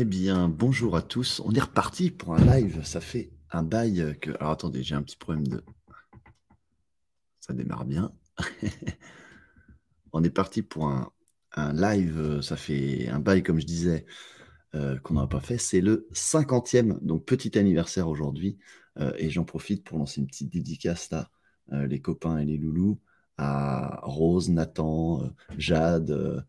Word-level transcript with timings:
Eh 0.00 0.04
bien, 0.04 0.48
bonjour 0.48 0.94
à 0.94 1.02
tous. 1.02 1.42
On 1.44 1.52
est 1.54 1.60
reparti 1.60 2.12
pour 2.12 2.32
un 2.32 2.38
live. 2.38 2.84
Ça 2.84 3.00
fait 3.00 3.32
un 3.50 3.64
bail 3.64 4.16
que. 4.20 4.30
Alors 4.38 4.52
attendez, 4.52 4.84
j'ai 4.84 4.94
un 4.94 5.02
petit 5.02 5.16
problème 5.16 5.48
de. 5.48 5.64
Ça 7.40 7.52
démarre 7.52 7.84
bien. 7.84 8.12
On 10.12 10.22
est 10.22 10.30
parti 10.30 10.62
pour 10.62 10.88
un, 10.88 11.10
live. 11.72 12.40
Ça 12.42 12.56
fait 12.56 13.08
un 13.08 13.18
bail, 13.18 13.42
comme 13.42 13.58
je 13.58 13.66
disais, 13.66 14.06
euh, 14.76 14.96
qu'on 15.00 15.14
n'a 15.14 15.26
pas 15.26 15.40
fait. 15.40 15.58
C'est 15.58 15.80
le 15.80 16.06
50e, 16.12 17.04
donc 17.04 17.24
petit 17.24 17.58
anniversaire 17.58 18.06
aujourd'hui. 18.06 18.56
Euh, 19.00 19.12
et 19.16 19.30
j'en 19.30 19.42
profite 19.42 19.82
pour 19.82 19.98
lancer 19.98 20.20
une 20.20 20.28
petite 20.28 20.52
dédicace 20.52 21.10
là, 21.10 21.28
euh, 21.72 21.88
les 21.88 22.00
copains 22.00 22.38
et 22.38 22.44
les 22.44 22.56
loulous, 22.56 23.00
à 23.36 23.98
Rose, 24.04 24.48
Nathan, 24.48 25.28
Jade. 25.56 26.46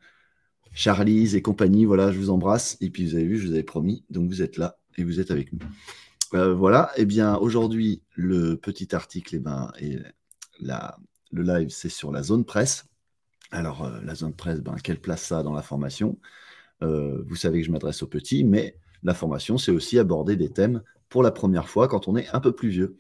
Charlize 0.74 1.36
et 1.36 1.42
compagnie, 1.42 1.86
voilà, 1.86 2.12
je 2.12 2.18
vous 2.18 2.30
embrasse. 2.30 2.78
Et 2.82 2.90
puis 2.90 3.06
vous 3.06 3.16
avez 3.16 3.26
vu, 3.26 3.38
je 3.38 3.48
vous 3.48 3.54
avais 3.54 3.64
promis, 3.64 4.04
donc 4.10 4.30
vous 4.30 4.42
êtes 4.42 4.58
là 4.58 4.78
et 4.98 5.04
vous 5.04 5.20
êtes 5.20 5.32
avec 5.32 5.54
nous. 5.54 5.60
Euh, 6.36 6.54
voilà, 6.54 6.92
et 6.96 7.02
eh 7.02 7.06
bien 7.06 7.36
aujourd'hui, 7.36 8.04
le 8.16 8.56
petit 8.56 8.94
article 8.96 9.36
eh 9.36 9.40
ben, 9.40 9.72
et 9.80 9.98
la, 10.60 10.98
le 11.32 11.42
live, 11.42 11.70
c'est 11.70 11.90
sur 11.90 12.12
la 12.12 12.22
zone 12.22 12.46
presse. 12.46 12.86
Alors, 13.52 13.84
euh, 13.84 14.00
la 14.04 14.14
zone 14.14 14.34
presse, 14.34 14.60
ben, 14.60 14.76
quelle 14.84 15.00
place 15.00 15.24
ça 15.24 15.42
dans 15.42 15.54
la 15.54 15.64
formation 15.64 16.20
euh, 16.84 17.24
Vous 17.28 17.36
savez 17.36 17.62
que 17.62 17.66
je 17.66 17.72
m'adresse 17.72 18.04
aux 18.04 18.08
petits, 18.08 18.44
mais 18.44 18.78
la 19.02 19.14
formation, 19.14 19.58
c'est 19.58 19.72
aussi 19.72 19.98
aborder 19.98 20.36
des 20.36 20.50
thèmes 20.50 20.84
pour 21.10 21.24
la 21.24 21.32
première 21.32 21.70
fois 21.70 21.88
quand 21.88 22.08
on 22.08 22.16
est 22.16 22.30
un 22.30 22.40
peu 22.40 22.54
plus 22.54 22.70
vieux. 22.70 22.98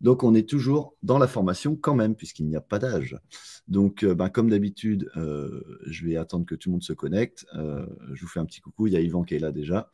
Donc, 0.00 0.22
on 0.22 0.34
est 0.34 0.48
toujours 0.48 0.94
dans 1.02 1.18
la 1.18 1.26
formation 1.26 1.74
quand 1.74 1.94
même, 1.94 2.14
puisqu'il 2.14 2.46
n'y 2.46 2.56
a 2.56 2.60
pas 2.60 2.78
d'âge. 2.78 3.18
Donc, 3.66 4.04
euh, 4.04 4.14
ben, 4.14 4.28
comme 4.28 4.50
d'habitude, 4.50 5.10
euh, 5.16 5.80
je 5.86 6.06
vais 6.06 6.16
attendre 6.16 6.44
que 6.44 6.54
tout 6.54 6.68
le 6.68 6.72
monde 6.72 6.82
se 6.82 6.92
connecte. 6.92 7.46
Euh, 7.54 7.86
je 8.12 8.20
vous 8.20 8.28
fais 8.28 8.40
un 8.40 8.44
petit 8.44 8.60
coucou. 8.60 8.86
Il 8.86 8.92
y 8.92 8.96
a 8.96 9.00
Yvan 9.00 9.24
qui 9.24 9.34
est 9.34 9.38
là 9.38 9.52
déjà. 9.52 9.90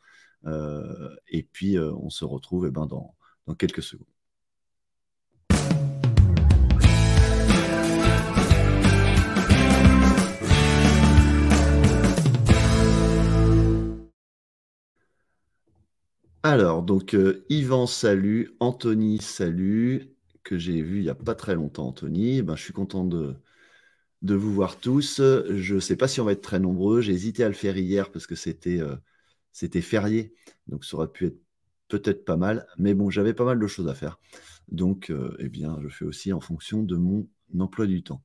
et 1.27 1.43
puis, 1.43 1.79
on 1.79 2.09
se 2.09 2.25
retrouve 2.25 2.67
eh 2.67 2.71
ben, 2.71 2.85
dans, 2.85 3.15
dans 3.47 3.55
quelques 3.55 3.83
secondes. 3.83 4.12
Alors, 16.43 16.83
donc, 16.83 17.15
Yvan, 17.49 17.87
salut. 17.87 18.55
Anthony, 18.59 19.19
salut. 19.19 20.09
Que 20.43 20.57
j'ai 20.57 20.81
vu 20.81 20.97
il 20.97 21.03
n'y 21.03 21.09
a 21.09 21.15
pas 21.15 21.35
très 21.35 21.55
longtemps, 21.55 21.87
Anthony. 21.87 22.41
Ben, 22.41 22.55
je 22.57 22.63
suis 22.63 22.73
content 22.73 23.05
de, 23.05 23.35
de 24.23 24.35
vous 24.35 24.53
voir 24.53 24.79
tous. 24.79 25.21
Je 25.21 25.75
ne 25.75 25.79
sais 25.79 25.95
pas 25.97 26.07
si 26.07 26.21
on 26.21 26.25
va 26.25 26.33
être 26.33 26.41
très 26.41 26.59
nombreux. 26.59 27.01
J'ai 27.01 27.13
hésité 27.13 27.43
à 27.43 27.49
le 27.49 27.55
faire 27.55 27.77
hier 27.77 28.11
parce 28.11 28.27
que 28.27 28.35
c'était 28.35 28.81
euh, 28.81 28.95
c'était 29.53 29.81
férié. 29.81 30.35
Donc 30.67 30.85
ça 30.85 30.97
aurait 30.97 31.11
pu 31.11 31.27
être 31.27 31.39
peut-être 31.89 32.25
pas 32.25 32.37
mal. 32.37 32.67
Mais 32.77 32.93
bon, 32.95 33.09
j'avais 33.09 33.33
pas 33.33 33.45
mal 33.45 33.59
de 33.59 33.67
choses 33.67 33.87
à 33.89 33.95
faire. 33.95 34.19
Donc, 34.69 35.11
euh, 35.11 35.35
eh 35.39 35.49
bien, 35.49 35.79
je 35.83 35.89
fais 35.89 36.05
aussi 36.05 36.33
en 36.33 36.41
fonction 36.41 36.83
de 36.83 36.97
mon 36.97 37.27
emploi 37.59 37.87
du 37.87 38.03
temps. 38.03 38.23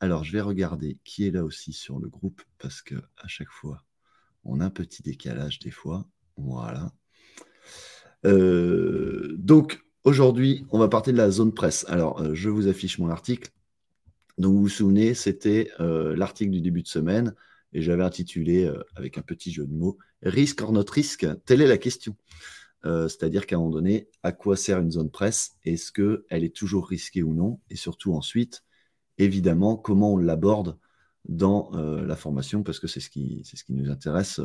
Alors, 0.00 0.24
je 0.24 0.32
vais 0.32 0.40
regarder 0.42 0.98
qui 1.04 1.26
est 1.26 1.32
là 1.32 1.44
aussi 1.44 1.72
sur 1.72 2.00
le 2.00 2.08
groupe 2.08 2.42
parce 2.58 2.82
que 2.82 2.96
à 3.18 3.28
chaque 3.28 3.50
fois, 3.50 3.84
on 4.44 4.60
a 4.60 4.66
un 4.66 4.70
petit 4.70 5.02
décalage 5.02 5.60
des 5.60 5.70
fois. 5.72 6.06
Voilà. 6.36 6.92
Euh, 8.24 9.34
donc, 9.38 9.80
aujourd'hui, 10.04 10.66
on 10.70 10.78
va 10.78 10.88
partir 10.88 11.12
de 11.12 11.18
la 11.18 11.30
zone 11.30 11.52
presse. 11.52 11.84
Alors, 11.88 12.34
je 12.34 12.48
vous 12.48 12.68
affiche 12.68 12.98
mon 12.98 13.10
article. 13.10 13.50
Donc 14.40 14.54
vous 14.54 14.62
vous 14.62 14.68
souvenez, 14.68 15.12
c'était 15.12 15.70
euh, 15.80 16.16
l'article 16.16 16.50
du 16.50 16.62
début 16.62 16.80
de 16.82 16.88
semaine 16.88 17.34
et 17.74 17.82
j'avais 17.82 18.02
intitulé, 18.02 18.64
euh, 18.64 18.82
avec 18.96 19.18
un 19.18 19.22
petit 19.22 19.52
jeu 19.52 19.66
de 19.66 19.72
mots, 19.72 19.98
Risque 20.22 20.62
or 20.62 20.72
notre 20.72 20.94
risque 20.94 21.26
Telle 21.44 21.60
est 21.60 21.66
la 21.66 21.76
question. 21.76 22.16
Euh, 22.86 23.06
c'est-à-dire 23.06 23.46
qu'à 23.46 23.56
un 23.56 23.58
moment 23.58 23.70
donné, 23.70 24.08
à 24.22 24.32
quoi 24.32 24.56
sert 24.56 24.80
une 24.80 24.90
zone 24.90 25.10
presse? 25.10 25.56
Est-ce 25.64 25.92
qu'elle 25.92 26.42
est 26.42 26.56
toujours 26.56 26.88
risquée 26.88 27.22
ou 27.22 27.34
non? 27.34 27.60
Et 27.68 27.76
surtout 27.76 28.14
ensuite, 28.14 28.64
évidemment, 29.18 29.76
comment 29.76 30.14
on 30.14 30.16
l'aborde 30.16 30.78
dans 31.28 31.70
la 31.72 32.16
formation, 32.16 32.62
parce 32.62 32.80
que 32.80 32.86
c'est 32.86 33.00
ce, 33.00 33.10
qui, 33.10 33.42
ce 33.44 33.62
qui 33.62 33.74
nous 33.74 33.90
intéresse 33.90 34.40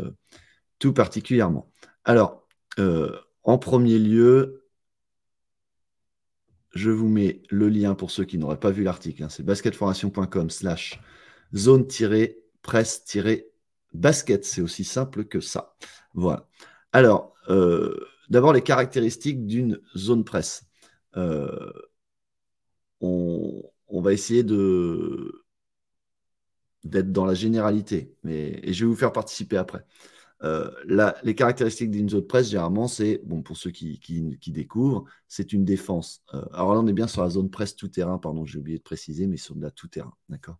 tout 0.77 0.91
particulièrement. 0.91 1.71
Alors, 2.03 2.44
en 2.77 3.57
premier 3.57 3.99
lieu, 3.99 4.65
je 6.75 6.91
vous 6.91 7.07
mets 7.07 7.41
le 7.49 7.69
lien 7.69 7.95
pour 7.95 8.11
ceux 8.11 8.25
qui 8.25 8.37
n'auraient 8.37 8.59
pas 8.59 8.71
vu 8.71 8.83
l'article. 8.83 9.23
Hein. 9.23 9.29
c'est 9.29 9.43
basketformation.com 9.43 10.49
slash 10.49 10.99
zone-presse-basket. 11.55 14.43
C'est 14.45 14.61
aussi 14.61 14.83
simple 14.83 15.23
que 15.25 15.39
ça. 15.39 15.75
Voilà. 16.13 16.47
Alors, 16.91 17.33
euh, 17.49 17.95
d'abord 18.29 18.53
les 18.53 18.61
caractéristiques 18.61 19.47
d'une 19.47 19.79
zone 19.95 20.25
presse. 20.25 20.65
Euh, 21.17 21.71
on, 23.01 23.63
va 24.01 24.13
essayer 24.13 24.43
de 24.43 25.43
d'être 26.83 27.11
dans 27.11 27.25
la 27.25 27.33
généralité, 27.33 28.13
mais, 28.23 28.59
et 28.61 28.71
je 28.73 28.85
vais 28.85 28.89
vous 28.89 28.95
faire 28.95 29.11
participer 29.11 29.57
après. 29.57 29.83
Euh, 30.45 30.69
les 31.23 31.33
caractéristiques 31.33 31.89
d'une 31.89 32.09
zone 32.09 32.27
presse, 32.27 32.49
généralement, 32.49 32.87
c'est, 32.87 33.19
bon, 33.25 33.41
pour 33.41 33.57
ceux 33.57 33.71
qui, 33.71 33.99
découvrent, 34.47 35.05
c'est 35.27 35.53
une 35.53 35.65
défense. 35.65 36.21
Euh, 36.33 36.45
alors 36.53 36.75
là, 36.75 36.81
on 36.81 36.87
est 36.87 36.93
bien 36.93 37.07
sur 37.07 37.23
la 37.23 37.29
zone 37.29 37.49
presse 37.49 37.75
tout-terrain, 37.75 38.19
pardon, 38.19 38.45
j'ai 38.45 38.59
oublié 38.59 38.77
de 38.77 38.83
préciser, 38.83 39.25
mais 39.25 39.37
sur 39.37 39.55
de 39.55 39.61
la 39.61 39.71
tout-terrain, 39.71 40.13
d'accord? 40.29 40.59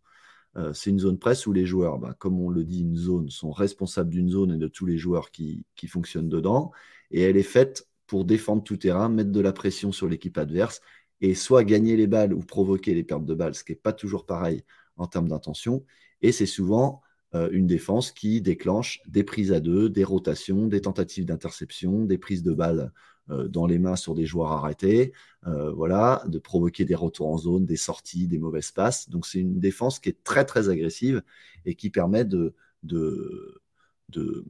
Euh, 0.57 0.73
C'est 0.73 0.89
une 0.89 0.99
zone 0.99 1.19
presse 1.19 1.45
où 1.45 1.53
les 1.53 1.65
joueurs, 1.65 1.99
bah, 1.99 2.15
comme 2.17 2.39
on 2.41 2.49
le 2.49 2.63
dit, 2.63 2.81
une 2.81 2.95
zone, 2.95 3.29
sont 3.29 3.51
responsables 3.51 4.09
d'une 4.09 4.29
zone 4.29 4.53
et 4.53 4.57
de 4.57 4.67
tous 4.67 4.85
les 4.87 4.97
joueurs 4.97 5.29
qui, 5.29 5.65
qui 5.75 5.87
fonctionnent 5.87 6.29
dedans, 6.29 6.71
et 7.11 7.21
elle 7.21 7.37
est 7.37 7.43
faite 7.43 7.87
pour 8.07 8.25
défendre 8.25 8.63
tout-terrain, 8.63 9.09
mettre 9.09 9.31
de 9.31 9.39
la 9.41 9.53
pression 9.53 9.91
sur 9.91 10.07
l'équipe 10.07 10.37
adverse, 10.37 10.81
et 11.21 11.35
soit 11.35 11.63
gagner 11.63 11.95
les 11.95 12.07
balles 12.07 12.33
ou 12.33 12.39
provoquer 12.39 12.93
les 12.95 13.03
pertes 13.03 13.25
de 13.25 13.35
balles, 13.35 13.55
ce 13.55 13.63
qui 13.63 13.73
n'est 13.73 13.77
pas 13.77 13.93
toujours 13.93 14.25
pareil 14.25 14.63
en 14.97 15.05
termes 15.07 15.27
d'intention, 15.27 15.85
et 16.21 16.31
c'est 16.31 16.45
souvent 16.45 17.01
une 17.51 17.67
défense 17.67 18.11
qui 18.11 18.41
déclenche 18.41 19.01
des 19.07 19.23
prises 19.23 19.51
à 19.51 19.59
deux, 19.59 19.89
des 19.89 20.03
rotations, 20.03 20.67
des 20.67 20.81
tentatives 20.81 21.25
d'interception, 21.25 22.05
des 22.05 22.17
prises 22.17 22.43
de 22.43 22.53
balles 22.53 22.91
euh, 23.31 23.47
dans 23.47 23.65
les 23.65 23.79
mains 23.79 23.95
sur 23.95 24.13
des 24.13 24.27
joueurs 24.27 24.51
arrêtés, 24.51 25.11
euh, 25.47 25.71
voilà, 25.71 26.23
de 26.27 26.37
provoquer 26.37 26.85
des 26.85 26.93
retours 26.93 27.27
en 27.27 27.39
zone, 27.39 27.65
des 27.65 27.75
sorties, 27.75 28.27
des 28.27 28.37
mauvaises 28.37 28.69
passes. 28.69 29.09
Donc 29.09 29.25
c'est 29.25 29.39
une 29.39 29.59
défense 29.59 29.97
qui 29.97 30.09
est 30.09 30.23
très 30.23 30.45
très 30.45 30.69
agressive 30.69 31.23
et 31.65 31.73
qui 31.73 31.89
permet 31.89 32.23
de, 32.23 32.53
de, 32.83 33.61
de 34.09 34.45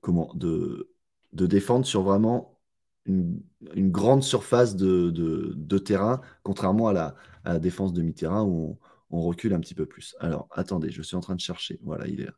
comment, 0.00 0.32
de, 0.34 0.90
de 1.32 1.46
défendre 1.46 1.84
sur 1.86 2.02
vraiment 2.02 2.60
une, 3.04 3.42
grande 3.90 4.22
surface 4.22 4.76
de, 4.76 5.10
de, 5.10 5.78
terrain, 5.78 6.20
contrairement 6.44 6.86
à 6.86 6.92
la, 6.92 7.14
à 7.44 7.54
la 7.54 7.58
défense 7.58 7.92
demi-terrain 7.92 8.44
où 8.44 8.78
on, 8.78 8.78
on 9.10 9.22
recule 9.22 9.54
un 9.54 9.60
petit 9.60 9.74
peu 9.74 9.86
plus. 9.86 10.16
Alors, 10.20 10.48
attendez, 10.52 10.90
je 10.90 11.02
suis 11.02 11.16
en 11.16 11.20
train 11.20 11.34
de 11.34 11.40
chercher. 11.40 11.78
Voilà, 11.82 12.06
il 12.06 12.20
est 12.20 12.26
là. 12.26 12.34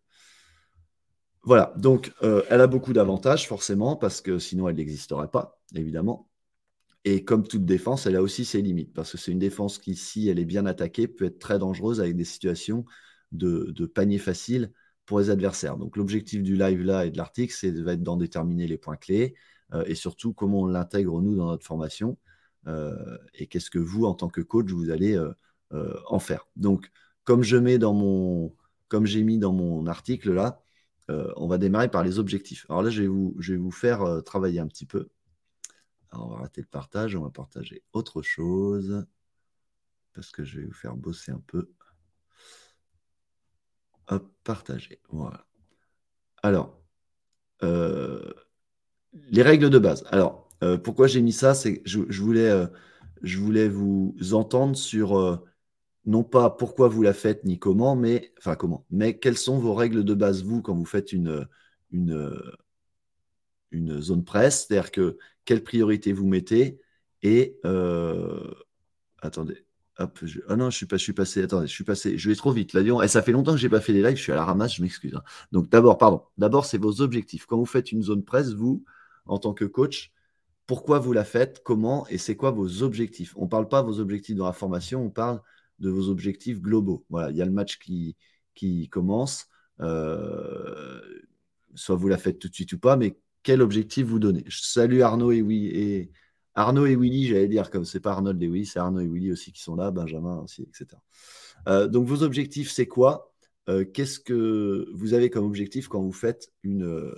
Voilà, 1.45 1.73
donc 1.77 2.13
euh, 2.23 2.43
elle 2.51 2.61
a 2.61 2.67
beaucoup 2.67 2.93
d'avantages 2.93 3.49
forcément, 3.49 3.97
parce 3.97 4.21
que 4.21 4.39
sinon 4.39 4.69
elle 4.69 4.77
n'existerait 4.77 5.31
pas, 5.31 5.59
évidemment. 5.75 6.29
Et 7.05 7.25
comme 7.25 7.47
toute 7.47 7.65
défense, 7.65 8.07
elle 8.07 8.17
a 8.17 8.23
aussi 8.23 8.45
ses 8.45 8.61
limites, 8.61 8.93
parce 8.93 9.13
que 9.13 9.19
c'est 9.19 9.33
une 9.33 9.39
défense 9.39 9.79
qui, 9.79 9.95
si 9.95 10.29
elle 10.29 10.39
est 10.39 10.45
bien 10.45 10.67
attaquée, 10.67 11.09
peut 11.09 11.27
être 11.27 11.39
très 11.39 11.59
dangereuse 11.59 12.01
avec 12.01 12.17
des 12.17 12.25
situations 12.25 12.85
de, 13.33 13.73
panier 13.87 14.19
facile 14.19 14.73
pour 15.07 15.21
les 15.21 15.31
adversaires. 15.31 15.79
Donc 15.79 15.97
l'objectif 15.97 16.43
du 16.43 16.57
live 16.57 16.83
là 16.83 17.07
et 17.07 17.11
de 17.11 17.17
l'article, 17.17 17.55
c'est 17.57 17.73
d'en 17.73 18.17
déterminer 18.17 18.67
les 18.67 18.77
points 18.77 18.97
clés 18.97 19.35
euh, 19.73 19.85
et 19.87 19.95
surtout 19.95 20.35
comment 20.35 20.63
on 20.63 20.67
l'intègre 20.67 21.23
nous 21.23 21.37
dans 21.37 21.47
notre 21.47 21.65
formation 21.65 22.19
euh, 22.67 23.17
et 23.35 23.47
qu'est-ce 23.47 23.71
que 23.71 23.79
vous, 23.79 24.05
en 24.05 24.15
tant 24.15 24.29
que 24.29 24.43
coach, 24.43 24.71
vous 24.71 24.91
allez 24.91 25.19
en 25.71 26.19
faire. 26.19 26.47
Donc, 26.57 26.91
comme 27.25 27.43
je 27.43 27.57
mets 27.57 27.79
dans 27.79 27.93
mon, 27.93 28.55
comme 28.89 29.07
j'ai 29.07 29.23
mis 29.23 29.39
dans 29.39 29.53
mon 29.53 29.87
article 29.87 30.33
là, 30.33 30.63
euh, 31.11 31.33
on 31.37 31.47
va 31.47 31.59
démarrer 31.59 31.91
par 31.91 32.03
les 32.03 32.19
objectifs. 32.19 32.67
Alors 32.69 32.83
là, 32.83 32.91
je 32.91 33.03
vais 33.03 33.09
vous, 33.09 33.35
je 33.39 33.53
vais 33.53 33.59
vous 33.59 33.71
faire 33.71 34.03
euh, 34.03 34.21
travailler 34.21 34.61
un 34.61 34.67
petit 34.67 34.87
peu. 34.87 35.09
on 36.13 36.29
va 36.29 36.39
arrêter 36.39 36.61
le 36.61 36.67
partage, 36.67 37.17
on 37.17 37.23
va 37.23 37.31
partager 37.31 37.83
autre 37.93 38.23
chose 38.23 39.07
parce 40.13 40.31
que 40.31 40.45
je 40.45 40.61
vais 40.61 40.67
vous 40.67 40.73
faire 40.73 40.97
bosser 40.97 41.33
un 41.33 41.43
peu. 41.47 41.71
Hop, 44.09 44.27
partager. 44.43 45.01
Voilà. 45.11 45.47
Alors, 46.43 46.81
les 47.61 49.43
règles 49.43 49.71
de 49.71 49.79
base. 49.79 50.05
Alors, 50.11 50.49
pourquoi 50.83 51.07
j'ai 51.09 51.21
mis 51.21 51.33
ça? 51.33 51.55
C'est 51.55 51.83
je, 51.85 52.01
je, 52.09 52.23
voulais, 52.23 52.69
je 53.23 53.39
voulais 53.39 53.69
vous 53.69 54.17
entendre 54.33 54.77
sur 54.77 55.43
non 56.09 56.25
pas 56.25 56.51
pourquoi 56.51 56.89
vous 56.89 57.03
la 57.03 57.13
faites 57.13 57.45
ni 57.45 57.59
comment, 57.59 57.95
mais 57.95 58.33
enfin 58.39 58.57
comment, 58.57 58.85
mais 58.91 59.19
quelles 59.19 59.39
sont 59.39 59.59
vos 59.59 59.75
règles 59.75 60.05
de 60.05 60.15
base 60.15 60.43
vous 60.43 60.63
quand 60.63 60.75
vous 60.75 60.85
faites 60.85 61.13
une 61.13 61.47
zone 64.01 64.25
presse, 64.25 64.67
c'est-à-dire 64.67 64.91
que 64.91 65.19
quelle 65.45 65.63
priorité 65.63 66.13
vous 66.13 66.27
mettez 66.27 66.81
et 67.23 67.59
euh, 67.65 68.51
attendez, 69.21 69.65
Hop, 69.99 70.21
Ah 70.47 70.55
non, 70.55 70.71
je 70.71 70.77
suis, 70.77 70.87
pas, 70.87 70.97
je 70.97 71.03
suis 71.03 71.13
passé. 71.13 71.43
Attendez, 71.43 71.67
je 71.67 71.73
suis 71.73 71.83
passé. 71.85 72.17
Je 72.19 72.29
vais 72.29 72.37
trop 72.37 72.53
vite. 72.53 72.73
Là, 72.73 72.83
Et 73.05 73.09
ça 73.09 73.21
fait 73.21 73.33
longtemps 73.33 73.53
que 73.53 73.59
je 73.59 73.67
n'ai 73.67 73.71
pas 73.71 73.81
fait 73.81 73.93
les 73.93 74.03
lives. 74.03 74.17
Je 74.17 74.23
suis 74.23 74.33
à 74.33 74.37
la 74.37 74.45
ramasse. 74.45 74.75
Je 74.77 74.83
m'excuse. 74.83 75.15
Hein. 75.17 75.23
Donc 75.51 75.69
d'abord, 75.71 75.99
pardon. 75.99 76.23
D'abord, 76.39 76.67
c'est 76.67 76.79
vos 76.79 77.01
objectifs. 77.01 77.47
Quand 77.47 77.57
vous 77.59 77.67
faites 77.67 77.91
une 77.91 78.03
zone 78.03 78.25
presse, 78.25 78.53
vous, 78.53 78.85
en 79.27 79.39
tant 79.39 79.55
que 79.55 79.65
coach, 79.65 80.13
pourquoi 80.69 81.01
vous 81.01 81.13
la 81.13 81.25
faites, 81.25 81.63
comment 81.65 82.07
et 82.09 82.19
c'est 82.19 82.37
quoi 82.37 82.53
vos 82.53 82.83
objectifs? 82.83 83.35
On 83.37 83.45
ne 83.45 83.49
parle 83.49 83.69
pas 83.69 83.83
de 83.83 83.89
vos 83.89 83.99
objectifs 83.99 84.37
dans 84.37 84.47
la 84.47 84.53
formation. 84.53 85.05
On 85.05 85.11
parle 85.11 85.41
de 85.79 85.91
vos 85.91 86.09
objectifs 86.09 86.61
globaux. 86.61 87.05
Voilà, 87.11 87.31
il 87.31 87.37
y 87.37 87.43
a 87.43 87.47
le 87.47 87.53
match 87.53 87.79
qui, 87.79 88.17
qui 88.55 88.89
commence. 88.89 89.47
Euh, 89.81 91.01
soit 91.75 91.97
vous 91.97 92.09
la 92.09 92.19
faites 92.19 92.39
tout 92.39 92.49
de 92.49 92.55
suite 92.55 92.73
ou 92.73 92.79
pas, 92.79 92.97
mais 92.97 93.17
quel 93.43 93.63
objectif 93.63 94.07
vous 94.07 94.19
donnez? 94.19 94.45
Je 94.47 94.61
salue 94.63 95.01
Arnaud 95.01 95.31
et 95.33 96.11
Arnaud 96.55 96.87
et 96.87 96.97
Willy, 96.97 97.27
j'allais 97.29 97.47
dire, 97.47 97.71
comme 97.71 97.85
c'est 97.85 98.01
pas 98.01 98.11
Arnold 98.11 98.43
et 98.43 98.49
Willy, 98.49 98.67
c'est 98.67 98.81
Arnaud 98.81 99.01
et 99.01 99.07
Willy 99.07 99.31
aussi 99.31 99.53
qui 99.53 99.63
sont 99.63 99.77
là, 99.77 99.93
Benjamin 99.93 100.39
aussi, 100.39 100.63
etc. 100.63 101.01
Euh, 101.69 101.87
donc 101.87 102.07
vos 102.09 102.25
objectifs, 102.25 102.73
c'est 102.73 102.89
quoi? 102.89 103.33
Euh, 103.69 103.85
Qu'est-ce 103.85 104.19
que 104.19 104.89
vous 104.93 105.15
avez 105.15 105.31
comme 105.31 105.45
objectif 105.45 105.87
quand 105.87 106.03
vous 106.03 106.11
faites 106.11 106.51
une, 106.65 107.15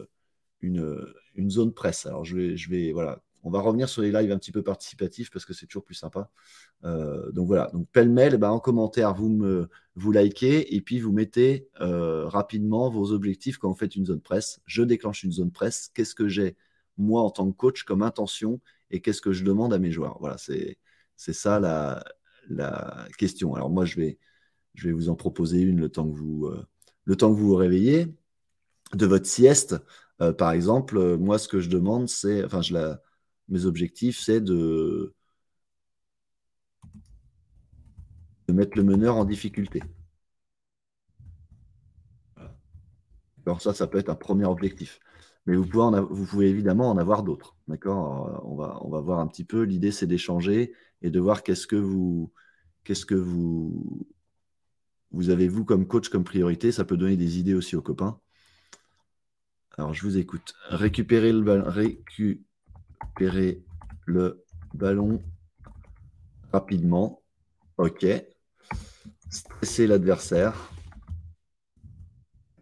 une, 0.61 1.07
une 1.35 1.51
zone 1.51 1.73
presse? 1.73 2.05
Alors 2.05 2.27
je 2.27 2.37
vais, 2.37 2.57
je 2.59 2.69
vais, 2.69 2.93
voilà, 2.93 3.23
on 3.43 3.51
va 3.51 3.61
revenir 3.61 3.89
sur 3.89 4.03
les 4.03 4.13
lives 4.13 4.33
un 4.33 4.39
petit 4.39 4.53
peu 4.53 4.63
participatifs 4.63 5.31
parce 5.31 5.45
que 5.45 5.53
c'est 5.53 5.67
toujours 5.67 5.85
plus 5.85 5.95
sympa. 5.95 6.31
Euh, 6.85 7.31
donc 7.33 7.47
voilà, 7.47 7.71
donc 7.73 7.89
pêle-mêle, 7.91 8.37
ben, 8.37 8.51
en 8.51 8.61
commentaire, 8.61 9.15
vous 9.15 9.29
me 9.29 9.69
vous 9.95 10.13
likez 10.13 10.75
et 10.75 10.81
puis 10.81 10.99
vous 11.01 11.13
mettez 11.13 11.69
rapidement 11.79 12.91
vos 12.91 13.13
objectifs 13.13 13.59
quand 13.59 13.69
vous 13.69 13.79
faites 13.79 13.97
une 13.97 14.07
zone 14.07 14.21
presse. 14.21 14.61
Je 14.67 14.83
déclenche 14.83 15.25
une 15.25 15.33
zone 15.33 15.51
presse. 15.51 15.91
Qu'est-ce 15.95 16.15
que 16.15 16.29
j'ai 16.29 16.57
moi 16.99 17.23
en 17.23 17.31
tant 17.31 17.51
que 17.51 17.57
coach 17.57 17.83
comme 17.85 18.03
intention 18.03 18.61
et 18.91 19.01
qu'est-ce 19.01 19.21
que 19.21 19.33
je 19.33 19.45
demande 19.45 19.73
à 19.73 19.79
mes 19.79 19.91
joueurs? 19.91 20.19
Voilà, 20.21 20.37
c'est 20.39 20.77
ça 21.17 21.61
la, 21.61 22.03
la, 22.49 23.07
question. 23.19 23.55
Alors 23.55 23.71
moi, 23.71 23.85
je 23.85 23.97
vais, 23.97 24.19
je 24.75 24.89
vais 24.89 24.93
vous 24.93 25.09
en 25.09 25.17
proposer 25.17 25.61
une 25.61 25.81
le 25.81 25.89
temps 25.89 26.09
que 26.09 26.17
vous, 26.17 26.47
euh, 26.47 26.67
le 27.05 27.17
temps 27.17 27.33
que 27.33 27.39
vous 27.39 27.49
vous 27.49 27.55
réveillez 27.57 28.15
de 28.95 29.07
votre 29.07 29.27
sieste. 29.27 29.77
Euh, 30.21 30.33
par 30.33 30.53
exemple, 30.53 30.99
euh, 30.99 31.17
moi, 31.17 31.39
ce 31.39 31.49
que 31.49 31.61
je 31.61 31.71
demande, 31.71 32.09
c'est, 32.09 32.45
enfin, 32.45 32.63
je 32.63 32.75
la, 32.75 33.01
mes 33.51 33.67
objectifs, 33.67 34.19
c'est 34.19 34.41
de, 34.41 35.15
mettre 38.49 38.77
le 38.77 38.83
meneur 38.85 39.17
en 39.17 39.25
difficulté. 39.25 39.81
Alors 43.47 43.63
ça, 43.63 43.73
ça 43.75 43.87
peut 43.87 43.99
être 43.99 44.09
un 44.09 44.17
premier 44.17 44.45
objectif. 44.45 45.01
Mais 45.47 45.57
vous 45.57 45.67
pouvez, 45.67 46.01
vous 46.11 46.27
pouvez 46.27 46.49
évidemment 46.49 46.91
en 46.91 46.99
avoir 46.99 47.23
d'autres. 47.23 47.57
D'accord? 47.69 48.43
On 48.45 48.57
va, 48.57 48.79
on 48.83 48.91
va 48.91 49.01
voir 49.01 49.21
un 49.21 49.27
petit 49.27 49.45
peu. 49.45 49.63
L'idée, 49.63 49.93
c'est 49.93 50.07
d'échanger 50.07 50.75
et 51.03 51.11
de 51.11 51.21
voir 51.21 51.43
qu'est-ce 51.43 51.67
que 51.67 51.77
vous, 51.77 52.33
qu'est-ce 52.85 53.07
que 53.07 53.15
vous, 53.15 54.07
vous 55.13 55.31
avez, 55.31 55.49
vous, 55.49 55.65
comme 55.65 55.87
coach, 55.87 56.09
comme 56.09 56.25
priorité. 56.25 56.73
Ça 56.73 56.85
peut 56.85 56.97
donner 56.97 57.17
des 57.17 57.39
idées 57.39 57.55
aussi 57.55 57.77
aux 57.77 57.83
copains. 57.83 58.21
Alors, 59.79 59.95
je 59.95 60.03
vous 60.03 60.19
écoute. 60.19 60.55
Récupérer 60.69 61.33
le 61.33 61.41
ballon, 61.41 61.71
récupérer 63.01 63.63
le 64.07 64.45
ballon 64.75 65.23
rapidement. 66.53 67.23
OK. 67.79 68.07
Stresser 69.31 69.87
l'adversaire. 69.87 70.71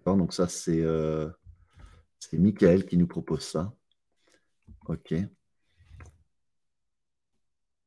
Donc 0.07 0.33
ça, 0.33 0.49
c'est... 0.49 0.83
Euh, 0.83 1.29
Michael 2.33 2.85
qui 2.85 2.97
nous 2.97 3.07
propose 3.07 3.43
ça. 3.43 3.73
OK. 4.87 5.15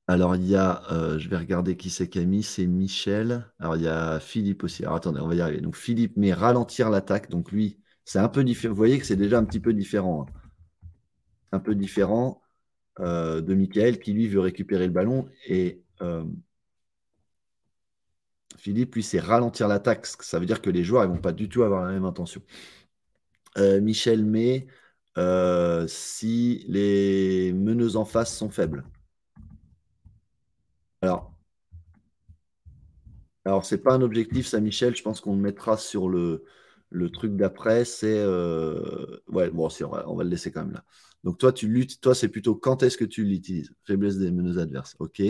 Alors, 0.08 0.36
il 0.36 0.46
y 0.46 0.56
a, 0.56 0.84
euh, 0.92 1.20
je 1.20 1.30
vais 1.30 1.38
regarder 1.38 1.78
qui 1.78 1.90
c'est 1.90 2.10
Camille, 2.10 2.44
c'est 2.44 2.66
Michel. 2.68 3.46
Alors, 3.60 3.78
il 3.78 3.84
y 3.84 3.88
a 3.88 4.20
Philippe 4.20 4.64
aussi. 4.64 4.84
Alors, 4.84 4.96
attendez, 4.96 5.22
on 5.22 5.28
va 5.28 5.36
y 5.36 5.42
arriver. 5.42 5.62
Donc, 5.62 5.76
Philippe 5.76 6.18
met 6.18 6.34
ralentir 6.34 6.90
l'attaque. 6.90 7.30
Donc, 7.30 7.52
lui, 7.52 7.80
c'est 8.04 8.20
un 8.20 8.28
peu 8.28 8.44
différent. 8.44 8.74
Vous 8.74 8.78
voyez 8.78 9.00
que 9.00 9.06
c'est 9.06 9.16
déjà 9.16 9.38
un 9.38 9.46
petit 9.46 9.60
peu 9.60 9.74
différent. 9.74 10.26
Hein. 10.28 10.41
Un 11.52 11.60
peu 11.60 11.76
différent 11.76 12.42
euh, 13.00 13.42
de 13.42 13.54
Michael 13.54 14.00
qui, 14.00 14.14
lui, 14.14 14.28
veut 14.28 14.40
récupérer 14.40 14.88
le 14.88 14.94
ballon. 14.94 15.28
Et 15.48 15.82
euh, 16.02 16.24
Philippe, 18.58 18.96
lui, 18.96 19.04
c'est 19.04 19.20
ralentir 19.20 19.68
l'attaque. 19.68 20.06
Ça 20.06 20.40
veut 20.40 20.46
dire 20.46 20.62
que 20.62 20.70
les 20.70 20.84
joueurs 20.84 21.04
ne 21.08 21.14
vont 21.14 21.22
pas 21.22 21.34
du 21.34 21.50
tout 21.50 21.64
avoir 21.64 21.86
la 21.86 21.92
même 21.92 22.06
intention. 22.06 22.42
Euh, 23.58 23.82
Michel 23.82 24.26
met 24.26 24.68
euh, 25.18 25.88
si 25.88 26.66
les 26.68 27.54
meneuses 27.54 27.98
en 27.98 28.06
face 28.06 28.36
sont 28.36 28.50
faibles. 28.50 28.84
Alors, 31.02 31.34
alors 33.46 33.66
c'est 33.66 33.80
pas 33.80 33.94
un 33.94 34.02
objectif, 34.02 34.48
ça, 34.48 34.60
Michel. 34.60 34.96
Je 34.96 35.04
pense 35.04 35.22
qu'on 35.22 35.36
le 35.36 35.42
mettra 35.42 35.78
sur 35.78 36.10
le, 36.10 36.46
le 36.92 37.10
truc 37.10 37.36
d'après. 37.36 37.86
C'est 37.86 38.20
euh, 38.20 39.18
ouais, 39.28 39.50
bon, 39.50 39.68
on 39.68 39.88
va, 39.88 40.10
on 40.10 40.16
va, 40.16 40.24
le 40.24 40.30
laisser 40.30 40.52
quand 40.52 40.64
même 40.64 40.74
là. 40.74 40.84
Donc 41.24 41.40
toi, 41.40 41.52
tu 41.52 41.68
luttes. 41.68 42.00
Toi, 42.02 42.14
c'est 42.14 42.30
plutôt 42.30 42.56
quand 42.56 42.84
est-ce 42.84 42.98
que 42.98 43.06
tu 43.06 43.24
l'utilises? 43.24 43.74
Faiblesse 43.86 44.18
des 44.18 44.32
meneuses 44.32 44.60
adverses. 44.60 44.96
Ok. 45.00 45.22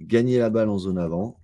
Gagner 0.00 0.38
la 0.38 0.50
balle 0.50 0.68
en 0.68 0.78
zone 0.78 0.98
avant. 0.98 1.38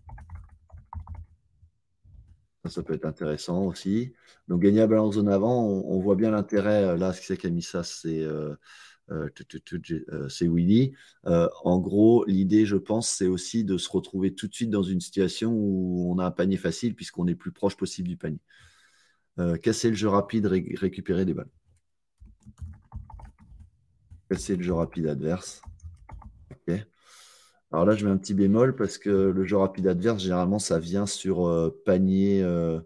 Ça, 2.69 2.83
peut 2.83 2.93
être 2.93 3.07
intéressant 3.07 3.65
aussi. 3.65 4.13
Donc, 4.49 4.61
gagner 4.61 4.81
la 4.81 4.87
balle 4.87 4.99
en 4.99 5.11
zone 5.11 5.29
avant, 5.29 5.67
on, 5.67 5.99
voit 5.99 6.15
bien 6.15 6.31
l'intérêt. 6.31 6.85
Euh, 6.85 6.97
là, 6.97 7.13
ce 7.13 7.21
qui 7.21 7.27
c'est 7.27 7.39
qui 7.39 7.63
ça, 7.63 7.83
c'est 7.83 8.21
euh, 8.21 8.55
euh, 9.11 9.29
Willy. 10.43 10.93
en 11.25 11.79
gros, 11.79 12.25
l'idée, 12.27 12.67
je 12.67 12.77
pense, 12.77 13.09
c'est 13.09 13.27
aussi 13.27 13.65
de 13.65 13.79
se 13.79 13.89
retrouver 13.91 14.35
tout 14.35 14.47
de 14.47 14.55
suite 14.55 14.71
dans 14.71 14.83
une 14.83 15.01
situation 15.01 15.53
où 15.53 16.13
on 16.13 16.19
a 16.19 16.27
un 16.27 16.31
panier 16.31 16.59
facile 16.59 16.95
puisqu'on 16.95 17.27
est 17.29 17.35
plus 17.35 17.51
proche 17.51 17.77
possible 17.77 18.09
du 18.09 18.19
panier. 18.19 18.41
Casser 19.63 19.91
le 19.91 19.97
jeu 19.97 20.09
rapide, 20.09 20.47
récupérer 20.47 21.25
des 21.25 21.35
balles. 21.35 21.51
Casser 24.29 24.57
le 24.57 24.63
jeu 24.63 24.75
rapide 24.75 25.07
adverse. 25.07 25.63
Alors 27.73 27.85
là, 27.87 27.95
je 27.95 28.05
mets 28.05 28.11
un 28.11 28.17
petit 28.17 28.35
bémol 28.35 28.75
parce 28.75 28.99
que 28.99 29.11
le 29.11 29.45
jeu 29.45 29.57
rapide 29.57 29.87
adverse, 29.87 30.23
généralement, 30.23 30.59
ça 30.59 30.79
vient 30.79 31.07
sur 31.07 31.47
euh, 31.47 31.71
panier, 31.85 32.43
euh, 32.43 32.81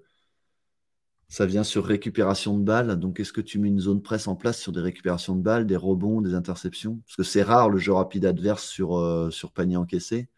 ça 1.28 1.46
vient 1.46 1.64
sur 1.64 1.84
récupération 1.86 2.58
de 2.58 2.64
balles. 2.64 2.98
Donc, 2.98 3.18
est-ce 3.20 3.32
que 3.32 3.40
tu 3.40 3.58
mets 3.58 3.68
une 3.68 3.80
zone 3.80 4.02
presse 4.02 4.28
en 4.28 4.36
place 4.36 4.60
sur 4.60 4.72
des 4.72 4.80
récupérations 4.80 5.36
de 5.36 5.42
balles, 5.42 5.66
des 5.66 5.76
rebonds, 5.76 6.20
des 6.20 6.34
interceptions? 6.34 7.00
Parce 7.06 7.16
que 7.16 7.22
c'est 7.22 7.42
rare 7.42 7.70
le 7.70 7.78
jeu 7.78 7.92
rapide 7.92 8.26
adverse 8.26 8.64
sur, 8.64 8.96
euh, 8.98 9.30
panier 9.54 9.76
encaissé. 9.76 10.28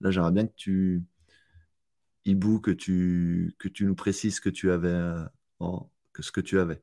Là, 0.00 0.10
j'aimerais 0.10 0.32
bien 0.32 0.46
que 0.46 0.54
tu, 0.56 1.04
tu, 2.24 3.54
que 3.58 3.68
tu 3.68 3.84
nous 3.86 3.94
précises 3.94 4.40
que 4.40 4.50
tu 4.50 4.70
avais, 4.72 4.88
que 6.12 6.22
ce 6.22 6.32
que 6.32 6.40
tu 6.40 6.58
avais. 6.60 6.80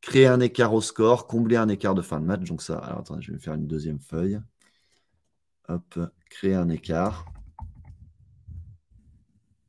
créer 0.00 0.26
un 0.26 0.40
écart 0.40 0.72
au 0.74 0.80
score, 0.80 1.26
combler 1.26 1.56
un 1.56 1.68
écart 1.68 1.94
de 1.94 2.02
fin 2.02 2.20
de 2.20 2.26
match. 2.26 2.44
Donc 2.48 2.62
ça, 2.62 2.78
alors 2.78 3.04
je 3.20 3.32
vais 3.32 3.38
faire 3.38 3.54
une 3.54 3.66
deuxième 3.66 4.00
feuille. 4.00 4.40
Hop, 5.68 5.98
créer 6.30 6.54
un 6.54 6.68
écart. 6.68 7.26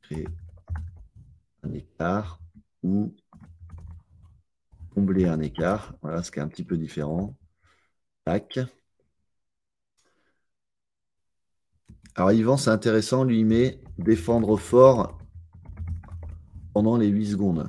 Créer 0.02 0.26
un 1.62 1.72
écart 1.72 2.40
ou 2.82 3.14
combler 4.94 5.26
un 5.26 5.40
écart. 5.40 5.94
Voilà, 6.02 6.22
ce 6.22 6.30
qui 6.30 6.38
est 6.38 6.42
un 6.42 6.48
petit 6.48 6.64
peu 6.64 6.76
différent. 6.76 7.36
Tac. 8.24 8.60
Alors 12.14 12.32
Yvan, 12.32 12.56
c'est 12.56 12.70
intéressant, 12.70 13.24
lui, 13.24 13.44
met 13.44 13.80
défendre 13.98 14.56
fort 14.56 15.19
pendant 16.72 16.96
les 16.96 17.08
8 17.08 17.26
secondes. 17.32 17.68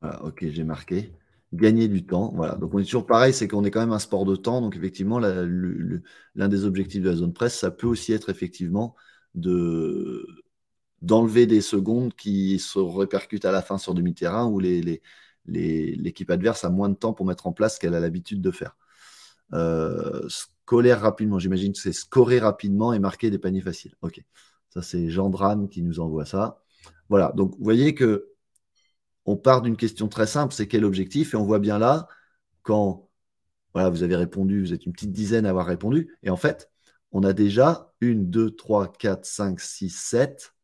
Voilà, 0.00 0.24
ok, 0.24 0.46
j'ai 0.48 0.64
marqué 0.64 1.12
gagner 1.52 1.88
du 1.88 2.04
temps. 2.06 2.32
Voilà. 2.34 2.54
Donc 2.54 2.74
on 2.74 2.78
est 2.78 2.84
toujours 2.84 3.06
pareil, 3.06 3.32
c'est 3.32 3.48
qu'on 3.48 3.64
est 3.64 3.70
quand 3.70 3.80
même 3.80 3.92
un 3.92 3.98
sport 3.98 4.24
de 4.24 4.36
temps. 4.36 4.60
Donc 4.60 4.76
effectivement, 4.76 5.18
l'un 5.18 6.48
des 6.48 6.64
objectifs 6.64 7.02
de 7.02 7.10
la 7.10 7.16
zone 7.16 7.32
presse, 7.32 7.58
ça 7.58 7.70
peut 7.70 7.86
aussi 7.86 8.12
être 8.12 8.30
effectivement 8.30 8.94
de 9.34 10.26
d'enlever 11.02 11.46
des 11.46 11.62
secondes 11.62 12.14
qui 12.14 12.58
se 12.58 12.78
répercutent 12.78 13.46
à 13.46 13.52
la 13.52 13.62
fin 13.62 13.78
sur 13.78 13.94
demi-terrain 13.94 14.46
où 14.46 14.60
l'équipe 14.60 16.30
adverse 16.30 16.64
a 16.64 16.70
moins 16.70 16.90
de 16.90 16.94
temps 16.94 17.14
pour 17.14 17.24
mettre 17.24 17.46
en 17.46 17.52
place 17.52 17.76
ce 17.76 17.80
qu'elle 17.80 17.94
a 17.94 18.00
l'habitude 18.00 18.42
de 18.42 18.50
faire. 18.50 18.76
Euh, 19.54 20.28
scolaire 20.28 21.00
rapidement, 21.00 21.38
j'imagine 21.38 21.72
que 21.72 21.78
c'est 21.78 21.92
scorer 21.92 22.38
rapidement 22.38 22.92
et 22.92 22.98
marquer 22.98 23.30
des 23.30 23.38
paniers 23.38 23.62
faciles. 23.62 23.94
Ok, 24.02 24.22
ça 24.70 24.82
c'est 24.82 25.10
Jean 25.10 25.30
Drame 25.30 25.68
qui 25.68 25.82
nous 25.82 26.00
envoie 26.00 26.24
ça. 26.24 26.62
Voilà, 27.08 27.32
donc 27.36 27.56
vous 27.56 27.64
voyez 27.64 27.94
que 27.94 28.30
on 29.26 29.36
part 29.36 29.62
d'une 29.62 29.76
question 29.76 30.08
très 30.08 30.26
simple, 30.26 30.54
c'est 30.54 30.66
quel 30.66 30.84
objectif? 30.84 31.34
Et 31.34 31.36
on 31.36 31.44
voit 31.44 31.58
bien 31.58 31.78
là, 31.78 32.08
quand 32.62 33.08
voilà, 33.74 33.90
vous 33.90 34.02
avez 34.02 34.16
répondu, 34.16 34.60
vous 34.60 34.72
êtes 34.72 34.86
une 34.86 34.92
petite 34.92 35.12
dizaine 35.12 35.46
à 35.46 35.50
avoir 35.50 35.66
répondu, 35.66 36.16
et 36.22 36.30
en 36.30 36.36
fait, 36.36 36.70
on 37.12 37.22
a 37.22 37.32
déjà 37.32 37.92
une, 38.00 38.30
deux, 38.30 38.50
trois, 38.50 38.92
quatre, 38.92 39.24
cinq, 39.24 39.60
six, 39.60 39.90
sept. 39.90 40.54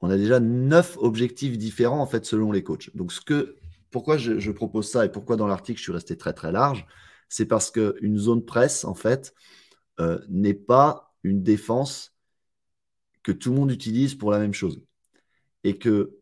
On 0.00 0.10
a 0.10 0.16
déjà 0.16 0.40
neuf 0.40 0.96
objectifs 0.98 1.58
différents 1.58 2.00
en 2.00 2.06
fait 2.06 2.24
selon 2.24 2.52
les 2.52 2.62
coachs. 2.62 2.94
Donc 2.96 3.12
ce 3.12 3.20
que, 3.20 3.56
pourquoi 3.90 4.16
je, 4.16 4.50
propose 4.50 4.90
ça 4.90 5.04
et 5.04 5.12
pourquoi 5.12 5.36
dans 5.36 5.46
l'article 5.46 5.78
je 5.78 5.84
suis 5.84 5.92
resté 5.92 6.16
très 6.16 6.32
très 6.32 6.52
large, 6.52 6.86
C'est 7.28 7.46
parce 7.46 7.70
qu'une 7.70 8.18
zone 8.18 8.44
presse, 8.44 8.84
en 8.84 8.94
fait, 8.94 9.34
euh, 10.00 10.18
n'est 10.28 10.54
pas 10.54 11.14
une 11.22 11.42
défense 11.42 12.14
que 13.22 13.32
tout 13.32 13.50
le 13.50 13.56
monde 13.56 13.70
utilise 13.70 14.14
pour 14.14 14.30
la 14.30 14.38
même 14.38 14.54
chose. 14.54 14.82
Et 15.64 15.78
que 15.78 16.18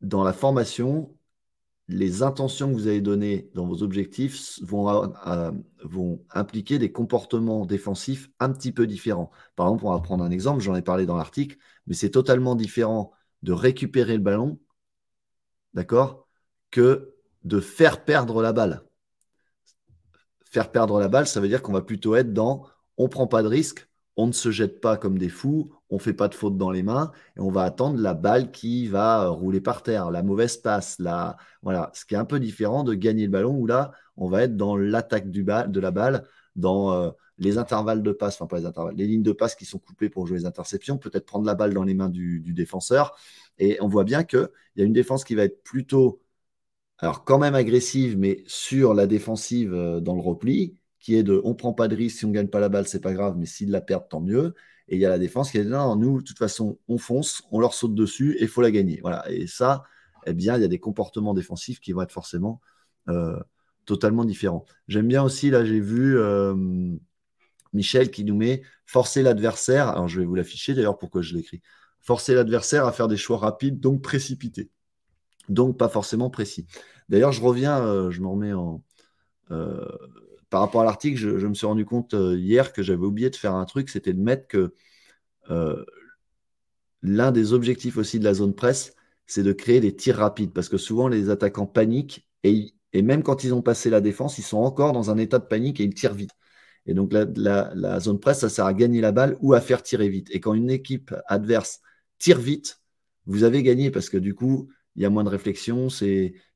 dans 0.00 0.22
la 0.22 0.32
formation, 0.32 1.16
les 1.88 2.22
intentions 2.22 2.68
que 2.68 2.74
vous 2.74 2.86
avez 2.86 3.00
données 3.00 3.50
dans 3.54 3.66
vos 3.66 3.82
objectifs 3.82 4.60
vont, 4.62 4.88
euh, 5.26 5.50
vont, 5.82 6.24
impliquer 6.30 6.78
des 6.78 6.92
comportements 6.92 7.66
défensifs 7.66 8.30
un 8.38 8.52
petit 8.52 8.72
peu 8.72 8.86
différents. 8.86 9.30
Par 9.56 9.66
exemple, 9.66 9.86
on 9.86 9.92
va 9.92 10.00
prendre 10.00 10.22
un 10.22 10.30
exemple, 10.30 10.62
j'en 10.62 10.76
ai 10.76 10.82
parlé 10.82 11.04
dans 11.04 11.16
l'article, 11.16 11.56
mais 11.86 11.94
c'est 11.94 12.10
totalement 12.10 12.54
différent 12.54 13.12
de 13.42 13.52
récupérer 13.52 14.16
le 14.16 14.22
ballon, 14.22 14.60
d'accord, 15.74 16.28
que 16.70 17.14
de 17.42 17.58
faire 17.58 18.04
perdre 18.04 18.40
la 18.42 18.52
balle. 18.52 18.84
Faire 20.44 20.70
perdre 20.70 21.00
la 21.00 21.08
balle, 21.08 21.26
ça 21.26 21.40
veut 21.40 21.48
dire 21.48 21.62
qu'on 21.62 21.72
va 21.72 21.82
plutôt 21.82 22.14
être 22.14 22.32
dans 22.32 22.66
on 23.00 23.04
ne 23.04 23.08
prend 23.08 23.26
pas 23.26 23.42
de 23.42 23.48
risque, 23.48 23.88
on 24.16 24.26
ne 24.26 24.32
se 24.32 24.50
jette 24.50 24.82
pas 24.82 24.98
comme 24.98 25.16
des 25.16 25.30
fous, 25.30 25.72
on 25.90 25.96
ne 25.96 26.00
fait 26.00 26.14
pas 26.14 26.28
de 26.28 26.34
faute 26.34 26.56
dans 26.56 26.70
les 26.70 26.82
mains 26.82 27.10
et 27.36 27.40
on 27.40 27.50
va 27.50 27.62
attendre 27.62 28.00
la 28.00 28.14
balle 28.14 28.50
qui 28.50 28.86
va 28.88 29.28
rouler 29.28 29.60
par 29.60 29.82
terre, 29.82 30.10
la 30.10 30.22
mauvaise 30.22 30.56
passe. 30.56 30.98
La... 30.98 31.36
Voilà. 31.62 31.90
Ce 31.94 32.04
qui 32.04 32.14
est 32.14 32.18
un 32.18 32.24
peu 32.24 32.40
différent 32.40 32.84
de 32.84 32.94
gagner 32.94 33.24
le 33.24 33.30
ballon 33.30 33.56
où 33.56 33.66
là, 33.66 33.92
on 34.16 34.28
va 34.28 34.42
être 34.42 34.56
dans 34.56 34.76
l'attaque 34.76 35.30
de 35.30 35.80
la 35.80 35.90
balle, 35.90 36.24
dans 36.56 36.92
euh, 36.92 37.10
les 37.38 37.58
intervalles 37.58 38.02
de 38.02 38.12
passe, 38.12 38.34
enfin 38.36 38.46
pas 38.46 38.58
les 38.58 38.66
intervalles, 38.66 38.94
les 38.96 39.06
lignes 39.06 39.22
de 39.22 39.32
passe 39.32 39.54
qui 39.54 39.64
sont 39.64 39.78
coupées 39.78 40.10
pour 40.10 40.26
jouer 40.26 40.38
les 40.38 40.46
interceptions, 40.46 40.98
peut-être 40.98 41.26
prendre 41.26 41.46
la 41.46 41.54
balle 41.54 41.74
dans 41.74 41.84
les 41.84 41.94
mains 41.94 42.10
du, 42.10 42.40
du 42.40 42.52
défenseur. 42.54 43.16
Et 43.58 43.78
on 43.80 43.88
voit 43.88 44.04
bien 44.04 44.24
qu'il 44.24 44.48
y 44.76 44.82
a 44.82 44.84
une 44.84 44.92
défense 44.92 45.24
qui 45.24 45.34
va 45.34 45.44
être 45.44 45.62
plutôt, 45.62 46.22
alors 46.98 47.24
quand 47.24 47.38
même 47.38 47.54
agressive, 47.54 48.18
mais 48.18 48.44
sur 48.46 48.94
la 48.94 49.06
défensive 49.06 49.74
euh, 49.74 50.00
dans 50.00 50.14
le 50.14 50.20
repli 50.22 50.76
qui 51.00 51.14
est 51.16 51.22
de 51.22 51.40
on 51.44 51.54
prend 51.54 51.72
pas 51.72 51.88
de 51.88 51.96
risque, 51.96 52.18
si 52.18 52.24
on 52.26 52.30
gagne 52.30 52.48
pas 52.48 52.60
la 52.60 52.68
balle, 52.68 52.86
c'est 52.86 53.00
pas 53.00 53.12
grave, 53.14 53.36
mais 53.38 53.46
s'ils 53.46 53.70
la 53.70 53.80
perdent, 53.80 54.08
tant 54.08 54.20
mieux. 54.20 54.54
Et 54.90 54.96
il 54.96 55.00
y 55.00 55.06
a 55.06 55.08
la 55.08 55.18
défense 55.18 55.52
qui 55.52 55.58
est 55.58 55.64
non, 55.64 55.94
nous, 55.94 56.20
de 56.20 56.26
toute 56.26 56.38
façon, 56.38 56.78
on 56.88 56.98
fonce, 56.98 57.42
on 57.52 57.60
leur 57.60 57.74
saute 57.74 57.94
dessus 57.94 58.36
et 58.38 58.42
il 58.42 58.48
faut 58.48 58.60
la 58.60 58.72
gagner. 58.72 58.98
Voilà. 59.02 59.24
Et 59.30 59.46
ça, 59.46 59.84
eh 60.26 60.34
bien, 60.34 60.56
il 60.56 60.62
y 60.62 60.64
a 60.64 60.68
des 60.68 60.80
comportements 60.80 61.32
défensifs 61.32 61.78
qui 61.78 61.92
vont 61.92 62.02
être 62.02 62.12
forcément 62.12 62.60
euh, 63.08 63.38
totalement 63.86 64.24
différents. 64.24 64.64
J'aime 64.88 65.06
bien 65.06 65.22
aussi, 65.22 65.48
là, 65.48 65.64
j'ai 65.64 65.78
vu 65.78 66.18
euh, 66.18 66.56
Michel 67.72 68.10
qui 68.10 68.24
nous 68.24 68.34
met 68.34 68.62
forcer 68.84 69.22
l'adversaire. 69.22 69.88
Alors, 69.88 70.08
je 70.08 70.18
vais 70.18 70.26
vous 70.26 70.34
l'afficher 70.34 70.74
d'ailleurs, 70.74 70.98
pourquoi 70.98 71.22
je 71.22 71.34
l'écris. 71.36 71.62
Forcer 72.00 72.34
l'adversaire 72.34 72.84
à 72.84 72.92
faire 72.92 73.06
des 73.06 73.16
choix 73.16 73.38
rapides, 73.38 73.78
donc 73.78 74.02
précipités. 74.02 74.70
Donc, 75.48 75.78
pas 75.78 75.88
forcément 75.88 76.30
précis. 76.30 76.66
D'ailleurs, 77.08 77.30
je 77.30 77.42
reviens, 77.42 77.78
euh, 77.78 78.10
je 78.10 78.20
me 78.20 78.26
remets 78.26 78.52
en 78.52 78.82
par 80.50 80.60
rapport 80.60 80.82
à 80.82 80.84
l'article, 80.84 81.16
je, 81.16 81.46
me 81.46 81.54
suis 81.54 81.66
rendu 81.66 81.84
compte 81.84 82.14
euh, 82.14 82.36
hier 82.36 82.72
que 82.72 82.82
j'avais 82.82 83.04
oublié 83.04 83.30
de 83.30 83.36
faire 83.36 83.54
un 83.54 83.64
truc, 83.64 83.88
c'était 83.88 84.12
de 84.12 84.20
mettre 84.20 84.48
que 84.48 84.74
euh, 85.50 85.84
l'un 87.02 87.32
des 87.32 87.52
objectifs 87.52 87.96
aussi 87.96 88.18
de 88.18 88.24
la 88.24 88.34
zone 88.34 88.54
presse, 88.54 88.94
c'est 89.26 89.44
de 89.44 89.52
créer 89.52 89.80
des 89.80 89.94
tirs 89.94 90.16
rapides. 90.16 90.52
Parce 90.52 90.68
que 90.68 90.76
souvent, 90.76 91.08
les 91.08 91.30
attaquants 91.30 91.66
paniquent 91.66 92.26
et, 92.42 92.74
même 92.94 93.22
quand 93.22 93.44
ils 93.44 93.54
ont 93.54 93.62
passé 93.62 93.90
la 93.90 94.00
défense, 94.00 94.38
ils 94.38 94.42
sont 94.42 94.58
encore 94.58 94.92
dans 94.92 95.10
un 95.10 95.18
état 95.18 95.38
de 95.38 95.46
panique 95.46 95.80
et 95.80 95.84
ils 95.84 95.94
tirent 95.94 96.14
vite. 96.14 96.32
Et 96.86 96.94
donc, 96.94 97.12
la, 97.12 98.00
zone 98.00 98.18
presse, 98.18 98.40
ça 98.40 98.48
sert 98.48 98.66
à 98.66 98.74
gagner 98.74 99.00
la 99.00 99.12
balle 99.12 99.36
ou 99.40 99.54
à 99.54 99.60
faire 99.60 99.82
tirer 99.82 100.08
vite. 100.08 100.28
Et 100.32 100.40
quand 100.40 100.54
une 100.54 100.70
équipe 100.70 101.14
adverse 101.26 101.80
tire 102.18 102.40
vite, 102.40 102.80
vous 103.26 103.44
avez 103.44 103.62
gagné 103.62 103.90
parce 103.92 104.10
que 104.10 104.18
du 104.18 104.34
coup, 104.34 104.68
il 104.96 105.02
y 105.02 105.06
a 105.06 105.10
moins 105.10 105.24
de 105.24 105.28
réflexion, 105.28 105.88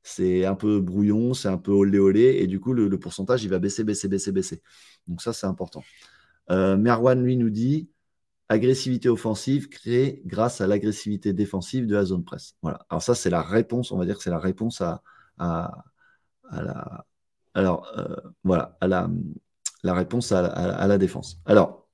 c'est 0.05 0.45
un 0.45 0.55
peu 0.55 0.81
brouillon, 0.81 1.33
c'est 1.33 1.49
un 1.49 1.57
peu 1.57 1.73
olé 1.73 1.99
olé, 1.99 2.37
et 2.41 2.47
du 2.47 2.61
coup, 2.61 2.75
le, 2.75 2.99
pourcentage, 2.99 3.43
il 3.43 3.51
va 3.51 3.59
baisser, 3.59 3.85
baisser, 3.85 4.07
baisser, 4.07 4.33
baisser. 4.33 4.63
Donc 5.09 5.23
ça, 5.23 5.33
c'est 5.33 5.47
important. 5.47 5.83
Euh, 6.51 6.77
Merwan, 6.77 7.23
lui, 7.25 7.37
nous 7.39 7.49
dit 7.51 7.89
agressivité 8.51 9.09
offensive 9.09 9.71
créée 9.71 10.23
grâce 10.27 10.61
à 10.61 10.67
l'agressivité 10.67 11.33
défensive 11.33 11.87
de 11.87 11.95
la 11.95 12.05
zone 12.05 12.23
presse. 12.23 12.55
Voilà. 12.61 12.85
Alors 12.91 13.03
ça, 13.03 13.15
c'est 13.15 13.31
la 13.31 13.41
réponse, 13.43 13.93
on 13.93 13.99
va 13.99 14.05
dire 14.05 14.19
que 14.19 14.23
c'est 14.23 14.31
la 14.31 14.39
réponse 14.39 14.83
à, 14.83 15.03
euh, 15.41 15.67
la, 19.83 19.95
réponse 19.95 20.33
à, 20.33 20.87
la 20.87 20.99
défense. 20.99 21.41
Alors, 21.47 21.89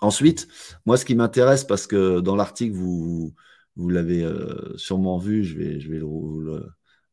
ensuite, 0.00 0.48
moi, 0.86 0.96
ce 0.96 1.04
qui 1.04 1.14
m'intéresse, 1.14 1.62
parce 1.62 1.86
que 1.86 2.18
dans 2.18 2.34
l'article, 2.34 2.74
vous, 2.74 3.32
l'avez 3.76 4.24
euh, 4.24 4.76
sûrement 4.76 5.18
vu, 5.18 5.44
je 5.44 5.56
vais, 5.56 5.78
je 5.78 5.88
le 5.92 6.04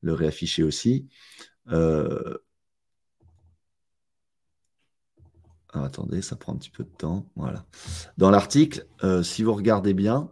réafficher 0.04 0.64
aussi. 0.64 1.08
Euh, 1.70 2.38
ah, 5.74 5.86
attendez, 5.86 6.22
ça 6.22 6.36
prend 6.36 6.54
un 6.54 6.58
petit 6.58 6.70
peu 6.70 6.84
de 6.84 6.90
temps. 6.90 7.26
Voilà. 7.36 7.66
Dans 8.18 8.30
l'article, 8.30 8.86
euh, 9.04 9.24
si 9.24 9.44
vous 9.44 9.54
regardez 9.54 9.94
bien, 9.94 10.30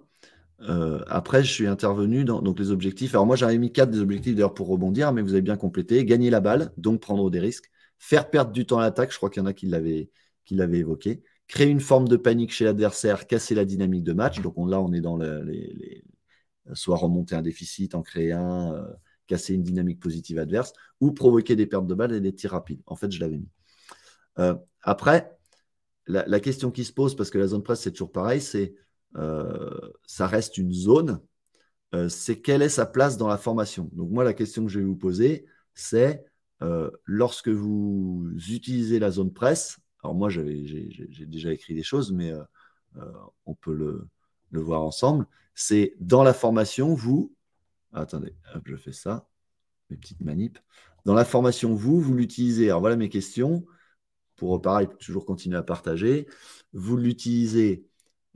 euh, 0.61 1.01
après, 1.07 1.43
je 1.43 1.51
suis 1.51 1.67
intervenu 1.67 2.25
dans 2.25 2.41
donc, 2.41 2.59
les 2.59 2.71
objectifs. 2.71 3.13
Alors, 3.13 3.25
moi, 3.25 3.35
j'avais 3.35 3.57
mis 3.57 3.71
quatre 3.71 3.91
des 3.91 3.99
objectifs 3.99 4.35
d'ailleurs 4.35 4.53
pour 4.53 4.67
rebondir, 4.67 5.13
mais 5.13 5.21
vous 5.21 5.33
avez 5.33 5.41
bien 5.41 5.55
complété. 5.55 6.03
Gagner 6.03 6.29
la 6.29 6.41
balle, 6.41 6.71
donc 6.77 6.99
prendre 6.99 7.29
des 7.29 7.39
risques. 7.39 7.71
Faire 7.99 8.29
perdre 8.29 8.51
du 8.51 8.65
temps 8.65 8.79
à 8.79 8.81
l'attaque, 8.81 9.11
je 9.11 9.17
crois 9.17 9.29
qu'il 9.29 9.41
y 9.41 9.43
en 9.43 9.47
a 9.47 9.53
qui 9.53 9.67
l'avaient, 9.67 10.09
évoqué. 10.49 11.23
Créer 11.47 11.67
une 11.69 11.79
forme 11.79 12.07
de 12.07 12.17
panique 12.17 12.51
chez 12.51 12.65
l'adversaire, 12.65 13.27
casser 13.27 13.55
la 13.55 13.65
dynamique 13.65 14.03
de 14.03 14.13
match. 14.13 14.41
Donc 14.41 14.55
là, 14.57 14.81
on 14.81 14.91
est 14.93 15.01
dans 15.01 15.17
les, 15.17 16.03
soit 16.73 16.97
remonter 16.97 17.35
un 17.35 17.41
déficit, 17.41 17.95
en 17.95 18.01
créer 18.01 18.33
un, 18.33 18.85
casser 19.29 19.53
une 19.53 19.63
dynamique 19.63 20.00
positive 20.00 20.39
adverse, 20.39 20.74
ou 21.00 21.12
provoquer 21.12 21.55
des 21.55 21.67
pertes 21.67 21.88
de 21.88 21.93
balles 21.93 22.13
et 22.13 22.19
des 22.19 22.33
tirs 22.33 22.51
rapides. 22.51 22.81
En 22.88 22.95
fait, 22.95 23.12
je 23.12 23.19
l'avais 23.19 23.38
mis. 23.38 23.48
Euh, 24.39 24.55
après, 24.81 25.38
la, 26.07 26.39
question 26.39 26.71
qui 26.71 26.83
se 26.83 26.91
pose, 26.91 27.15
parce 27.15 27.29
que 27.29 27.38
la 27.38 27.48
zone 27.48 27.62
presse, 27.62 27.81
c'est 27.81 27.91
toujours 27.91 28.12
pareil, 28.12 28.41
c'est 28.41 28.74
euh, 29.15 29.79
ça 30.07 30.25
reste 30.25 30.57
une 30.57 30.74
zone, 30.74 31.21
euh, 31.93 32.09
c'est 32.09 32.41
quelle 32.41 32.63
est 32.63 32.69
sa 32.69 32.88
place 32.88 33.17
dans 33.17 33.27
la 33.27 33.38
formation? 33.38 33.89
Donc 33.93 34.09
moi, 34.09 34.24
la 34.24 34.33
question 34.33 34.65
que 34.65 34.71
je 34.71 34.79
vais 34.79 34.86
vous 34.86 34.98
poser, 34.98 35.45
c'est 35.74 36.25
lorsque 37.05 37.48
vous 37.48 38.29
utilisez 38.50 39.00
la 39.00 39.12
zone 39.12 39.31
presse, 39.31 39.77
alors 40.03 40.13
moi, 40.13 40.29
j'ai 40.29 41.25
déjà 41.25 41.53
écrit 41.53 41.74
des 41.74 41.83
choses, 41.83 42.12
mais 42.12 42.33
on 43.45 43.53
peut 43.53 43.74
le, 43.74 44.09
le 44.51 44.59
voir 44.59 44.81
ensemble, 44.81 45.25
c'est 45.53 45.95
dans 46.01 46.24
la 46.24 46.33
formation, 46.33 46.93
vous, 46.93 47.33
attendez, 47.93 48.34
je 48.65 48.75
fais 48.75 48.91
ça, 48.91 49.27
mes 49.89 49.98
petites 49.98 50.22
manips. 50.22 50.60
Dans 51.05 51.13
la 51.13 51.25
formation, 51.25 51.74
vous, 51.74 52.00
vous 52.00 52.13
l'utilisez. 52.13 52.69
Alors 52.69 52.81
voilà 52.81 52.96
mes 52.96 53.10
questions. 53.10 53.65
Pour 54.36 54.62
pareil, 54.62 54.88
toujours 55.00 55.25
continuer 55.25 55.58
à 55.58 55.63
partager. 55.63 56.27
Vous 56.74 56.96
l'utilisez 56.96 57.86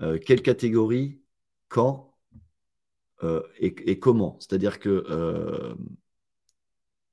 euh, 0.02 0.18
quelle 0.18 0.42
catégorie, 0.42 1.22
quand 1.70 2.14
euh, 3.24 3.42
et, 3.58 4.00
comment? 4.00 4.38
C'est-à-dire 4.40 4.80
que 4.80 5.06
euh, 5.10 5.76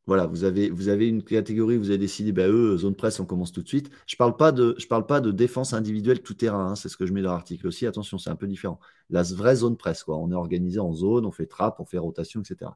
voilà, 0.06 0.26
vous 0.26 0.44
avez, 0.44 0.70
vous 0.70 0.88
avez 0.88 1.08
une 1.08 1.22
catégorie, 1.22 1.76
vous 1.76 1.90
avez 1.90 1.98
décidé, 1.98 2.32
bah, 2.32 2.48
eux, 2.48 2.76
zone 2.76 2.96
presse, 2.96 3.20
on 3.20 3.26
commence 3.26 3.52
tout 3.52 3.62
de 3.62 3.68
suite. 3.68 3.90
Je 4.06 4.16
ne 4.16 4.18
parle, 4.18 4.36
pas 4.36 4.50
de, 4.50 4.76
parle 4.88 5.06
pas 5.06 5.20
de 5.20 5.30
défense 5.30 5.72
individuelle 5.72 6.22
tout 6.22 6.34
terrain, 6.34 6.70
hein, 6.70 6.74
c'est 6.74 6.88
ce 6.88 6.96
que 6.96 7.06
je 7.06 7.12
mets 7.12 7.22
dans 7.22 7.30
l'article 7.30 7.66
aussi. 7.66 7.86
Attention, 7.86 8.18
c'est 8.18 8.30
un 8.30 8.36
peu 8.36 8.46
différent. 8.46 8.80
La 9.10 9.22
vraie 9.22 9.56
zone 9.56 9.76
presse, 9.76 10.02
quoi. 10.02 10.16
on 10.16 10.30
est 10.32 10.34
organisé 10.34 10.80
en 10.80 10.92
zone, 10.92 11.26
on 11.26 11.30
fait 11.30 11.46
trappe, 11.46 11.78
on 11.80 11.84
fait 11.84 11.98
rotation, 11.98 12.40
etc. 12.40 12.72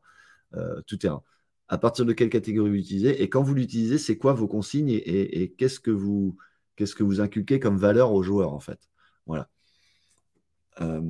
Euh, 0.54 0.80
tout 0.86 0.96
terrain. 0.96 1.22
À 1.68 1.78
partir 1.78 2.04
de 2.04 2.12
quelle 2.12 2.30
catégorie 2.30 2.70
vous 2.70 2.76
l'utilisez? 2.76 3.22
Et 3.22 3.28
quand 3.28 3.42
vous 3.42 3.54
l'utilisez, 3.54 3.98
c'est 3.98 4.18
quoi 4.18 4.34
vos 4.34 4.46
consignes 4.46 4.90
et, 4.90 5.54
qu'est-ce 5.58 5.80
que 5.80 5.90
vous 5.90 6.36
que 6.76 7.02
vous 7.02 7.20
inculquez 7.20 7.58
comme 7.58 7.78
valeur 7.78 8.12
aux 8.12 8.22
joueurs, 8.22 8.52
en 8.52 8.60
fait? 8.60 8.78
Voilà. 9.26 9.48
Euh, 10.80 11.00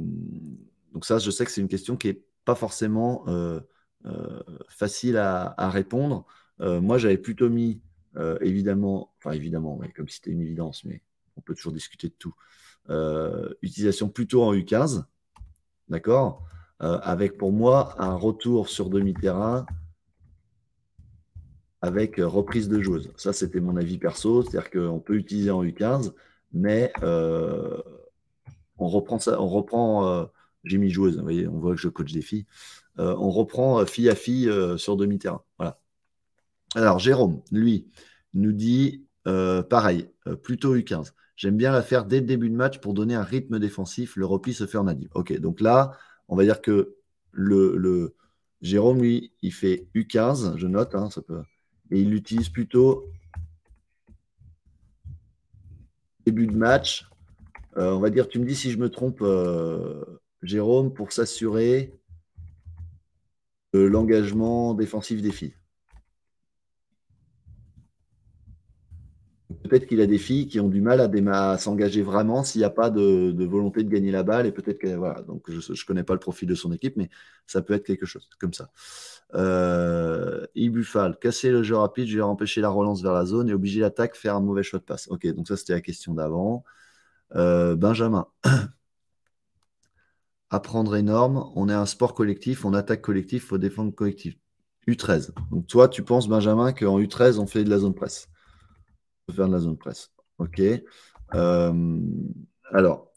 donc 0.92 1.04
ça, 1.04 1.18
je 1.18 1.30
sais 1.30 1.44
que 1.44 1.50
c'est 1.50 1.60
une 1.60 1.68
question 1.68 1.96
qui 1.96 2.08
n'est 2.08 2.22
pas 2.44 2.54
forcément... 2.54 3.24
Euh, 3.28 3.60
facile 4.68 5.16
à, 5.16 5.70
répondre. 5.70 6.26
Euh, 6.60 6.80
moi, 6.80 6.98
j'avais 6.98 7.18
plutôt 7.18 7.48
mis, 7.48 7.80
euh, 8.16 8.38
évidemment, 8.40 9.12
enfin 9.18 9.32
évidemment, 9.32 9.80
comme 9.94 10.08
c'était 10.08 10.30
une 10.30 10.40
évidence, 10.40 10.84
mais 10.84 11.02
on 11.36 11.40
peut 11.40 11.54
toujours 11.54 11.72
discuter 11.72 12.08
de 12.08 12.14
tout. 12.18 12.34
utilisation 13.62 14.08
plutôt 14.08 14.42
en 14.42 14.54
U15, 14.54 15.04
d'accord? 15.88 16.46
Avec 16.80 17.38
pour 17.38 17.52
moi 17.52 17.94
un 18.02 18.14
retour 18.14 18.68
sur 18.68 18.90
demi-terrain 18.90 19.64
avec 21.80 22.16
reprise 22.16 22.68
de 22.68 22.80
joueuse. 22.80 23.12
Ça, 23.16 23.32
c'était 23.32 23.60
mon 23.60 23.76
avis 23.76 23.98
perso, 23.98 24.42
c'est-à-dire 24.42 24.70
qu'on 24.70 25.00
peut 25.00 25.16
utiliser 25.16 25.50
en 25.50 25.64
U15, 25.64 26.12
mais 26.52 26.92
on 27.02 28.88
reprend 28.88 29.18
ça, 29.18 29.40
on 29.40 29.48
reprend. 29.48 30.28
j'ai 30.64 30.78
mis 30.78 30.90
joueuse, 30.90 31.16
vous 31.16 31.22
voyez, 31.22 31.48
on 31.48 31.58
voit 31.58 31.74
que 31.74 31.80
je 31.80 31.88
coach 31.88 32.12
des 32.12 32.22
filles. 32.22 32.46
Euh, 32.98 33.14
on 33.18 33.30
reprend 33.30 33.80
euh, 33.80 33.86
fille 33.86 34.08
à 34.08 34.14
fille 34.14 34.48
euh, 34.48 34.76
sur 34.76 34.96
demi-terrain. 34.96 35.42
Voilà. 35.58 35.80
Alors, 36.74 36.98
Jérôme, 36.98 37.42
lui, 37.50 37.88
nous 38.34 38.52
dit 38.52 39.04
pareil, 39.24 40.10
plutôt 40.42 40.76
U15. 40.76 41.12
J'aime 41.34 41.56
bien 41.56 41.72
la 41.72 41.82
faire 41.82 42.04
dès 42.04 42.20
le 42.20 42.26
début 42.26 42.50
de 42.50 42.54
match 42.54 42.78
pour 42.78 42.92
donner 42.92 43.14
un 43.14 43.22
rythme 43.22 43.58
défensif. 43.58 44.16
Le 44.16 44.26
repli 44.26 44.52
se 44.52 44.66
fait 44.66 44.76
en 44.76 44.86
adib. 44.86 45.08
Ok, 45.14 45.32
donc 45.40 45.62
là, 45.62 45.92
on 46.28 46.36
va 46.36 46.44
dire 46.44 46.60
que 46.60 46.96
le, 47.32 48.14
Jérôme, 48.60 49.00
lui, 49.00 49.32
il 49.40 49.52
fait 49.52 49.88
U15, 49.94 50.58
je 50.58 50.66
note, 50.66 50.94
hein, 50.94 51.08
ça 51.10 51.22
et 51.90 52.00
il 52.00 52.10
l'utilise 52.10 52.50
plutôt 52.50 53.06
début 56.26 56.46
de 56.46 56.56
match, 56.56 57.08
on 57.76 58.00
va 58.00 58.10
dire, 58.10 58.28
tu 58.28 58.38
me 58.38 58.44
dis 58.44 58.54
si 58.54 58.70
je 58.70 58.78
me 58.78 58.90
trompe, 58.90 59.24
Jérôme, 60.42 60.92
pour 60.92 61.12
s'assurer 61.12 61.94
l'engagement 63.78 64.74
défensif 64.74 65.22
des 65.22 65.32
filles. 65.32 65.54
Peut-être 69.62 69.86
qu'il 69.86 70.00
a 70.00 70.06
des 70.06 70.18
filles 70.18 70.46
qui 70.46 70.60
ont 70.60 70.68
du 70.68 70.80
mal 70.80 71.00
à, 71.00 71.58
s'engager 71.58 72.02
vraiment 72.02 72.44
s'il 72.44 72.60
n'y 72.60 72.66
a 72.66 72.70
pas 72.70 72.90
de, 72.90 73.44
volonté 73.44 73.82
de 73.82 73.88
gagner 73.88 74.10
la 74.10 74.22
balle. 74.22 74.46
Et 74.46 74.52
peut-être 74.52 74.78
que 74.78 74.88
voilà, 74.94 75.22
donc 75.22 75.50
je 75.50 75.72
ne 75.72 75.86
connais 75.86 76.02
pas 76.02 76.12
le 76.12 76.18
profil 76.18 76.48
de 76.48 76.54
son 76.54 76.72
équipe, 76.72 76.96
mais 76.96 77.08
ça 77.46 77.62
peut 77.62 77.74
être 77.74 77.84
quelque 77.84 78.06
chose 78.06 78.28
comme 78.38 78.52
ça. 78.52 78.70
Euh, 79.34 80.46
Ibufal, 80.54 81.18
casser 81.18 81.50
le 81.50 81.62
jeu 81.62 81.76
rapide, 81.76 82.06
je 82.06 82.16
vais 82.16 82.22
empêcher 82.22 82.60
la 82.60 82.68
relance 82.68 83.02
vers 83.02 83.12
la 83.12 83.24
zone 83.24 83.48
et 83.48 83.54
obliger 83.54 83.80
l'attaque 83.80 84.12
à 84.16 84.18
faire 84.18 84.36
un 84.36 84.40
mauvais 84.40 84.62
choix 84.62 84.78
de 84.78 84.84
passe. 84.84 85.08
Ok, 85.08 85.26
donc 85.34 85.48
ça 85.48 85.56
c'était 85.56 85.72
la 85.74 85.80
question 85.80 86.14
d'avant. 86.14 86.64
Euh, 87.36 87.76
Benjamin. 87.76 88.26
Apprendre 90.50 90.94
énorme, 90.96 91.50
on 91.56 91.68
est 91.68 91.74
un 91.74 91.86
sport 91.86 92.14
collectif, 92.14 92.64
on 92.64 92.74
attaque 92.74 93.02
collectif, 93.02 93.42
il 93.42 93.46
faut 93.46 93.58
défendre 93.58 93.94
collectif. 93.94 94.36
U13. 94.86 95.32
Donc 95.50 95.66
toi, 95.66 95.88
tu 95.88 96.02
penses, 96.02 96.28
Benjamin, 96.28 96.72
qu'en 96.72 97.00
U13, 97.00 97.38
on 97.38 97.46
fait 97.46 97.64
de 97.64 97.70
la 97.70 97.78
zone 97.78 97.94
presse 97.94 98.28
faire 99.32 99.48
de 99.48 99.52
la 99.52 99.60
zone 99.60 99.76
presse. 99.76 100.10
OK. 100.38 100.60
Euh, 101.34 102.00
alors, 102.72 103.12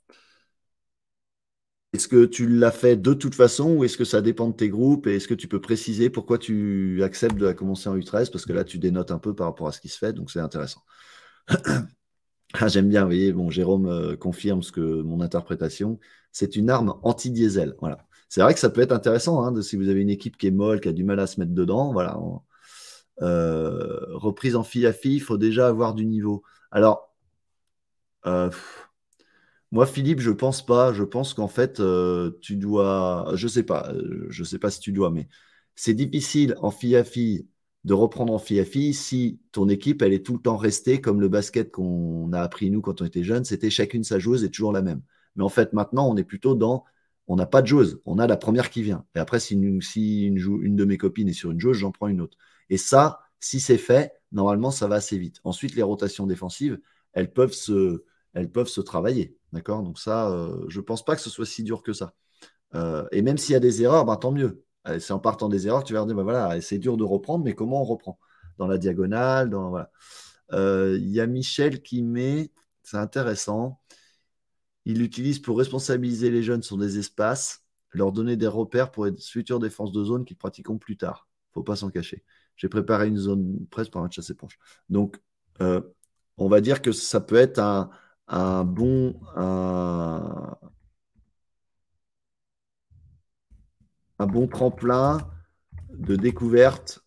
est-ce 1.93 2.07
que 2.07 2.25
tu 2.25 2.48
l'as 2.48 2.72
fait 2.72 2.98
de 2.98 3.13
toute 3.13 3.36
façon 3.36 3.75
ou 3.75 3.84
est-ce 3.84 3.98
que 3.98 4.05
ça 4.05 4.22
dépend 4.22 4.50
de 4.50 4.55
tes 4.55 4.69
groupes 4.69 5.07
et 5.07 5.15
est-ce 5.15 5.27
que 5.27 5.34
tu 5.34 5.48
peux 5.48 5.62
préciser 5.62 6.10
pourquoi 6.10 6.38
tu 6.38 7.01
acceptes 7.03 7.38
de 7.38 7.51
commencer 7.53 7.89
en 7.89 7.98
U13 7.98 8.31
Parce 8.31 8.46
que 8.46 8.53
là, 8.53 8.63
tu 8.63 8.77
dénotes 8.77 9.12
un 9.12 9.19
peu 9.19 9.34
par 9.34 9.48
rapport 9.48 9.67
à 9.67 9.72
ce 9.72 9.81
qui 9.81 9.89
se 9.89 9.98
fait, 9.98 10.13
donc 10.13 10.31
c'est 10.31 10.39
intéressant. 10.39 10.81
Ah, 12.54 12.68
J'aime 12.68 12.89
bien, 12.89 13.01
vous 13.01 13.08
voyez, 13.08 13.34
bon, 13.34 13.50
Jérôme 13.50 13.88
euh, 13.88 14.16
confirme 14.16 14.63
ce 14.63 14.72
que 14.72 15.01
mon 15.01 15.22
interprétation. 15.22 16.00
C'est 16.32 16.56
une 16.56 16.70
arme 16.70 16.96
anti-diesel. 17.04 17.75
Voilà. 17.80 18.08
C'est 18.30 18.42
vrai 18.42 18.54
que 18.54 18.60
ça 18.60 18.70
peut 18.70 18.82
être 18.82 18.92
intéressant 18.92 19.44
hein, 19.44 19.62
si 19.62 19.77
vous 19.77 19.89
avez 19.89 20.01
une 20.01 20.10
équipe 20.10 20.38
qui 20.38 20.48
est 20.48 20.51
molle, 20.51 20.82
qui 20.82 20.89
a 20.89 20.94
du 20.94 21.04
mal 21.04 21.20
à 21.20 21.27
se 21.27 21.39
mettre 21.39 21.54
dedans. 21.54 21.94
Voilà, 21.94 22.18
euh, 23.22 24.06
reprise 24.12 24.56
en 24.56 24.63
fille 24.63 24.86
à 24.86 24.94
fille, 24.94 25.16
il 25.16 25.20
faut 25.22 25.38
déjà 25.38 25.68
avoir 25.68 25.94
du 25.94 26.06
niveau. 26.06 26.44
Alors, 26.72 27.16
euh, 28.25 28.50
moi, 29.72 29.86
Philippe, 29.86 30.20
je 30.20 30.32
pense 30.32 30.66
pas. 30.66 30.94
Je 30.94 31.04
pense 31.04 31.34
qu'en 31.34 31.48
fait, 31.48 31.82
tu 32.42 32.56
dois. 32.58 33.32
Je 33.36 33.48
sais 33.48 33.63
pas. 33.63 33.94
Je 34.30 34.44
sais 34.44 34.60
pas 34.60 34.72
si 34.72 34.80
tu 34.80 34.92
dois, 34.92 35.12
mais 35.12 35.27
c'est 35.75 35.94
difficile 35.94 36.56
en 36.62 36.72
fille 36.72 36.96
à 36.96 37.04
fille 37.04 37.48
de 37.88 37.94
reprendre 37.94 38.34
en 38.34 38.38
fille 38.38 38.94
si 38.94 39.39
ton 39.53 39.70
équipe, 39.70 40.01
elle 40.01 40.12
est 40.12 40.25
tout 40.25 40.34
le 40.34 40.41
temps 40.41 40.58
restée 40.58 41.00
comme 41.00 41.22
le 41.22 41.29
basket 41.29 41.72
qu'on 41.72 42.34
a 42.34 42.41
appris 42.41 42.70
nous 42.70 42.82
quand 42.82 43.01
on 43.01 43.06
était 43.06 43.24
jeunes. 43.24 43.46
C'était 43.46 43.70
chacune 43.70 44.03
sa 44.03 44.20
joueuse 44.20 44.44
et 44.44 44.51
toujours 44.51 44.74
la 44.74 44.82
même. 44.82 45.01
Mais 45.38 45.44
en 45.46 45.50
fait, 45.50 45.72
maintenant, 45.72 46.06
on 46.10 46.17
est 46.17 46.25
plutôt 46.25 46.53
dans. 46.53 46.84
On 47.27 47.38
n'a 47.38 47.46
pas 47.46 47.62
de 47.62 47.67
joueuse. 47.67 48.01
On 48.06 48.20
a 48.20 48.27
la 48.27 48.36
première 48.36 48.72
qui 48.72 48.84
vient. 48.84 49.06
Et 49.15 49.20
après, 49.20 49.39
si, 49.39 49.53
une 49.53 50.75
de 50.75 50.86
mes 50.86 50.98
copines 50.98 51.29
est 51.29 51.34
sur 51.34 51.51
une 51.51 51.62
joueuse, 51.62 51.77
j'en 51.77 51.91
prends 51.91 52.10
une 52.10 52.20
autre. 52.20 52.38
Et 52.70 52.75
ça, 52.75 53.22
si 53.39 53.62
c'est 53.62 53.77
fait, 53.77 54.12
normalement, 54.34 54.70
ça 54.70 54.88
va 54.88 54.96
assez 54.96 55.17
vite. 55.17 55.39
Ensuite, 55.46 55.74
les 55.75 55.84
rotations 55.84 56.27
défensives, 56.27 56.77
elles 57.13 57.32
peuvent 57.32 57.53
se, 57.53 58.03
elles 58.34 58.51
peuvent 58.51 58.67
se 58.67 58.82
travailler. 58.82 59.38
D'accord? 59.53 59.82
Donc 59.82 59.98
ça, 59.98 60.29
euh, 60.29 60.65
je 60.67 60.79
ne 60.79 60.84
pense 60.84 61.06
pas 61.06 61.15
que 61.15 61.22
ce 61.22 61.29
soit 61.29 61.46
si 61.46 61.63
dur 61.63 61.84
que 61.84 61.94
ça. 61.94 62.15
Euh, 62.75 63.06
et 63.13 63.22
même 63.22 63.38
s'il 63.38 63.53
y 63.53 63.56
a 63.56 63.62
des 63.62 63.82
erreurs, 63.82 64.03
ben, 64.03 64.17
tant 64.17 64.34
mieux. 64.34 64.65
C'est 65.00 65.13
en 65.13 65.20
partant 65.20 65.50
des 65.50 65.67
erreurs 65.67 65.84
tu 65.84 65.94
vas 65.94 66.06
dire, 66.06 66.15
ben, 66.15 66.24
voilà, 66.24 66.60
c'est 66.62 66.77
dur 66.77 66.98
de 66.98 67.03
reprendre, 67.03 67.44
mais 67.44 67.53
comment 67.53 67.82
on 67.82 67.86
reprend? 67.86 68.20
Dans 68.58 68.67
la 68.67 68.77
diagonale, 68.77 69.50
dans 69.50 69.70
voilà. 69.70 69.91
Euh, 70.53 70.98
il 71.00 71.10
y 71.10 71.20
a 71.20 71.27
Michel 71.27 71.82
qui 71.82 72.03
met, 72.03 72.51
c'est 72.84 72.98
intéressant, 72.98 73.79
il 74.86 75.00
l'utilise 75.00 75.39
pour 75.39 75.58
responsabiliser 75.58 76.32
les 76.32 76.44
jeunes 76.44 76.63
sur 76.63 76.77
des 76.77 76.98
espaces, 76.98 77.65
leur 77.91 78.12
donner 78.12 78.38
des 78.38 78.48
repères 78.48 78.91
pour 78.91 79.08
être 79.08 79.22
futures 79.22 79.60
défenses 79.60 79.91
de 79.91 80.03
zone 80.03 80.24
qu'ils 80.25 80.38
pratiqueront 80.38 80.77
plus 80.77 80.98
tard. 80.98 81.27
Faut 81.53 81.63
pas 81.63 81.75
s'en 81.75 81.89
cacher. 81.89 82.24
J'ai 82.56 82.70
préparé 82.70 83.07
une 83.07 83.18
zone 83.18 83.68
presse 83.70 83.90
un 83.94 84.01
match 84.01 84.18
assez 84.20 84.33
proche. 84.33 84.57
Donc, 84.90 85.22
euh, 85.61 85.81
on 86.38 86.48
va 86.48 86.61
dire 86.61 86.81
que 86.81 86.92
ça 86.92 87.20
peut 87.20 87.35
être 87.35 87.59
un, 88.27 88.64
bon. 88.64 89.20
Bon 94.25 94.48
tremplin 94.48 95.20
de 95.94 96.16
découverte 96.16 97.03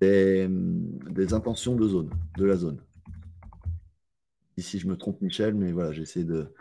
des, 0.00 1.32
intentions 1.32 1.76
de 1.76 1.86
zone, 1.86 2.10
de 2.36 2.44
la 2.44 2.56
zone. 2.56 2.82
Ici, 4.56 4.78
je 4.78 4.88
me 4.88 4.96
trompe, 4.96 5.20
Michel, 5.20 5.54
mais 5.54 5.72
voilà, 5.72 5.92
j'essaie 5.92 6.24
de, 6.24 6.52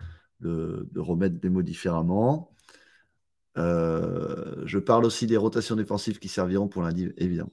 de, 0.41 1.00
remettre 1.00 1.39
des 1.39 1.50
mots 1.50 1.63
différemment. 1.63 2.52
Euh, 3.58 4.63
je 4.65 4.80
parle 4.80 5.06
aussi 5.06 5.28
des 5.28 5.38
rotations 5.38 5.76
défensives 5.76 6.19
qui 6.19 6.30
serviront 6.30 6.67
pour 6.67 6.84
lundi, 6.84 7.10
évidemment. 7.17 7.52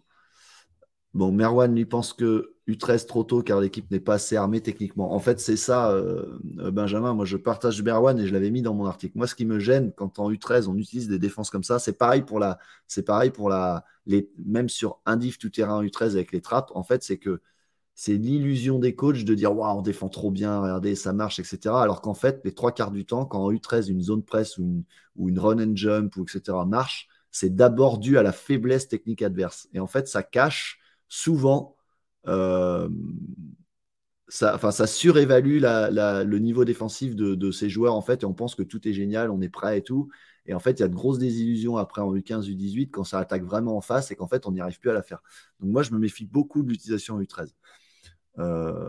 Bon, 1.19 1.33
Merwan 1.33 1.75
lui 1.75 1.85
pense 1.85 2.13
que 2.13 2.55
U13 2.69 3.07
trop 3.07 3.25
tôt 3.25 3.43
car 3.43 3.61
l'équipe 3.61 3.91
n'est 3.91 3.99
pas 3.99 4.15
assez 4.15 4.37
armée 4.37 4.61
techniquement. 4.61 5.13
En 5.13 5.19
fait, 5.19 5.41
c'est 5.41 5.57
ça, 5.57 5.91
euh, 5.91 6.39
euh, 6.61 6.71
Benjamin. 6.71 7.13
Moi, 7.13 7.25
je 7.25 7.37
partage 7.37 7.83
Merwan 7.83 8.17
et 8.21 8.27
je 8.29 8.33
l'avais 8.33 8.53
mis 8.53 8.63
dans 8.63 8.73
mon 8.73 8.87
article. 8.87 9.19
Moi, 9.19 9.27
ce 9.27 9.35
qui 9.35 9.45
me 9.45 9.59
gêne 9.59 9.93
quand 9.93 10.21
en 10.21 10.31
U13 10.31 10.69
on 10.69 10.77
utilise 10.77 11.09
des 11.09 11.19
défenses 11.19 11.51
comme 11.51 11.65
ça, 11.65 11.81
c'est 11.81 11.95
pareil 11.99 12.23
pour 12.23 12.39
la, 12.39 12.61
c'est 12.87 13.03
pareil 13.03 13.31
pour 13.31 13.49
la, 13.49 13.85
les, 14.07 14.31
même 14.47 14.69
sur 14.69 15.01
un 15.07 15.17
diff 15.17 15.39
tout 15.39 15.51
terrain 15.51 15.83
U13 15.83 16.13
avec 16.13 16.31
les 16.31 16.41
trappes. 16.41 16.71
En 16.73 16.85
fait, 16.85 17.03
c'est 17.03 17.19
que 17.19 17.41
c'est 17.97 18.15
l'illusion 18.15 18.79
des 18.79 18.95
coachs 18.95 19.25
de 19.25 19.35
dire 19.35 19.57
waouh, 19.57 19.77
on 19.79 19.83
défend 19.83 20.09
trop 20.09 20.31
bien, 20.31 20.61
regardez, 20.61 20.95
ça 20.95 21.13
marche, 21.13 21.41
etc. 21.41 21.75
Alors 21.83 22.01
qu'en 22.01 22.15
fait, 22.15 22.41
les 22.45 22.55
trois 22.55 22.71
quarts 22.71 22.93
du 22.93 23.05
temps, 23.07 23.27
quand 23.27 23.43
en 23.43 23.51
U13, 23.51 23.91
une 23.91 24.03
zone 24.03 24.23
presse 24.23 24.57
ou 24.57 24.63
une, 24.63 24.85
ou 25.17 25.29
une 25.29 25.41
run 25.41 25.59
and 25.59 25.75
jump, 25.75 26.17
ou 26.17 26.23
etc., 26.23 26.59
marche, 26.65 27.09
c'est 27.33 27.57
d'abord 27.57 27.99
dû 27.99 28.19
à 28.19 28.23
la 28.23 28.31
faiblesse 28.31 28.87
technique 28.87 29.23
adverse. 29.23 29.69
Et 29.75 29.81
en 29.81 29.89
fait, 29.89 30.07
ça 30.07 30.23
cache 30.23 30.79
souvent, 31.09 31.77
euh, 32.27 32.89
ça, 34.29 34.87
surévalue 34.87 35.61
le 35.61 36.39
niveau 36.39 36.65
défensif 36.65 37.17
de, 37.17 37.51
ces 37.51 37.71
joueurs, 37.71 37.95
en 37.95 38.03
fait, 38.03 38.23
et 38.23 38.27
on 38.27 38.35
pense 38.35 38.55
que 38.55 38.63
tout 38.63 38.87
est 38.87 38.93
génial, 38.93 39.31
on 39.31 39.41
est 39.41 39.49
prêt 39.49 39.79
et 39.79 39.83
tout. 39.83 40.11
Et 40.47 40.55
en 40.55 40.61
fait, 40.61 40.73
il 40.73 40.81
y 40.81 40.83
a 40.83 40.89
de 40.89 40.95
grosses 40.95 41.19
désillusions 41.19 41.77
après 41.77 42.01
en 42.01 42.15
U15, 42.15 42.49
U18 42.49 42.91
quand 42.91 43.05
ça 43.05 43.19
attaque 43.19 43.45
vraiment 43.45 43.77
en 43.77 43.81
face 43.83 44.11
et 44.11 44.17
qu'en 44.17 44.27
fait, 44.29 44.47
on 44.47 44.53
n'y 44.53 44.61
arrive 44.61 44.79
plus 44.81 44.91
à 44.91 44.95
la 44.95 45.03
faire. 45.03 45.23
Donc 45.61 45.71
moi, 45.71 45.83
je 45.83 45.93
me 45.93 45.99
méfie 45.99 46.27
beaucoup 46.27 46.63
de 46.63 46.69
l'utilisation 46.71 47.17
en 47.17 47.21
U13. 47.21 47.55
Euh, 48.39 48.89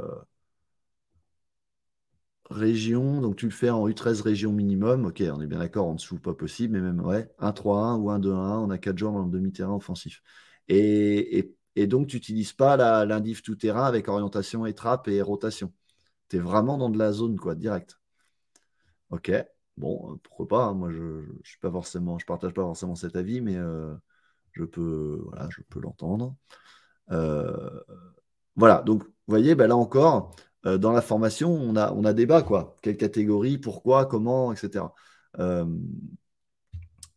région, 2.50 3.22
donc 3.22 3.36
tu 3.36 3.46
le 3.46 3.52
fais 3.52 3.70
en 3.70 3.88
U13 3.88 4.22
région 4.22 4.52
minimum. 4.54 5.06
Ok, 5.06 5.22
on 5.32 5.42
est 5.42 5.48
bien 5.48 5.60
d'accord, 5.60 5.88
en 5.88 5.96
dessous, 5.96 6.20
pas 6.20 6.34
possible, 6.34 6.74
mais 6.74 6.82
même, 6.82 7.02
ouais, 7.06 7.30
1-3-1 7.40 7.98
ou 7.98 8.10
1-2-1, 8.10 8.60
on 8.60 8.70
a 8.70 8.78
4 8.78 8.98
joueurs 8.98 9.14
dans 9.14 9.24
le 9.24 9.32
demi-terrain 9.32 9.76
offensif. 9.76 10.22
Et, 11.76 11.88
donc, 11.88 12.08
tu 12.08 12.18
n'utilises 12.18 12.54
pas 12.54 12.78
l'indiv 13.06 13.42
tout-terrain 13.42 13.86
avec 13.86 14.08
orientation 14.08 14.66
et 14.66 14.74
trappe 14.74 15.08
et 15.08 15.22
rotation. 15.22 15.74
Tu 16.30 16.38
es 16.38 16.40
vraiment 16.40 16.78
dans 16.78 16.90
de 16.90 16.98
la 16.98 17.12
zone, 17.12 17.38
quoi, 17.40 17.56
direct. 17.56 18.00
Ok, 19.10 19.32
bon, 19.78 20.18
pourquoi 20.24 20.48
pas, 20.48 20.64
hein, 20.66 20.74
moi, 20.74 20.92
je 20.92 21.02
ne 21.02 21.26
je 21.44 22.26
partage 22.26 22.54
pas 22.54 22.62
forcément 22.62 22.96
cet 22.96 23.16
avis, 23.16 23.42
mais 23.42 23.56
euh, 23.58 23.96
je 24.52 24.64
peux, 24.64 25.22
voilà, 25.26 25.50
je 25.50 25.62
peux 25.70 25.80
l'entendre. 25.80 26.36
Euh, 27.12 27.82
voilà, 28.56 28.82
donc 28.84 29.04
vous 29.04 29.12
voyez, 29.28 29.56
ben 29.56 29.68
là 29.68 29.78
encore, 29.78 30.36
euh, 30.66 30.78
dans 30.78 30.92
la 30.92 31.02
formation, 31.02 31.52
on 31.54 31.76
a, 31.76 31.94
on 31.94 32.04
a 32.06 32.14
débat, 32.14 32.44
quoi. 32.44 32.76
Quelle 32.82 32.98
catégorie, 32.98 33.58
pourquoi, 33.58 34.06
comment, 34.06 34.52
etc. 34.54 34.94
Euh, 35.40 35.66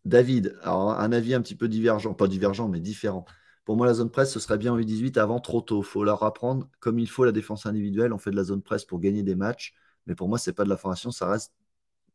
David, 0.05 0.59
un 0.65 1.13
avis 1.13 1.35
un 1.35 1.43
petit 1.43 1.55
peu 1.55 1.69
divergent, 1.69 2.15
pas 2.15 2.27
divergent, 2.29 2.69
mais 2.69 2.81
différent. 2.81 3.25
Pour 3.65 3.77
moi, 3.77 3.87
la 3.87 3.95
zone 3.95 4.11
presse, 4.11 4.33
ce 4.33 4.41
serait 4.41 4.59
bien 4.59 4.73
en 4.73 4.79
U18 4.79 5.19
avant 5.19 5.39
trop 5.41 5.61
tôt. 5.61 5.83
Il 5.83 5.87
faut 5.87 6.05
leur 6.05 6.23
apprendre 6.25 6.69
comme 6.81 6.99
il 6.99 7.09
faut 7.09 7.25
la 7.25 7.33
défense 7.33 7.67
individuelle. 7.67 8.13
On 8.13 8.19
fait 8.19 8.33
de 8.33 8.37
la 8.37 8.45
zone 8.45 8.63
presse 8.63 8.85
pour 8.85 8.99
gagner 8.99 9.23
des 9.23 9.37
matchs. 9.37 9.73
Mais 10.07 10.15
pour 10.15 10.29
moi, 10.29 10.39
ce 10.39 10.51
n'est 10.51 10.55
pas 10.55 10.65
de 10.65 10.69
la 10.69 10.77
formation, 10.77 11.11
ça 11.13 11.29
reste 11.29 11.53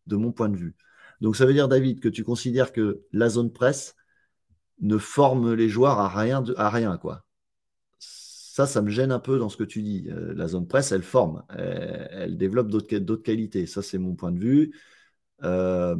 de 0.07 0.15
mon 0.17 0.31
point 0.31 0.49
de 0.49 0.57
vue. 0.57 0.75
Donc 1.21 1.36
ça 1.36 1.45
veut 1.45 1.53
dire, 1.53 1.67
David, 1.67 1.99
que 1.99 2.10
tu 2.10 2.23
considères 2.23 2.71
que 2.73 3.01
la 3.12 3.29
zone 3.29 3.51
presse 3.51 3.95
ne 4.81 4.97
forme 4.97 5.53
les 5.53 5.69
joueurs 5.69 5.99
à 5.99 6.10
rien, 6.10 6.43
à 6.57 6.69
rien 6.69 6.97
quoi. 6.97 7.25
Ça, 7.99 8.65
ça 8.65 8.81
me 8.81 8.89
gêne 8.89 9.12
un 9.12 9.19
peu 9.19 9.38
dans 9.39 9.49
ce 9.49 9.57
que 9.57 9.63
tu 9.63 9.81
dis. 9.83 10.07
Euh, 10.10 10.33
la 10.33 10.47
zone 10.47 10.67
presse, 10.67 10.91
elle 10.91 11.03
forme, 11.03 11.43
elle, 11.49 12.38
développe 12.38 12.69
d'autres 12.69 13.23
qualités. 13.23 13.67
Ça, 13.67 13.81
c'est 13.83 13.99
mon 13.99 14.15
point 14.15 14.31
de 14.31 14.39
vue. 14.39 14.73
Euh, 15.43 15.95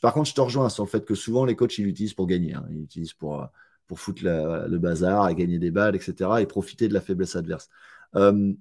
par 0.00 0.14
contre, 0.14 0.30
je 0.30 0.34
te 0.34 0.40
rejoins 0.40 0.70
sur 0.70 0.84
le 0.84 0.88
fait 0.88 1.04
que 1.04 1.14
souvent, 1.14 1.44
les 1.44 1.56
coachs, 1.56 1.76
ils 1.78 1.84
l'utilisent 1.84 2.14
pour 2.14 2.26
gagner. 2.26 2.54
Hein. 2.54 2.66
Ils 2.70 2.78
l'utilisent 2.78 3.12
pour, 3.12 3.46
pour 3.90 3.98
foutre 3.98 4.22
le 4.24 4.78
bazar, 4.78 5.24
à 5.24 5.34
gagner 5.34 5.58
des 5.58 5.72
balles, 5.72 5.96
etc. 5.96 6.40
et 6.40 6.46
profiter 6.46 6.86
de 6.86 6.94
la 6.94 7.00
faiblesse 7.00 7.34
adverse. 7.34 7.68
Euh, 8.14 8.52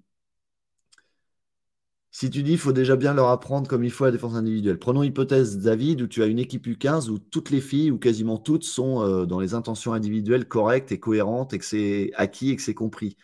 si 2.10 2.32
tu 2.32 2.42
dis, 2.42 2.54
il 2.54 2.58
faut 2.58 2.74
déjà 2.74 2.96
bien 2.96 3.14
leur 3.14 3.28
apprendre 3.30 3.68
comme 3.70 3.84
il 3.84 3.92
faut 3.92 4.06
la 4.06 4.12
défense 4.12 4.34
individuelle. 4.34 4.80
Prenons 4.80 5.04
hypothèse, 5.04 5.60
David, 5.60 6.02
où 6.02 6.08
tu 6.08 6.24
as 6.24 6.26
une 6.26 6.40
équipe 6.40 6.66
U15 6.66 7.10
où 7.12 7.20
toutes 7.20 7.52
les 7.52 7.62
filles, 7.62 7.92
ou 7.92 8.00
quasiment 8.00 8.40
toutes, 8.40 8.64
sont 8.64 9.26
dans 9.28 9.40
les 9.40 9.54
intentions 9.54 9.94
individuelles 9.94 10.48
correctes 10.48 10.92
et 10.92 11.00
cohérentes 11.00 11.54
et 11.54 11.60
que 11.60 11.66
c'est 11.66 12.12
acquis 12.16 12.50
et 12.50 12.56
que 12.56 12.64
c'est 12.64 12.74
compris. 12.74 13.16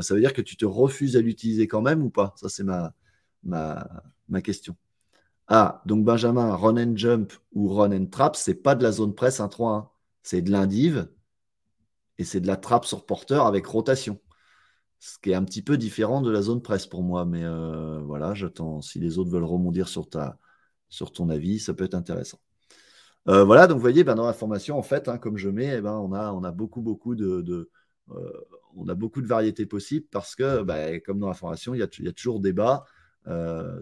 ça 0.00 0.14
veut 0.14 0.20
dire 0.20 0.32
que 0.32 0.42
tu 0.42 0.56
te 0.56 0.64
refuses 0.64 1.16
à 1.16 1.20
l'utiliser 1.20 1.66
quand 1.66 1.82
même 1.82 2.02
ou 2.02 2.10
pas? 2.10 2.32
Ça, 2.36 2.48
c'est 2.48 2.62
ma, 2.62 2.94
ma, 3.42 3.88
ma 4.28 4.40
question. 4.42 4.76
Ah, 5.48 5.82
donc 5.86 6.04
Benjamin, 6.04 6.54
run 6.54 6.76
and 6.76 6.96
jump 6.96 7.32
ou 7.52 7.68
run 7.74 7.92
and 7.92 8.06
trap, 8.06 8.36
c'est 8.36 8.54
pas 8.54 8.76
de 8.76 8.84
la 8.84 8.92
zone 8.92 9.14
presse 9.16 9.40
1-3-1. 9.40 9.90
C'est 10.22 10.42
de 10.42 10.50
l'indive 10.52 11.08
et 12.20 12.24
c'est 12.24 12.40
de 12.40 12.46
la 12.46 12.58
trappe 12.58 12.84
sur 12.84 13.06
porteur 13.06 13.46
avec 13.46 13.64
rotation. 13.64 14.20
Ce 14.98 15.18
qui 15.18 15.30
est 15.30 15.34
un 15.34 15.42
petit 15.42 15.62
peu 15.62 15.78
différent 15.78 16.20
de 16.20 16.30
la 16.30 16.42
zone 16.42 16.60
presse 16.60 16.86
pour 16.86 17.02
moi. 17.02 17.24
Mais 17.24 17.42
euh, 17.42 17.98
voilà, 18.00 18.34
j'attends. 18.34 18.82
Si 18.82 18.98
les 19.00 19.18
autres 19.18 19.30
veulent 19.30 19.44
rebondir 19.44 19.88
sur, 19.88 20.06
ta, 20.06 20.38
sur 20.90 21.12
ton 21.12 21.30
avis, 21.30 21.58
ça 21.58 21.72
peut 21.72 21.84
être 21.84 21.94
intéressant. 21.94 22.38
Euh, 23.28 23.44
voilà, 23.44 23.66
donc 23.66 23.76
vous 23.76 23.80
voyez, 23.80 24.04
ben, 24.04 24.16
dans 24.16 24.26
la 24.26 24.34
formation, 24.34 24.78
en 24.78 24.82
fait, 24.82 25.08
hein, 25.08 25.16
comme 25.16 25.38
je 25.38 25.48
mets, 25.48 25.78
eh 25.78 25.80
ben, 25.80 25.94
on, 25.94 26.12
a, 26.12 26.30
on 26.32 26.44
a 26.44 26.50
beaucoup, 26.52 26.82
beaucoup 26.82 27.14
de, 27.14 27.70
euh, 28.10 28.32
on 28.76 28.86
a 28.88 28.94
beaucoup 28.94 29.22
de 29.22 29.26
variétés 29.26 29.64
possibles 29.64 30.06
parce 30.10 30.36
que, 30.36 30.62
ben, 30.62 31.00
comme 31.00 31.20
dans 31.20 31.28
la 31.28 31.34
formation, 31.34 31.72
il 31.72 31.78
y 31.78 31.82
a, 31.82 31.88
y 32.00 32.08
a 32.08 32.12
toujours 32.12 32.40
débat. 32.40 32.84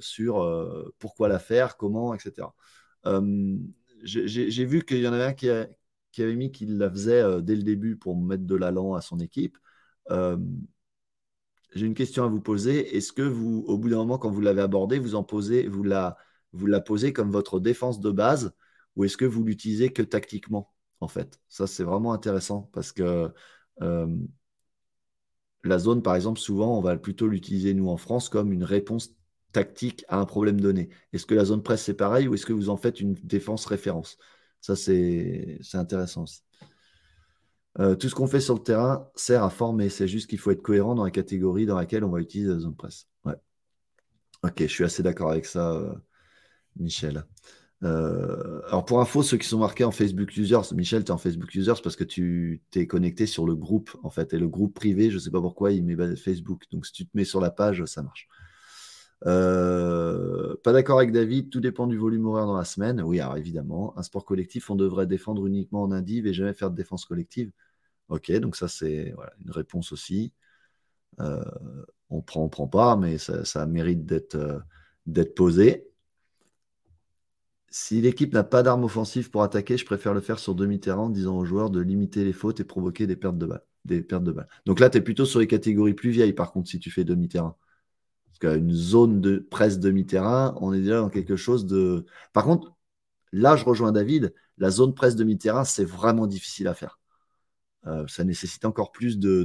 Sur 0.01 0.93
pourquoi 0.99 1.29
la 1.29 1.39
faire, 1.39 1.77
comment, 1.77 2.13
etc. 2.15 2.49
J'ai 4.05 4.65
vu 4.65 4.85
qu'il 4.85 4.99
y 4.99 5.09
en 5.09 5.13
avait 5.13 5.25
un 5.25 5.33
qui, 5.33 5.49
avait 6.23 6.37
mis 6.37 6.51
qu'il 6.53 6.79
la 6.79 6.91
faisait 6.91 7.43
dès 7.43 7.57
le 7.57 7.63
début 7.63 7.97
pour 7.97 8.17
mettre 8.17 8.45
de 8.45 8.55
l'allant 8.55 8.95
à 8.95 9.01
son 9.01 9.19
équipe. 9.21 9.59
J'ai 10.11 11.87
une 11.87 11.95
question 11.95 12.25
à 12.25 12.29
vous 12.29 12.41
poser. 12.41 12.97
Est-ce 12.97 13.13
que 13.13 13.23
vous, 13.23 13.65
au 13.67 13.77
bout 13.77 13.91
d'un 13.91 13.97
moment, 13.97 14.19
quand 14.19 14.31
vous 14.31 14.41
l'avez 14.41 14.63
abordé, 14.63 14.99
vous 14.99 15.15
en 15.15 15.23
posez, 15.23 15.69
vous 15.69 15.83
la, 15.83 16.17
vous 16.53 16.67
la 16.67 16.81
posez 16.81 17.13
comme 17.13 17.31
votre 17.31 17.61
défense 17.61 18.01
de 18.01 18.11
base, 18.11 18.55
ou 18.97 19.05
est-ce 19.05 19.17
que 19.17 19.27
vous 19.27 19.45
l'utilisez 19.45 19.93
que 19.93 20.03
tactiquement, 20.03 20.73
en 21.01 21.09
fait? 21.09 21.41
Ça, 21.49 21.67
c'est 21.67 21.85
vraiment 21.85 22.13
intéressant 22.13 22.71
parce 22.73 22.93
que 22.93 23.31
la 25.65 25.79
zone, 25.79 26.03
par 26.03 26.15
exemple, 26.15 26.41
souvent, 26.41 26.79
on 26.79 26.81
va 26.81 26.97
plutôt 26.97 27.27
l'utiliser, 27.29 27.75
nous, 27.75 27.89
en 27.89 27.97
France, 27.97 28.29
comme 28.29 28.53
une 28.53 28.65
réponse 28.65 29.15
tactique 29.53 30.05
à 30.09 30.19
un 30.19 30.25
problème 30.25 30.61
donné. 30.61 30.89
Est-ce 31.13 31.27
que 31.27 31.35
la 31.35 31.45
zone 31.45 31.63
presse, 31.63 31.83
c'est 31.83 31.95
pareil 31.95 32.29
ou 32.29 32.35
est-ce 32.35 32.47
que 32.47 32.53
vous 32.53 32.71
en 32.71 32.77
faites 32.77 33.01
une 33.01 33.15
défense 33.15 33.67
référence 33.67 34.19
Ça, 34.61 34.77
c'est 34.77 35.59
intéressant 35.75 36.25
aussi. 36.25 36.43
Euh, 37.81 37.95
tout 37.95 38.09
ce 38.09 38.15
qu'on 38.15 38.27
fait 38.27 38.41
sur 38.41 38.55
le 38.55 38.63
terrain 38.63 39.09
sert 39.15 39.45
à 39.45 39.51
former. 39.51 39.89
C'est 39.89 40.09
juste 40.09 40.29
qu'il 40.29 40.39
faut 40.39 40.51
être 40.51 40.63
cohérent 40.63 40.95
dans 40.95 41.05
la 41.05 41.11
catégorie 41.11 41.67
dans 41.67 41.77
laquelle 41.77 42.05
on 42.05 42.11
va 42.11 42.21
utiliser 42.21 42.51
la 42.51 42.59
zone 42.59 42.75
presse. 42.75 43.07
Ouais. 43.25 43.37
Ok, 44.43 44.55
je 44.61 44.67
suis 44.67 44.85
assez 44.85 45.03
d'accord 45.03 45.31
avec 45.31 45.47
ça, 45.47 45.73
euh, 45.73 45.95
Michel. 46.77 47.25
Euh, 47.85 48.61
alors 48.67 48.85
pour 48.85 49.01
info, 49.01 49.23
ceux 49.23 49.37
qui 49.37 49.47
sont 49.47 49.59
marqués 49.59 49.85
en 49.85 49.93
Facebook 49.93 50.37
Users, 50.37 50.75
Michel, 50.75 51.05
tu 51.05 51.09
es 51.09 51.13
en 51.13 51.19
Facebook 51.19 51.55
Users 51.55 51.81
parce 51.83 51.95
que 51.95 52.03
tu 52.03 52.61
t'es 52.73 52.89
connecté 52.89 53.27
sur 53.27 53.47
le 53.47 53.55
groupe 53.55 53.97
en 54.03 54.11
fait. 54.11 54.35
Et 54.35 54.39
le 54.39 54.49
groupe 54.49 54.75
privé, 54.75 55.11
je 55.11 55.15
ne 55.15 55.21
sais 55.21 55.31
pas 55.31 55.41
pourquoi, 55.41 55.71
il 55.71 55.85
met 55.85 56.17
Facebook. 56.17 56.65
Donc 56.73 56.87
si 56.87 56.93
tu 56.93 57.07
te 57.07 57.11
mets 57.15 57.25
sur 57.25 57.41
la 57.41 57.51
page, 57.51 57.85
ça 57.85 58.03
marche. 58.03 58.27
Euh, 59.27 60.55
pas 60.63 60.73
d'accord 60.73 60.99
avec 60.99 61.13
David, 61.13 61.51
tout 61.51 61.61
dépend 61.61 61.87
du 61.87 61.97
volume 61.97 62.27
horaire 62.27 62.47
dans 62.47 62.57
la 62.57 62.65
semaine. 62.65 63.03
Oui, 63.03 63.21
alors 63.21 63.37
évidemment, 63.37 63.97
un 63.99 64.03
sport 64.03 64.25
collectif, 64.25 64.71
on 64.71 64.77
devrait 64.77 65.07
défendre 65.07 65.47
uniquement 65.47 65.83
en 65.83 65.93
indiv 65.93 66.27
et 66.27 66.33
jamais 66.33 66.55
faire 66.55 66.71
de 66.71 66.77
défense 66.77 67.05
collective. 67.05 67.51
Ok, 68.09 68.31
donc 68.33 68.57
ça 68.57 68.69
c'est 68.69 69.15
une 69.45 69.51
réponse 69.51 69.93
aussi. 69.93 70.33
Euh, 71.21 71.43
on 72.11 72.23
prend, 72.23 72.45
on 72.45 72.49
prend 72.49 72.69
pas, 72.69 72.97
mais 72.97 73.19
ça, 73.19 73.67
mérite 73.67 74.07
d'être 74.07 74.37
euh, 74.37 74.59
d'être 75.07 75.35
posé. 75.35 75.89
Si 77.71 78.01
l'équipe 78.01 78.33
n'a 78.33 78.45
pas 78.45 78.63
d'arme 78.63 78.85
offensive 78.85 79.31
pour 79.31 79.43
attaquer, 79.43 79.77
je 79.77 79.85
préfère 79.85 80.15
le 80.15 80.21
faire 80.21 80.39
sur 80.39 80.55
demi-terrain 80.55 81.03
en 81.03 81.11
disant 81.11 81.37
aux 81.37 81.45
joueurs 81.45 81.71
de 81.71 81.81
limiter 81.81 82.25
les 82.25 82.33
fautes 82.33 82.61
et 82.61 82.65
provoquer 82.65 83.07
des 83.07 83.17
pertes 83.17 83.37
de 83.39 83.47
balles. 83.47 83.65
Des 83.85 84.03
pertes 84.03 84.25
de 84.25 84.33
balles. 84.33 84.49
Donc 84.65 84.81
là, 84.81 84.89
tu 84.91 84.99
es 84.99 85.01
plutôt 85.01 85.27
sur 85.27 85.41
les 85.41 85.47
catégories 85.47 85.95
plus 85.95 86.11
vieilles, 86.11 86.33
par 86.33 86.53
contre, 86.53 86.69
si 86.69 86.79
tu 86.79 86.91
fais 86.91 87.05
demi-terrain. 87.05 87.57
Parce 88.41 88.55
qu'une 88.55 88.73
zone 88.73 89.21
de 89.21 89.39
presse 89.39 89.79
demi-terrain, 89.79 90.55
on 90.61 90.73
est 90.73 90.81
déjà 90.81 91.01
dans 91.01 91.11
quelque 91.11 91.37
chose 91.37 91.67
de. 91.67 92.07
Par 92.33 92.45
contre, 92.45 92.75
là, 93.33 93.57
je 93.57 93.65
rejoins 93.65 93.93
David. 93.93 94.35
La 94.59 94.71
zone 94.71 94.95
presse 94.95 95.17
demi-terrain, 95.17 95.65
c'est 95.65 95.85
vraiment 95.85 96.27
difficile 96.27 96.69
à 96.69 96.75
faire. 96.75 96.99
Euh, 97.87 98.07
ça 98.09 98.25
nécessite 98.25 98.65
encore 98.65 98.93
plus 98.93 99.19
de, 99.19 99.45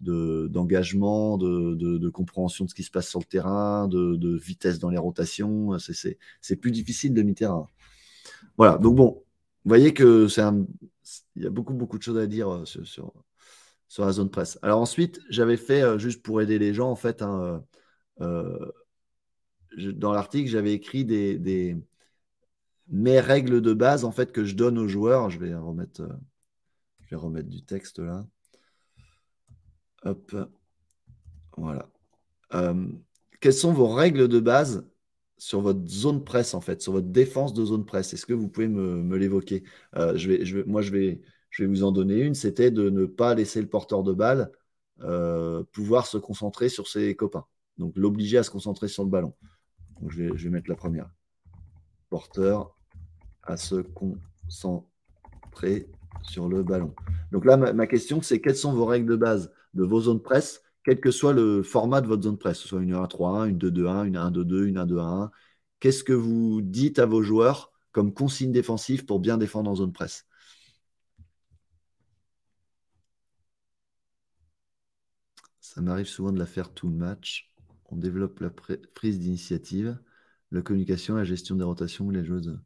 d'engagement, 0.00 1.38
de, 1.38 2.08
compréhension 2.08 2.64
de 2.64 2.70
ce 2.70 2.74
qui 2.74 2.82
se 2.82 2.90
passe 2.90 3.08
sur 3.08 3.20
le 3.20 3.24
terrain, 3.24 3.86
de, 3.88 4.36
vitesse 4.36 4.78
dans 4.78 4.90
les 4.90 4.98
rotations. 4.98 5.76
C'est 5.78 6.56
plus 6.56 6.70
difficile 6.70 7.14
demi-terrain. 7.14 7.66
Voilà, 8.56 8.78
donc 8.78 8.96
bon, 8.96 9.24
vous 9.64 9.68
voyez 9.68 9.94
que 9.94 10.28
c'est 10.28 10.42
il 11.36 11.42
y 11.42 11.46
a 11.46 11.50
beaucoup, 11.50 11.74
beaucoup 11.74 11.98
de 11.98 12.02
choses 12.02 12.18
à 12.18 12.26
dire 12.26 12.50
euh, 12.50 12.64
sur, 12.64 13.12
sur, 13.88 14.04
la 14.04 14.12
zone 14.12 14.30
presse. 14.30 14.58
Alors 14.62 14.80
ensuite, 14.80 15.20
j'avais 15.28 15.56
fait, 15.56 15.82
euh, 15.82 15.98
juste 15.98 16.22
pour 16.22 16.40
aider 16.40 16.58
les 16.58 16.74
gens, 16.74 16.90
en 16.90 16.96
fait, 16.96 17.22
un, 17.22 17.64
euh, 18.20 18.72
dans 19.76 20.12
l'article, 20.12 20.48
j'avais 20.48 20.72
écrit 20.72 21.04
des, 21.04 21.76
mes 22.88 23.20
règles 23.20 23.60
de 23.60 23.72
base 23.72 24.04
en 24.04 24.10
fait 24.10 24.32
que 24.32 24.44
je 24.44 24.54
donne 24.54 24.78
aux 24.78 24.88
joueurs. 24.88 25.30
Je 25.30 25.38
vais 25.38 25.54
remettre, 25.54 26.02
euh, 27.12 27.42
du 27.42 27.64
texte 27.64 27.98
là. 27.98 28.26
Hop, 30.04 30.34
voilà. 31.56 31.88
Euh, 32.54 32.86
quelles 33.40 33.52
sont 33.54 33.72
vos 33.72 33.88
règles 33.88 34.28
de 34.28 34.40
base 34.40 34.88
sur 35.38 35.60
votre 35.60 35.86
zone 35.86 36.24
presse 36.24 36.54
en 36.54 36.60
fait, 36.60 36.82
sur 36.82 36.92
votre 36.92 37.08
défense 37.08 37.54
de 37.54 37.64
zone 37.64 37.84
presse? 37.84 38.12
Est-ce 38.12 38.26
que 38.26 38.32
vous 38.32 38.48
pouvez 38.48 38.68
me, 38.68 39.16
l'évoquer? 39.16 39.62
Je 39.94 40.28
vais, 40.28 40.64
Moi, 40.64 40.82
je 40.82 40.90
vais 40.90 41.20
vous 41.66 41.84
en 41.84 41.92
donner 41.92 42.20
une. 42.20 42.34
C'était 42.34 42.70
de 42.70 42.90
ne 42.90 43.06
pas 43.06 43.34
laisser 43.34 43.60
le 43.60 43.68
porteur 43.68 44.02
de 44.02 44.12
balle 44.12 44.50
pouvoir 45.72 46.06
se 46.06 46.18
concentrer 46.18 46.68
sur 46.68 46.88
ses 46.88 47.14
copains. 47.14 47.46
Donc 47.78 47.92
l'obliger 47.96 48.38
à 48.38 48.42
se 48.42 48.50
concentrer 48.50 48.88
sur 48.88 49.04
le 49.04 49.10
ballon. 49.10 49.34
je, 50.08 50.24
vais, 50.24 50.50
mettre 50.50 50.68
la 50.68 50.76
première. 50.76 51.10
Porteur 52.08 52.76
à 53.42 53.56
se 53.56 53.76
concentrer 53.76 55.88
sur 56.22 56.48
le 56.48 56.62
ballon. 56.62 56.94
Donc 57.32 57.44
là, 57.44 57.56
ma, 57.56 57.86
question, 57.86 58.22
c'est 58.22 58.40
quelles 58.40 58.56
sont 58.56 58.72
vos 58.72 58.84
règles 58.84 59.10
de 59.10 59.16
base 59.16 59.52
de 59.74 59.84
vos 59.84 60.00
zones 60.00 60.22
presse, 60.22 60.62
quel 60.84 61.00
que 61.00 61.10
soit 61.10 61.32
le 61.32 61.62
format 61.62 62.00
de 62.00 62.06
votre 62.06 62.22
zone 62.22 62.38
presse, 62.38 62.58
soit 62.58 62.82
une 62.82 62.94
1-3-1, 62.94 63.48
une 63.48 63.58
2-2-1, 63.58 64.06
une 64.06 64.16
1-2-2, 64.16 64.66
une 64.66 64.78
1-2-1. 64.78 65.30
Qu'est-ce 65.78 66.04
que 66.04 66.12
vous 66.12 66.60
dites 66.62 66.98
à 66.98 67.06
vos 67.06 67.22
joueurs 67.22 67.72
comme 67.92 68.12
consigne 68.12 68.52
défensive 68.52 69.04
pour 69.06 69.20
bien 69.20 69.38
défendre 69.38 69.70
en 69.70 69.76
zone 69.76 69.92
presse? 69.92 70.26
Ça 75.60 75.80
m'arrive 75.80 76.06
souvent 76.06 76.32
de 76.32 76.38
la 76.38 76.46
faire 76.46 76.72
tout 76.74 76.88
le 76.88 76.96
match 76.96 77.49
on 77.90 77.96
développe 77.96 78.40
la 78.40 78.50
prise 78.50 79.18
d'initiative, 79.18 79.98
la 80.50 80.62
communication, 80.62 81.16
la 81.16 81.24
gestion 81.24 81.56
des 81.56 81.64
rotations, 81.64 82.10
les 82.10 82.24
joueuses. 82.24 82.58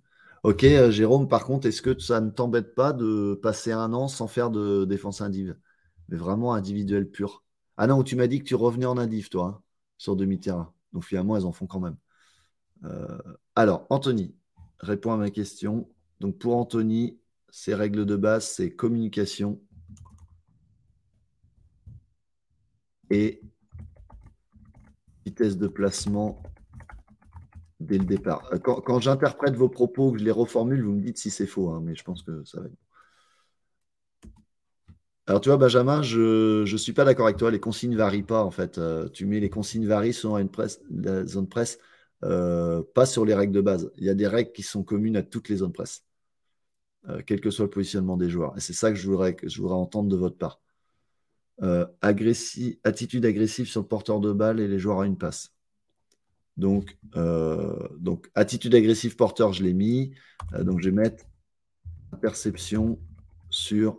Ok, 0.43 0.65
euh, 0.65 0.91
Jérôme, 0.91 1.29
par 1.29 1.45
contre, 1.45 1.67
est-ce 1.67 1.83
que 1.83 1.99
ça 1.99 2.21
ne 2.21 2.31
t'embête 2.31 2.75
pas 2.75 2.93
de 2.93 3.39
passer 3.43 3.73
un 3.73 3.93
an 3.95 4.09
sans 4.09 4.27
faire 4.29 4.51
de 4.51 4.85
défense 4.85 5.21
indiv? 5.21 5.57
Mais 6.09 6.17
vraiment 6.17 6.55
individuel 6.55 7.11
pur. 7.11 7.45
Ah 7.77 7.87
non, 7.87 8.03
tu 8.03 8.17
m'as 8.17 8.27
dit 8.27 8.41
que 8.41 8.45
tu 8.45 8.55
revenais 8.55 8.87
en 8.87 8.99
indiv, 8.99 9.31
toi, 9.31 9.47
hein, 9.47 9.63
sur 9.97 10.17
demi-terrain. 10.17 10.73
Donc 10.93 11.05
finalement, 11.05 11.37
elles 11.37 11.47
en 11.47 11.53
font 11.53 11.67
quand 11.67 11.81
même. 11.81 11.97
Euh, 12.85 13.19
alors, 13.57 13.87
Anthony, 13.91 14.35
réponds 14.81 15.13
à 15.13 15.17
ma 15.17 15.31
question. 15.31 15.89
Donc 16.21 16.39
pour 16.39 16.57
Anthony, 16.57 17.19
ses 17.51 17.75
règles 17.75 18.05
de 18.05 18.17
base, 18.17 18.47
c'est 18.47 18.75
communication 18.75 19.61
et 23.11 23.41
vitesse 25.25 25.57
de 25.57 25.69
placement 25.69 26.43
dès 27.81 27.99
le 27.99 28.05
départ. 28.05 28.49
Euh, 28.53 28.59
quand, 28.59 29.01
j'interprète 29.01 29.55
vos 29.55 29.69
propos, 29.69 30.13
que 30.13 30.19
je 30.19 30.25
les 30.25 30.31
reformule, 30.31 30.83
vous 30.83 30.93
me 30.93 31.01
dites 31.01 31.19
si 31.19 31.31
c'est 31.31 31.47
faux, 31.47 31.71
hein, 31.71 31.81
mais 31.83 31.95
je 31.95 32.05
pense 32.05 32.23
que 32.23 32.45
ça 32.45 32.61
va 32.61 32.67
être 32.67 32.75
alors 35.27 35.41
tu 35.41 35.49
vois, 35.49 35.57
Benjamin, 35.57 36.03
je 36.03 36.71
ne 36.71 36.77
suis 36.77 36.93
pas 36.93 37.07
d'accord 37.07 37.25
avec 37.25 37.39
toi. 37.39 37.51
Les 37.51 37.59
consignes 37.59 37.97
varient 37.97 38.23
pas 38.25 38.45
en 38.45 38.51
fait. 38.51 38.77
Euh, 38.77 39.09
tu 39.09 39.25
mets 39.25 39.41
les 39.41 39.49
consignes 39.49 39.87
varient 39.87 40.13
selon 40.13 40.37
une 40.37 40.51
la 40.91 41.25
zone 41.25 41.49
presse, 41.49 41.79
euh, 42.25 42.83
pas 42.95 43.07
sur 43.07 43.25
les 43.25 43.35
règles 43.35 43.55
de 43.55 43.63
base. 43.63 43.91
Il 43.97 44.05
y 44.05 44.11
a 44.11 44.15
des 44.15 44.27
règles 44.27 44.53
qui 44.53 44.63
sont 44.63 44.83
communes 44.83 45.17
à 45.17 45.23
toutes 45.23 45.49
les 45.49 45.57
zones 45.57 45.73
presse, 45.73 46.05
quel 47.27 47.41
que 47.41 47.51
soit 47.51 47.65
le 47.65 47.71
positionnement 47.71 48.19
des 48.19 48.29
joueurs. 48.29 48.55
Et 48.59 48.61
c'est 48.61 48.75
ça 48.75 48.91
que 48.91 48.97
je 48.97 49.09
voudrais, 49.09 49.35
que 49.35 49.49
je 49.49 49.63
voudrais 49.63 49.77
entendre 49.77 50.11
de 50.11 50.17
votre 50.17 50.37
part. 50.37 50.61
Euh, 51.63 51.87
attitude 52.83 53.25
agressive 53.25 53.69
sur 53.69 53.83
le 53.83 53.87
porteur 53.87 54.21
de 54.21 54.33
balle 54.33 54.59
et 54.59 54.67
les 54.67 54.79
joueurs 54.79 55.01
à 55.01 55.07
une 55.07 55.17
passe. 55.17 55.55
Donc, 56.57 56.99
euh, 57.17 57.89
donc 57.99 58.31
attitude 58.35 58.75
agressive 58.75 59.17
porteur, 59.17 59.53
je 59.53 59.63
l'ai 59.63 59.73
mis. 59.73 60.15
Euh, 60.55 60.65
donc, 60.65 60.81
je 60.81 60.91
vais 60.91 60.97
mettre 60.97 61.25
perception 62.21 62.99
sur 63.51 63.99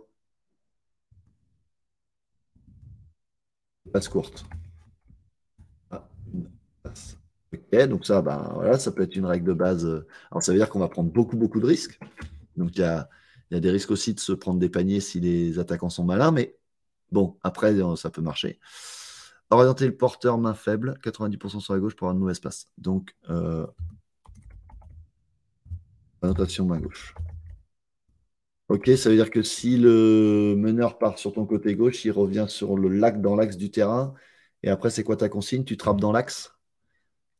passe 3.92 4.08
courte. 4.08 4.44
Ah, 5.90 6.08
donc 7.86 8.06
ça, 8.06 8.22
ben, 8.22 8.50
voilà, 8.54 8.78
ça 8.78 8.90
peut 8.92 9.02
être 9.02 9.16
une 9.16 9.26
règle 9.26 9.46
de 9.46 9.52
base. 9.52 9.84
Alors, 10.30 10.42
ça 10.42 10.52
veut 10.52 10.58
dire 10.58 10.68
qu'on 10.68 10.78
va 10.78 10.88
prendre 10.88 11.10
beaucoup, 11.10 11.36
beaucoup 11.36 11.60
de 11.60 11.66
risques. 11.66 11.98
Donc, 12.56 12.76
il 12.76 12.80
y 12.80 12.84
a, 12.84 13.08
y 13.50 13.54
a 13.54 13.60
des 13.60 13.70
risques 13.70 13.90
aussi 13.90 14.14
de 14.14 14.20
se 14.20 14.32
prendre 14.32 14.58
des 14.58 14.68
paniers 14.68 15.00
si 15.00 15.20
les 15.20 15.58
attaquants 15.58 15.90
sont 15.90 16.04
malins, 16.04 16.32
mais 16.32 16.56
Bon, 17.12 17.38
après, 17.42 17.72
euh, 17.74 17.96
ça 17.96 18.10
peut 18.10 18.22
marcher. 18.22 18.58
Orienter 19.50 19.86
le 19.86 19.96
porteur 19.96 20.38
main 20.38 20.54
faible, 20.54 20.98
90% 21.02 21.60
sur 21.60 21.74
la 21.74 21.80
gauche 21.80 21.94
pour 21.94 22.08
avoir 22.08 22.16
une 22.16 22.20
mauvaise 22.20 22.40
passe. 22.40 22.66
Donc, 22.78 23.14
euh, 23.30 23.66
orientation 26.20 26.66
main 26.66 26.80
gauche. 26.80 27.14
Ok, 28.68 28.90
ça 28.96 29.10
veut 29.10 29.14
dire 29.14 29.30
que 29.30 29.42
si 29.42 29.76
le 29.78 30.56
meneur 30.56 30.98
part 30.98 31.18
sur 31.18 31.32
ton 31.32 31.46
côté 31.46 31.76
gauche, 31.76 32.04
il 32.04 32.10
revient 32.10 32.46
sur 32.48 32.76
le 32.76 32.88
lac 32.88 33.20
dans 33.20 33.36
l'axe 33.36 33.56
du 33.56 33.70
terrain. 33.70 34.14
Et 34.64 34.68
après, 34.68 34.90
c'est 34.90 35.04
quoi 35.04 35.16
ta 35.16 35.28
consigne? 35.28 35.62
Tu 35.64 35.76
trappes 35.76 36.00
dans 36.00 36.10
l'axe? 36.10 36.52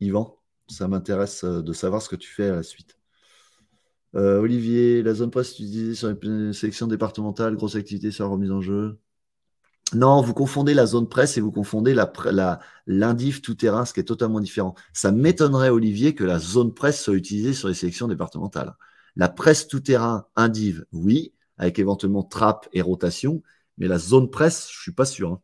Yvan, 0.01 0.39
ça 0.69 0.87
m'intéresse 0.89 1.43
euh, 1.45 1.63
de 1.63 1.73
savoir 1.73 2.03
ce 2.03 2.09
que 2.09 2.17
tu 2.17 2.31
fais 2.31 2.49
à 2.49 2.57
la 2.57 2.63
suite. 2.63 2.99
Olivier, 4.15 5.03
la 5.03 5.13
zone 5.13 5.31
presse 5.31 5.53
utilisée 5.53 5.95
sur 5.95 6.09
les 6.09 6.53
sélections 6.55 6.87
départementales, 6.87 7.55
grosse 7.55 7.77
activité 7.77 8.11
sur 8.11 8.25
la 8.25 8.31
remise 8.31 8.51
en 8.51 8.63
jeu. 8.63 8.99
Non, 9.95 10.21
vous 10.21 10.35
confondez 10.35 10.75
la 10.75 10.85
zone 10.87 11.09
presse 11.09 11.37
et 11.39 11.41
vous 11.41 11.53
confondez 11.53 11.95
l'indiv 12.87 13.41
tout-terrain, 13.41 13.85
ce 13.85 13.93
qui 13.95 14.01
est 14.01 14.05
totalement 14.05 14.41
différent. 14.41 14.75
Ça 14.93 15.13
m'étonnerait, 15.13 15.71
Olivier, 15.71 16.15
que 16.15 16.25
la 16.25 16.39
zone 16.41 16.75
presse 16.75 17.03
soit 17.03 17.15
utilisée 17.15 17.55
sur 17.55 17.69
les 17.69 17.75
sélections 17.75 18.09
départementales. 18.09 18.75
La 19.15 19.29
presse 19.29 19.69
tout-terrain 19.69 20.27
indiv, 20.35 20.85
oui, 20.93 21.33
avec 21.57 21.79
éventuellement 21.79 22.25
trappe 22.25 22.69
et 22.73 22.83
rotation, 22.83 23.43
mais 23.79 23.87
la 23.89 23.99
zone 23.99 24.29
presse, 24.31 24.69
je 24.71 24.79
ne 24.79 24.83
suis 24.83 24.93
pas 24.93 25.07
sûr. 25.07 25.33
Hein. 25.33 25.41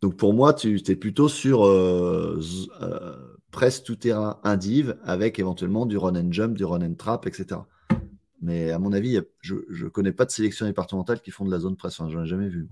Donc 0.00 0.16
pour 0.16 0.34
moi, 0.34 0.54
tu 0.54 0.80
es 0.86 0.96
plutôt 0.96 1.28
sur 1.28 1.64
euh, 1.64 2.40
euh, 2.82 3.36
presse 3.50 3.82
tout-terrain 3.82 4.40
indiv 4.44 4.96
avec 5.04 5.38
éventuellement 5.38 5.86
du 5.86 5.96
run 5.96 6.16
and 6.16 6.32
jump, 6.32 6.56
du 6.56 6.64
run 6.64 6.82
and 6.82 6.94
trap, 6.94 7.26
etc. 7.26 7.60
Mais 8.42 8.72
à 8.72 8.78
mon 8.78 8.92
avis, 8.92 9.20
je 9.40 9.54
ne 9.54 9.88
connais 9.88 10.12
pas 10.12 10.24
de 10.24 10.32
sélection 10.32 10.66
départementale 10.66 11.20
qui 11.20 11.30
font 11.30 11.44
de 11.44 11.50
la 11.50 11.60
zone 11.60 11.76
presse. 11.76 11.96
je 11.96 12.02
n'en 12.02 12.24
ai 12.24 12.26
jamais 12.26 12.48
vu. 12.48 12.68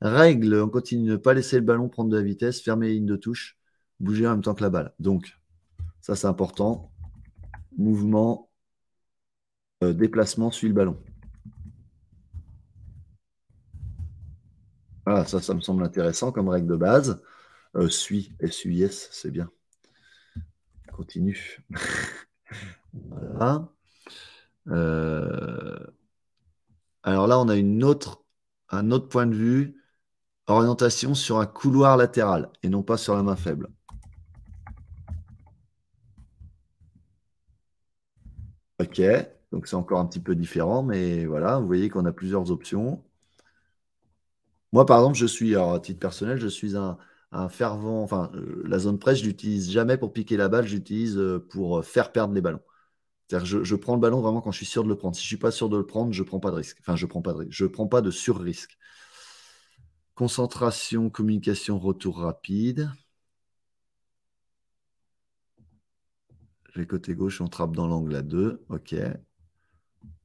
Règle, 0.00 0.60
on 0.60 0.68
continue. 0.68 1.10
Ne 1.10 1.16
pas 1.16 1.34
laisser 1.34 1.56
le 1.56 1.64
ballon 1.64 1.88
prendre 1.88 2.10
de 2.10 2.16
la 2.16 2.22
vitesse, 2.22 2.60
fermer 2.62 2.88
les 2.88 2.94
lignes 2.94 3.06
de 3.06 3.16
touche, 3.16 3.58
bouger 4.00 4.26
en 4.26 4.30
même 4.30 4.42
temps 4.42 4.54
que 4.54 4.62
la 4.62 4.70
balle. 4.70 4.94
Donc, 5.00 5.36
ça, 6.00 6.14
c'est 6.14 6.28
important. 6.28 6.92
Mouvement, 7.76 8.50
euh, 9.82 9.92
déplacement, 9.92 10.50
suit 10.50 10.68
le 10.68 10.74
ballon. 10.74 10.98
Voilà, 15.04 15.24
ça, 15.24 15.40
ça 15.40 15.54
me 15.54 15.60
semble 15.60 15.82
intéressant 15.84 16.32
comme 16.32 16.48
règle 16.48 16.68
de 16.68 16.76
base. 16.76 17.20
Euh, 17.76 17.88
suis, 17.88 18.34
S-U-I-S, 18.40 19.08
c'est 19.12 19.30
bien. 19.30 19.50
Continue. 20.92 21.58
voilà. 22.92 23.68
Euh, 24.68 25.76
alors 27.02 27.26
là, 27.26 27.38
on 27.38 27.48
a 27.48 27.56
une 27.56 27.84
autre, 27.84 28.24
un 28.70 28.90
autre 28.90 29.08
point 29.08 29.26
de 29.26 29.34
vue. 29.34 29.82
Orientation 30.48 31.14
sur 31.14 31.38
un 31.38 31.46
couloir 31.46 31.96
latéral 31.96 32.50
et 32.62 32.68
non 32.68 32.82
pas 32.82 32.96
sur 32.96 33.16
la 33.16 33.22
main 33.22 33.36
faible. 33.36 33.68
Ok, 38.80 39.00
donc 39.52 39.66
c'est 39.66 39.76
encore 39.76 40.00
un 40.00 40.06
petit 40.06 40.20
peu 40.20 40.34
différent, 40.34 40.82
mais 40.82 41.24
voilà, 41.26 41.58
vous 41.58 41.66
voyez 41.66 41.88
qu'on 41.88 42.04
a 42.06 42.12
plusieurs 42.12 42.50
options. 42.50 43.02
Moi, 44.72 44.86
par 44.86 44.98
exemple, 44.98 45.16
je 45.16 45.26
suis, 45.26 45.56
à 45.56 45.78
titre 45.80 45.98
personnel, 46.00 46.38
je 46.38 46.48
suis 46.48 46.76
un, 46.76 46.98
fervent, 47.48 48.02
enfin, 48.02 48.30
euh, 48.34 48.62
la 48.66 48.78
zone 48.78 48.98
presse, 48.98 49.18
je 49.18 49.24
l'utilise 49.24 49.70
jamais 49.70 49.96
pour 49.98 50.12
piquer 50.12 50.36
la 50.36 50.48
balle, 50.48 50.66
j'utilise 50.66 51.18
euh, 51.18 51.38
pour 51.50 51.84
faire 51.84 52.12
perdre 52.12 52.34
les 52.34 52.40
ballons. 52.40 52.60
C'est-à-dire, 53.28 53.64
je, 53.64 53.74
prends 53.74 53.94
le 53.94 54.00
ballon 54.00 54.20
vraiment 54.20 54.40
quand 54.40 54.52
je 54.52 54.58
suis 54.58 54.66
sûr 54.66 54.84
de 54.84 54.88
le 54.88 54.96
prendre. 54.96 55.16
Si 55.16 55.22
je 55.22 55.26
suis 55.26 55.36
pas 55.36 55.50
sûr 55.50 55.68
de 55.68 55.76
le 55.76 55.86
prendre, 55.86 56.12
je 56.12 56.22
prends 56.22 56.38
pas 56.40 56.50
de 56.50 56.56
risque. 56.56 56.78
Enfin, 56.80 56.96
je 56.96 57.06
prends 57.06 57.22
pas 57.22 57.32
de. 57.34 57.46
Je 57.50 57.66
prends 57.66 57.88
pas 57.88 58.00
de 58.00 58.10
sur-risque. 58.10 58.78
Concentration, 60.14 61.10
communication, 61.10 61.78
retour 61.78 62.18
rapide. 62.18 62.90
J'ai 66.74 66.86
côté 66.86 67.14
gauche, 67.14 67.40
on 67.40 67.48
trappe 67.48 67.74
dans 67.74 67.86
l'angle 67.88 68.14
à 68.14 68.22
2. 68.22 68.64
OK. 68.68 68.94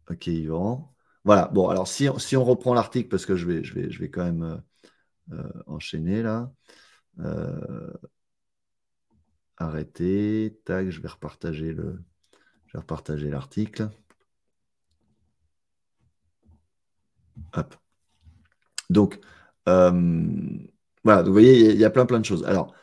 OK, 0.09 0.27
Yvan. 0.27 0.93
Voilà. 1.23 1.47
Bon, 1.47 1.69
alors 1.69 1.87
si, 1.87 2.07
on 2.09 2.43
reprend 2.43 2.73
l'article, 2.73 3.09
parce 3.09 3.25
que 3.25 3.35
je 3.35 3.45
vais, 3.47 3.63
je, 3.63 3.73
vais, 3.73 3.89
je 3.91 3.99
vais 3.99 4.09
quand 4.09 4.23
même 4.23 4.43
euh, 4.43 4.57
euh, 5.33 5.63
enchaîner 5.67 6.21
là. 6.23 6.51
Euh, 7.19 7.91
arrêter. 9.57 10.59
Tac, 10.65 10.89
je 10.89 11.01
vais 11.01 11.07
repartager 11.09 11.73
le. 11.73 12.03
Je 12.71 12.77
vais 12.77 12.81
repartager 12.81 13.29
l'article. 13.29 13.89
Hop. 17.53 17.75
Donc, 18.89 19.19
voilà, 19.65 21.23
vous 21.23 21.31
voyez, 21.33 21.71
il 21.71 21.77
y, 21.77 21.83
a 21.83 21.89
plein 21.89 22.05
plein 22.05 22.19
de 22.19 22.25
choses. 22.25 22.45
Alors, 22.45 22.73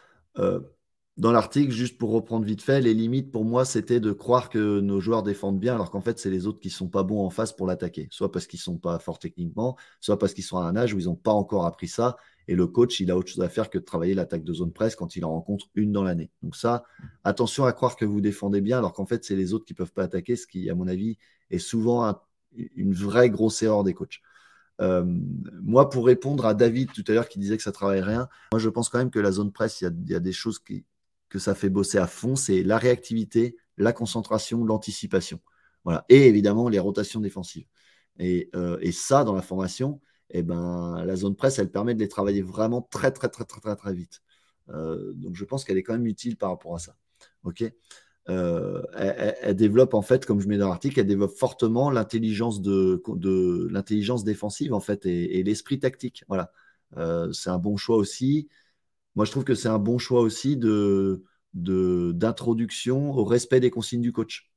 dans 1.19 1.33
l'article, 1.33 1.73
juste 1.73 1.99
pour 1.99 2.11
reprendre 2.11 2.47
vite 2.47 2.63
fait, 2.63 2.81
les 2.81 2.95
limites 2.95 3.33
pour 3.33 3.45
moi, 3.45 3.65
c'était 3.65 3.99
de 3.99 4.13
croire 4.13 4.49
que 4.49 4.79
nos 4.79 5.01
joueurs 5.01 5.25
défendent 5.25 5.59
bien, 5.59 5.75
alors 5.75 5.91
qu'en 5.91 6.01
fait, 6.01 6.17
c'est 6.21 6.31
les 6.31 6.47
autres 6.47 6.61
qui 6.61 6.71
sont 6.71 6.87
pas 6.87 7.03
bons 7.03 7.27
en 7.27 7.29
face 7.29 7.53
pour 7.53 7.67
l'attaquer. 7.67 8.07
Soit 8.13 8.31
parce 8.31 8.47
qu'ils 8.47 8.61
sont 8.61 8.79
pas 8.79 9.01
forts 9.01 9.19
techniquement, 9.19 9.77
soit 10.01 10.17
parce 10.17 10.33
qu'ils 10.33 10.45
sont 10.45 10.59
à 10.59 10.65
un 10.65 10.77
âge 10.77 10.95
où 10.95 10.99
ils 11.01 11.07
n'ont 11.07 11.17
pas 11.17 11.33
encore 11.33 11.67
appris 11.67 11.89
ça. 11.89 12.17
Et 12.47 12.55
le 12.55 12.69
coach, 12.69 13.01
il 13.01 13.11
a 13.11 13.17
autre 13.17 13.31
chose 13.31 13.43
à 13.43 13.49
faire 13.49 13.69
que 13.69 13.79
de 13.79 13.85
travailler 13.85 14.15
l'attaque 14.15 14.45
de 14.45 14.55
zone 14.55 14.73
presse 14.73 14.95
quand 14.95 15.17
il 15.17 15.25
en 15.25 15.31
rencontre 15.31 15.67
une 15.75 15.91
dans 15.91 16.05
l'année. 16.05 16.31
Donc 16.45 16.55
ça, 16.55 16.85
attention 17.25 17.65
à 17.65 17.73
croire 17.73 17.97
que 17.97 18.05
vous 18.05 18.21
défendez 18.21 18.61
bien, 18.61 18.79
alors 18.79 18.93
qu'en 18.93 19.05
fait, 19.05 19.25
c'est 19.25 19.37
les 19.37 19.53
autres 19.55 19.65
qui 19.65 19.75
peuvent 19.75 19.93
pas 19.93 20.05
attaquer, 20.05 20.37
ce 20.37 20.47
qui, 20.47 20.71
à 20.71 20.77
mon 20.77 20.87
avis, 20.87 21.19
est 21.51 21.59
souvent 21.59 22.17
une 22.77 22.95
vraie 22.95 23.29
grosse 23.29 23.61
erreur 23.65 23.83
des 23.83 23.93
coachs. 23.93 24.21
Euh, 24.81 25.05
moi, 25.63 25.91
pour 25.91 26.07
répondre 26.07 26.47
à 26.47 26.55
David 26.55 26.93
tout 26.93 27.03
à 27.09 27.13
l'heure 27.13 27.29
qui 27.29 27.41
disait 27.41 27.57
que 27.57 27.63
ça 27.65 27.73
travaille 27.73 28.03
rien, 28.03 28.29
moi 28.53 28.61
je 28.61 28.69
pense 28.69 28.89
quand 28.89 28.99
même 28.99 29.11
que 29.11 29.19
la 29.19 29.33
zone 29.33 29.51
presse, 29.51 29.81
il 29.81 30.09
y 30.09 30.15
a 30.15 30.21
des 30.21 30.33
choses 30.33 30.61
qui, 30.61 30.85
que 31.29 31.39
ça 31.39 31.55
fait 31.55 31.69
bosser 31.69 31.99
à 31.99 32.07
fond, 32.07 32.37
c'est 32.37 32.63
la 32.63 32.79
réactivité, 32.79 33.57
la 33.77 33.93
concentration, 33.93 34.65
l'anticipation. 34.65 35.41
Voilà. 35.85 36.05
Et 36.09 36.27
évidemment, 36.27 36.69
les 36.69 36.79
rotations 36.79 37.21
défensives. 37.21 37.67
Et, 38.19 38.51
euh, 38.55 38.79
ça, 38.93 39.25
dans 39.25 39.35
la 39.35 39.43
formation, 39.43 40.01
eh 40.31 40.43
ben, 40.43 41.03
la 41.05 41.17
zone 41.17 41.37
presse, 41.37 41.59
elle 41.59 41.71
permet 41.71 41.95
de 41.95 42.01
les 42.01 42.09
travailler 42.09 42.43
vraiment 42.43 42.83
très, 42.83 43.11
très, 43.11 43.29
très, 43.29 43.45
très, 43.45 43.61
très, 43.61 43.77
très 43.77 43.95
vite. 43.95 44.21
Euh, 44.71 45.13
donc, 45.15 45.35
je 45.35 45.45
pense 45.45 45.65
qu'elle 45.65 45.79
est 45.79 45.83
quand 45.83 45.95
même 45.95 46.07
utile 46.07 46.37
par 46.37 46.51
rapport 46.51 46.75
à 46.75 46.79
ça. 46.79 46.97
OK? 47.45 47.65
Euh, 48.29 48.83
elle, 48.95 49.57
développe, 49.57 49.95
en 49.95 50.03
fait, 50.03 50.27
comme 50.27 50.41
je 50.41 50.49
mets 50.49 50.59
dans 50.59 50.69
l'article, 50.69 51.01
elle 51.01 51.07
développe 51.07 51.37
fortement 51.39 51.91
l'intelligence 51.91 52.61
de 52.61 53.03
l'intelligence 53.71 54.25
défensive, 54.25 54.75
en 54.75 54.81
fait, 54.81 55.07
et, 55.07 55.39
et 55.39 55.43
l'esprit 55.43 55.79
tactique. 55.79 56.25
Voilà. 56.29 56.53
c'est 57.33 57.51
un 57.51 57.59
bon 57.59 57.77
choix 57.77 57.97
aussi. 57.97 58.49
Moi, 59.15 59.25
je 59.25 59.31
trouve 59.31 59.45
que 59.45 59.55
c'est 59.55 59.69
un 59.69 59.79
bon 59.79 59.99
choix 59.99 60.21
aussi 60.21 60.57
de, 60.57 61.25
d'introduction 61.55 63.11
au 63.13 63.25
respect 63.25 63.61
des 63.61 63.71
consignes 63.71 64.03
du 64.03 64.13
coach. 64.13 64.51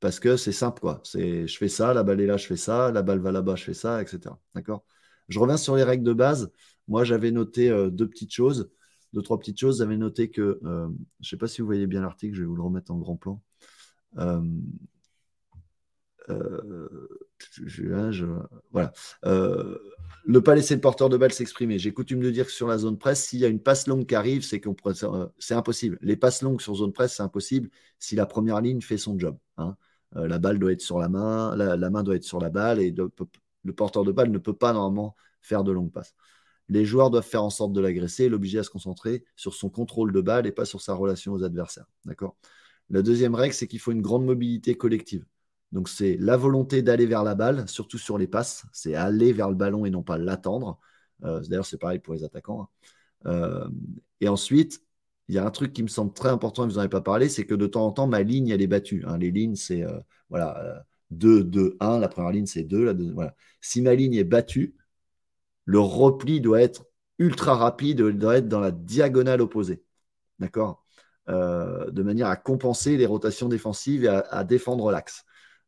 Parce 0.00 0.20
que 0.20 0.36
c'est 0.36 0.52
simple, 0.52 0.80
quoi. 0.80 1.02
Je 1.14 1.56
fais 1.58 1.68
ça, 1.68 1.94
la 1.94 2.02
balle 2.02 2.20
est 2.20 2.26
là, 2.26 2.36
je 2.36 2.46
fais 2.46 2.56
ça, 2.56 2.92
la 2.92 3.02
balle 3.02 3.20
va 3.20 3.32
là-bas, 3.32 3.56
je 3.56 3.64
fais 3.64 3.74
ça, 3.74 4.02
etc. 4.02 4.36
D'accord? 4.54 4.84
Je 5.28 5.38
reviens 5.38 5.56
sur 5.56 5.76
les 5.76 5.82
règles 5.84 6.04
de 6.04 6.12
base. 6.12 6.52
Moi, 6.88 7.04
j'avais 7.04 7.30
noté 7.30 7.70
euh, 7.70 7.90
deux 7.90 8.08
petites 8.08 8.32
choses, 8.32 8.70
deux, 9.14 9.22
trois 9.22 9.38
petites 9.38 9.58
choses. 9.58 9.78
J'avais 9.78 9.96
noté 9.96 10.30
que, 10.30 10.60
euh, 10.64 10.88
je 11.20 11.26
ne 11.26 11.28
sais 11.30 11.36
pas 11.38 11.46
si 11.46 11.62
vous 11.62 11.66
voyez 11.66 11.86
bien 11.86 12.02
l'article, 12.02 12.34
je 12.34 12.42
vais 12.42 12.46
vous 12.46 12.56
le 12.56 12.62
remettre 12.62 12.92
en 12.92 12.98
grand 12.98 13.16
plan. 13.16 13.42
Euh, 14.18 14.42
ne 20.26 20.38
pas 20.38 20.54
laisser 20.54 20.74
le 20.74 20.80
porteur 20.80 21.08
de 21.08 21.16
balle 21.16 21.32
s'exprimer. 21.32 21.78
J'ai 21.78 21.92
coutume 21.92 22.20
de 22.20 22.30
dire 22.30 22.46
que 22.46 22.52
sur 22.52 22.66
la 22.66 22.78
zone 22.78 22.98
presse, 22.98 23.24
s'il 23.24 23.40
y 23.40 23.44
a 23.44 23.48
une 23.48 23.60
passe 23.60 23.86
longue 23.86 24.06
qui 24.06 24.14
arrive, 24.14 24.42
c'est 24.42 24.62
euh, 24.66 25.26
impossible. 25.50 25.98
Les 26.00 26.16
passes 26.16 26.42
longues 26.42 26.60
sur 26.60 26.74
zone 26.74 26.92
presse, 26.92 27.16
c'est 27.16 27.22
impossible 27.22 27.70
si 27.98 28.16
la 28.16 28.26
première 28.26 28.60
ligne 28.60 28.80
fait 28.80 28.98
son 28.98 29.18
job. 29.18 29.36
Hein. 29.58 29.76
Euh, 30.16 30.28
la 30.28 30.38
balle 30.38 30.58
doit 30.58 30.72
être 30.72 30.80
sur 30.80 30.98
la 30.98 31.08
main, 31.08 31.54
la, 31.56 31.90
main 31.90 32.02
doit 32.02 32.16
être 32.16 32.24
sur 32.24 32.40
la 32.40 32.50
balle 32.50 32.80
et 32.80 32.94
le 33.64 33.72
porteur 33.72 34.04
de 34.04 34.12
balle 34.12 34.30
ne 34.30 34.38
peut 34.38 34.56
pas 34.56 34.72
normalement 34.72 35.16
faire 35.42 35.64
de 35.64 35.72
longues 35.72 35.92
passes. 35.92 36.14
Les 36.68 36.86
joueurs 36.86 37.10
doivent 37.10 37.26
faire 37.26 37.44
en 37.44 37.50
sorte 37.50 37.72
de 37.72 37.80
l'agresser, 37.80 38.28
l'obliger 38.30 38.58
à 38.60 38.62
se 38.62 38.70
concentrer 38.70 39.24
sur 39.36 39.54
son 39.54 39.68
contrôle 39.68 40.12
de 40.12 40.20
balle 40.22 40.46
et 40.46 40.52
pas 40.52 40.64
sur 40.64 40.80
sa 40.80 40.94
relation 40.94 41.32
aux 41.32 41.44
adversaires. 41.44 41.86
La 42.90 43.02
deuxième 43.02 43.34
règle, 43.34 43.54
c'est 43.54 43.66
qu'il 43.66 43.80
faut 43.80 43.92
une 43.92 44.02
grande 44.02 44.24
mobilité 44.24 44.74
collective. 44.74 45.24
Donc, 45.74 45.88
c'est 45.88 46.16
la 46.20 46.36
volonté 46.36 46.82
d'aller 46.82 47.04
vers 47.04 47.24
la 47.24 47.34
balle, 47.34 47.68
surtout 47.68 47.98
sur 47.98 48.16
les 48.16 48.28
passes. 48.28 48.64
C'est 48.70 48.94
aller 48.94 49.32
vers 49.32 49.48
le 49.48 49.56
ballon 49.56 49.84
et 49.84 49.90
non 49.90 50.04
pas 50.04 50.18
l'attendre. 50.18 50.78
Euh, 51.24 51.40
d'ailleurs, 51.40 51.66
c'est 51.66 51.78
pareil 51.78 51.98
pour 51.98 52.14
les 52.14 52.22
attaquants. 52.22 52.62
Hein. 52.62 52.68
Euh, 53.26 53.68
et 54.20 54.28
ensuite, 54.28 54.84
il 55.26 55.34
y 55.34 55.38
a 55.38 55.44
un 55.44 55.50
truc 55.50 55.72
qui 55.72 55.82
me 55.82 55.88
semble 55.88 56.12
très 56.12 56.28
important, 56.28 56.62
et 56.62 56.68
vous 56.68 56.74
n'en 56.74 56.80
avez 56.80 56.88
pas 56.88 57.00
parlé, 57.00 57.28
c'est 57.28 57.44
que 57.44 57.56
de 57.56 57.66
temps 57.66 57.86
en 57.86 57.90
temps, 57.90 58.06
ma 58.06 58.22
ligne, 58.22 58.50
elle 58.50 58.62
est 58.62 58.68
battue. 58.68 59.04
Hein. 59.04 59.18
Les 59.18 59.32
lignes, 59.32 59.56
c'est 59.56 59.82
euh, 59.82 59.98
voilà, 60.30 60.84
2, 61.10 61.42
2, 61.42 61.76
1. 61.80 61.98
La 61.98 62.08
première 62.08 62.30
ligne, 62.30 62.46
c'est 62.46 62.62
2. 62.62 62.84
La 62.84 62.92
voilà. 63.12 63.34
Si 63.60 63.82
ma 63.82 63.96
ligne 63.96 64.14
est 64.14 64.22
battue, 64.22 64.76
le 65.64 65.80
repli 65.80 66.40
doit 66.40 66.62
être 66.62 66.86
ultra 67.18 67.56
rapide, 67.56 68.00
doit 68.00 68.36
être 68.36 68.48
dans 68.48 68.60
la 68.60 68.70
diagonale 68.70 69.40
opposée. 69.40 69.82
D'accord? 70.38 70.84
De 71.28 72.02
manière 72.02 72.28
à 72.28 72.36
compenser 72.36 72.96
les 72.96 73.06
rotations 73.06 73.48
défensives 73.48 74.04
et 74.04 74.08
à 74.08 74.44
défendre 74.44 74.92
l'axe. 74.92 75.24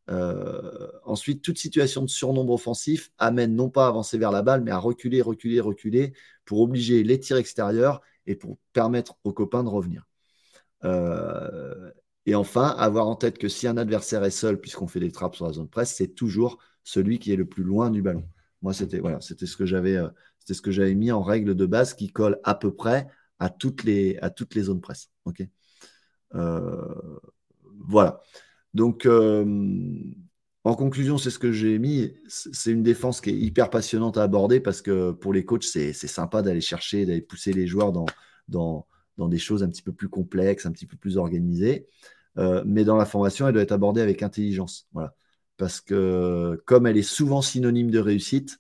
Euh, 0.09 0.88
ensuite, 1.05 1.42
toute 1.42 1.59
situation 1.59 2.03
de 2.03 2.09
surnombre 2.09 2.53
offensif 2.53 3.11
amène 3.19 3.55
non 3.55 3.71
pas 3.71 3.87
à 3.87 3.88
avancer 3.88 4.19
vers 4.19 4.31
la 4.31 4.42
balle, 4.42 4.62
mais 4.62 4.71
à 4.71 4.79
reculer, 4.79 5.21
reculer, 5.21 5.61
reculer 5.61 6.12
pour 6.45 6.61
obliger 6.61 7.03
les 7.03 7.19
tirs 7.19 7.37
extérieurs 7.37 8.01
et 8.27 8.37
pour 8.37 8.59
permettre 8.73 9.16
aux 9.25 9.33
copains 9.33 9.64
de 9.64 9.69
revenir. 9.69 10.07
Euh, 10.85 11.90
et 12.27 12.35
enfin, 12.35 12.69
avoir 12.79 13.09
en 13.09 13.16
tête 13.16 13.38
que 13.38 13.49
si 13.49 13.66
un 13.66 13.77
adversaire 13.77 14.25
est 14.25 14.31
seul, 14.31 14.61
puisqu'on 14.61 14.87
fait 14.87 15.01
des 15.01 15.12
trappes 15.12 15.37
sur 15.37 15.47
la 15.47 15.53
zone 15.53 15.69
presse, 15.69 15.95
c'est 15.95 16.14
toujours 16.14 16.59
celui 16.85 17.19
qui 17.19 17.33
est 17.33 17.37
le 17.37 17.47
plus 17.47 17.64
loin 17.64 17.90
du 17.90 18.03
ballon. 18.03 18.29
Moi, 18.62 18.73
c'était 18.73 18.99
voilà, 18.99 19.21
c'était 19.21 19.47
ce 19.47 19.57
que 19.57 19.66
j'avais, 19.66 19.97
euh, 19.97 20.09
c'était 20.38 20.55
ce 20.55 20.62
que 20.62 20.71
j'avais 20.71 20.95
mis 20.95 21.11
en 21.12 21.23
règle 21.23 21.55
de 21.55 21.66
base 21.66 21.95
qui 21.95 22.12
colle 22.12 22.38
à 22.45 22.55
peu 22.55 22.73
près 22.75 23.09
à 23.38 23.51
toutes 23.51 23.85
les, 23.85 24.19
à 24.19 24.31
toutes 24.31 24.55
les 24.55 24.62
zones 24.62 24.81
presse. 24.81 25.11
Ok? 25.25 25.42
voilà. 27.88 28.21
Donc, 28.74 29.07
euh, 29.07 29.44
en 30.64 30.74
conclusion, 30.74 31.16
c'est 31.16 31.31
ce 31.31 31.38
que 31.38 31.52
j'ai 31.52 31.79
mis. 31.79 32.12
C'est 32.26 32.72
une 32.72 32.83
défense 32.83 33.20
qui 33.20 33.31
est 33.31 33.38
hyper 33.38 33.70
passionnante 33.70 34.18
à 34.18 34.24
aborder 34.24 34.59
parce 34.61 34.83
que 34.83 35.12
pour 35.12 35.33
les 35.33 35.44
coachs, 35.44 35.62
c'est 35.62 35.92
sympa 35.92 36.42
d'aller 36.42 36.61
chercher, 36.61 37.07
d'aller 37.07 37.22
pousser 37.22 37.52
les 37.52 37.66
joueurs 37.66 37.92
dans, 37.92 38.87
des 39.29 39.38
choses 39.38 39.62
un 39.62 39.68
petit 39.68 39.83
peu 39.83 39.92
plus 39.92 40.09
complexes, 40.09 40.66
un 40.66 40.72
petit 40.72 40.87
peu 40.87 40.96
plus 40.96 41.18
organisées. 41.18 41.87
Euh, 42.38 42.62
mais 42.66 42.85
dans 42.85 42.96
la 42.96 43.07
formation, 43.07 43.46
elle 43.46 43.55
doit 43.55 43.62
être 43.62 43.72
abordée 43.72 44.00
avec 44.00 44.22
intelligence. 44.22 44.88
Parce 45.57 45.81
que 45.81 46.61
comme 46.66 46.87
elle 46.87 46.96
est 46.96 47.02
souvent 47.02 47.42
synonyme 47.42 47.90
de 47.90 48.00
réussite, 48.00 48.59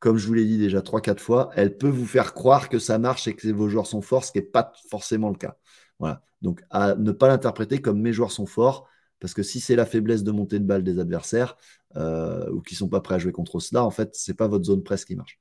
comme 0.00 0.18
je 0.18 0.26
vous 0.26 0.34
l'ai 0.34 0.44
dit 0.44 0.58
déjà 0.58 0.80
3-4 0.80 1.18
fois, 1.18 1.50
elle 1.54 1.78
peut 1.78 1.88
vous 1.88 2.06
faire 2.06 2.34
croire 2.34 2.68
que 2.68 2.78
ça 2.78 2.98
marche 2.98 3.26
et 3.26 3.34
que 3.34 3.48
vos 3.48 3.68
joueurs 3.68 3.86
sont 3.86 4.02
forts, 4.02 4.24
ce 4.24 4.32
qui 4.32 4.38
n'est 4.38 4.44
pas 4.44 4.72
forcément 4.90 5.30
le 5.30 5.36
cas. 5.36 5.56
Voilà. 5.98 6.22
Donc, 6.42 6.62
à 6.70 6.94
ne 6.94 7.12
pas 7.12 7.28
l'interpréter 7.28 7.80
comme 7.80 8.00
mes 8.00 8.12
joueurs 8.12 8.32
sont 8.32 8.46
forts, 8.46 8.86
parce 9.24 9.32
que 9.32 9.42
si 9.42 9.58
c'est 9.58 9.74
la 9.74 9.86
faiblesse 9.86 10.22
de 10.22 10.32
montée 10.32 10.58
de 10.58 10.66
balle 10.66 10.84
des 10.84 10.98
adversaires 10.98 11.56
euh, 11.96 12.46
ou 12.50 12.60
qui 12.60 12.74
ne 12.74 12.76
sont 12.76 12.90
pas 12.90 13.00
prêts 13.00 13.14
à 13.14 13.18
jouer 13.18 13.32
contre 13.32 13.58
cela, 13.58 13.82
en 13.82 13.90
fait, 13.90 14.14
ce 14.14 14.30
n'est 14.30 14.34
pas 14.34 14.48
votre 14.48 14.66
zone 14.66 14.82
presse 14.82 15.06
qui 15.06 15.16
marche. 15.16 15.40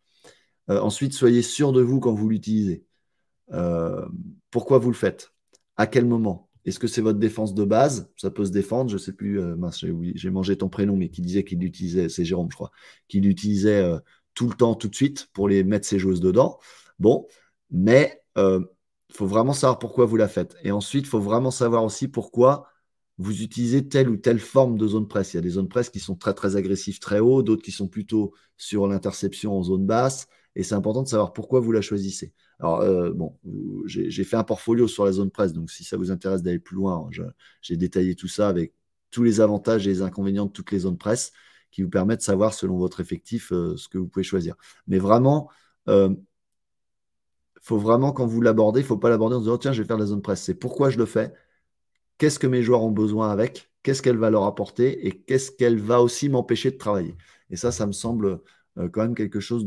Euh, 0.69 0.80
ensuite, 0.80 1.12
soyez 1.12 1.41
sûr 1.41 1.74
de 1.74 1.82
vous 1.82 2.00
quand 2.00 2.13
vous 2.13 2.30
l'utilisez. 2.30 2.86
Euh, 3.52 4.06
pourquoi 4.52 4.78
vous 4.78 4.88
le 4.88 4.96
faites? 4.96 5.34
À 5.76 5.86
quel 5.86 6.06
moment? 6.06 6.50
Est-ce 6.63 6.80
que 6.80 6.88
c'est 6.88 7.02
votre 7.02 7.19
défense 7.19 7.54
de 7.54 7.65
base? 7.65 8.10
Ça 8.15 8.32
peut 8.32 8.46
se 8.46 8.52
défendre. 8.52 8.89
Je 8.89 8.96
ne 8.96 9.00
sais 9.00 9.12
plus, 9.12 9.41
j'ai 10.15 10.30
mangé 10.30 10.58
ton 10.58 10.69
prénom, 10.69 10.96
mais 10.96 11.10
qui 11.10 11.22
disait 11.22 11.43
qu'il 11.43 11.60
l'utilisait, 11.60 12.08
c'est 12.08 12.24
Jérôme, 12.24 12.48
je 12.52 12.56
crois, 12.56 12.72
qu'il 13.10 13.24
l'utilisait 13.24 13.86
tout 14.34 14.48
le 14.48 14.56
temps, 14.56 14.76
tout 14.76 14.88
de 14.88 14.96
suite, 14.96 15.28
pour 15.34 15.50
les 15.50 15.65
mettre 15.65 15.86
ses 15.86 16.00
joueuses 16.00 16.22
dedans. 16.22 16.58
Bon, 17.00 17.28
mais 17.69 18.24
il 18.38 18.63
faut 19.12 19.28
vraiment 19.28 19.52
savoir 19.52 19.78
pourquoi 19.78 20.06
vous 20.06 20.15
la 20.15 20.30
faites. 20.30 20.56
Et 20.63 20.72
ensuite, 20.72 21.04
il 21.04 21.10
faut 21.10 21.19
vraiment 21.19 21.52
savoir 21.52 21.84
aussi 21.84 22.08
pourquoi 22.08 22.69
vous 23.17 23.41
utilisez 23.43 23.88
telle 23.88 24.10
ou 24.10 24.17
telle 24.17 24.39
forme 24.39 24.78
de 24.78 24.88
zone 24.88 25.08
presse. 25.08 25.34
Il 25.34 25.38
y 25.38 25.39
a 25.39 25.41
des 25.41 25.52
zones 25.52 25.67
presse 25.67 25.89
qui 25.89 25.99
sont 25.99 26.15
très 26.15 26.34
très 26.34 26.56
agressives 26.56 26.99
très 26.99 27.19
haut, 27.19 27.43
d'autres 27.43 27.63
qui 27.63 27.71
sont 27.71 27.88
plutôt 27.88 28.34
sur 28.58 28.88
l'interception 28.88 29.58
en 29.58 29.63
zone 29.63 29.86
basse. 29.86 30.28
Et 30.56 30.63
c'est 30.63 30.76
important 30.76 31.04
de 31.04 31.08
savoir 31.08 31.34
pourquoi 31.34 31.60
vous 31.60 31.71
la 31.71 31.82
choisissez. 31.82 32.34
Alors, 32.60 32.82
euh, 32.82 33.12
bon, 33.12 33.38
j'ai 33.86 34.23
fait 34.23 34.38
un 34.38 34.43
portfolio 34.43 34.88
sur 34.88 35.06
la 35.06 35.12
zone 35.12 35.32
presse, 35.32 35.54
donc 35.54 35.71
si 35.71 35.84
ça 35.84 35.97
vous 35.97 36.12
intéresse 36.12 36.43
d'aller 36.43 36.60
plus 36.60 36.76
loin, 36.76 37.10
j'ai 37.62 37.78
détaillé 37.78 38.15
tout 38.15 38.28
ça 38.28 38.47
avec 38.47 38.73
tous 39.10 39.23
les 39.23 39.41
avantages 39.41 39.88
et 39.88 39.89
les 39.89 40.02
inconvénients 40.02 40.45
de 40.45 40.52
toutes 40.52 40.71
les 40.71 40.80
zones 40.80 40.97
presse 40.97 41.34
qui 41.71 41.82
vous 41.82 41.89
permettent 41.89 42.19
de 42.19 42.23
savoir 42.23 42.54
selon 42.54 42.78
votre 42.78 42.99
effectif 42.99 43.52
euh, 43.52 43.76
ce 43.78 43.88
que 43.89 43.97
vous 43.97 44.08
pouvez 44.08 44.23
choisir. 44.23 44.56
Mais 44.88 44.99
vraiment, 44.99 45.49
euh, 45.89 46.13
faut 47.62 47.78
vraiment, 47.80 48.12
quand 48.12 48.28
vous 48.28 48.41
l'abordez, 48.41 48.82
il 48.82 48.84
ne 48.84 48.88
faut 48.88 48.97
pas 48.97 49.10
l'aborder 49.10 49.36
en 49.36 49.39
disant 49.39 49.58
tiens, 49.58 49.73
je 49.73 49.82
vais 49.82 49.88
faire 49.88 49.97
la 49.97 50.06
zone 50.06 50.21
presse. 50.21 50.43
C'est 50.43 50.54
pourquoi 50.54 50.89
je 50.89 50.97
le 50.97 51.06
fais? 51.06 51.34
Qu'est-ce 52.17 52.39
que 52.39 52.47
mes 52.47 52.63
joueurs 52.63 52.84
ont 52.84 52.91
besoin 52.91 53.32
avec, 53.32 53.69
qu'est-ce 53.84 54.02
qu'elle 54.02 54.17
va 54.17 54.30
leur 54.30 54.43
apporter? 54.45 55.08
Et 55.08 55.12
qu'est-ce 55.12 55.52
qu'elle 55.52 55.80
va 55.80 56.02
aussi 56.02 56.30
m'empêcher 56.30 56.71
de 56.71 56.78
travailler? 56.78 57.15
Et 57.49 57.56
ça, 57.56 57.71
ça 57.71 57.86
me 57.86 57.91
semble 57.91 58.39
euh, 58.78 58.89
quand 58.89 59.02
même 59.02 59.15
quelque 59.15 59.39
chose 59.39 59.65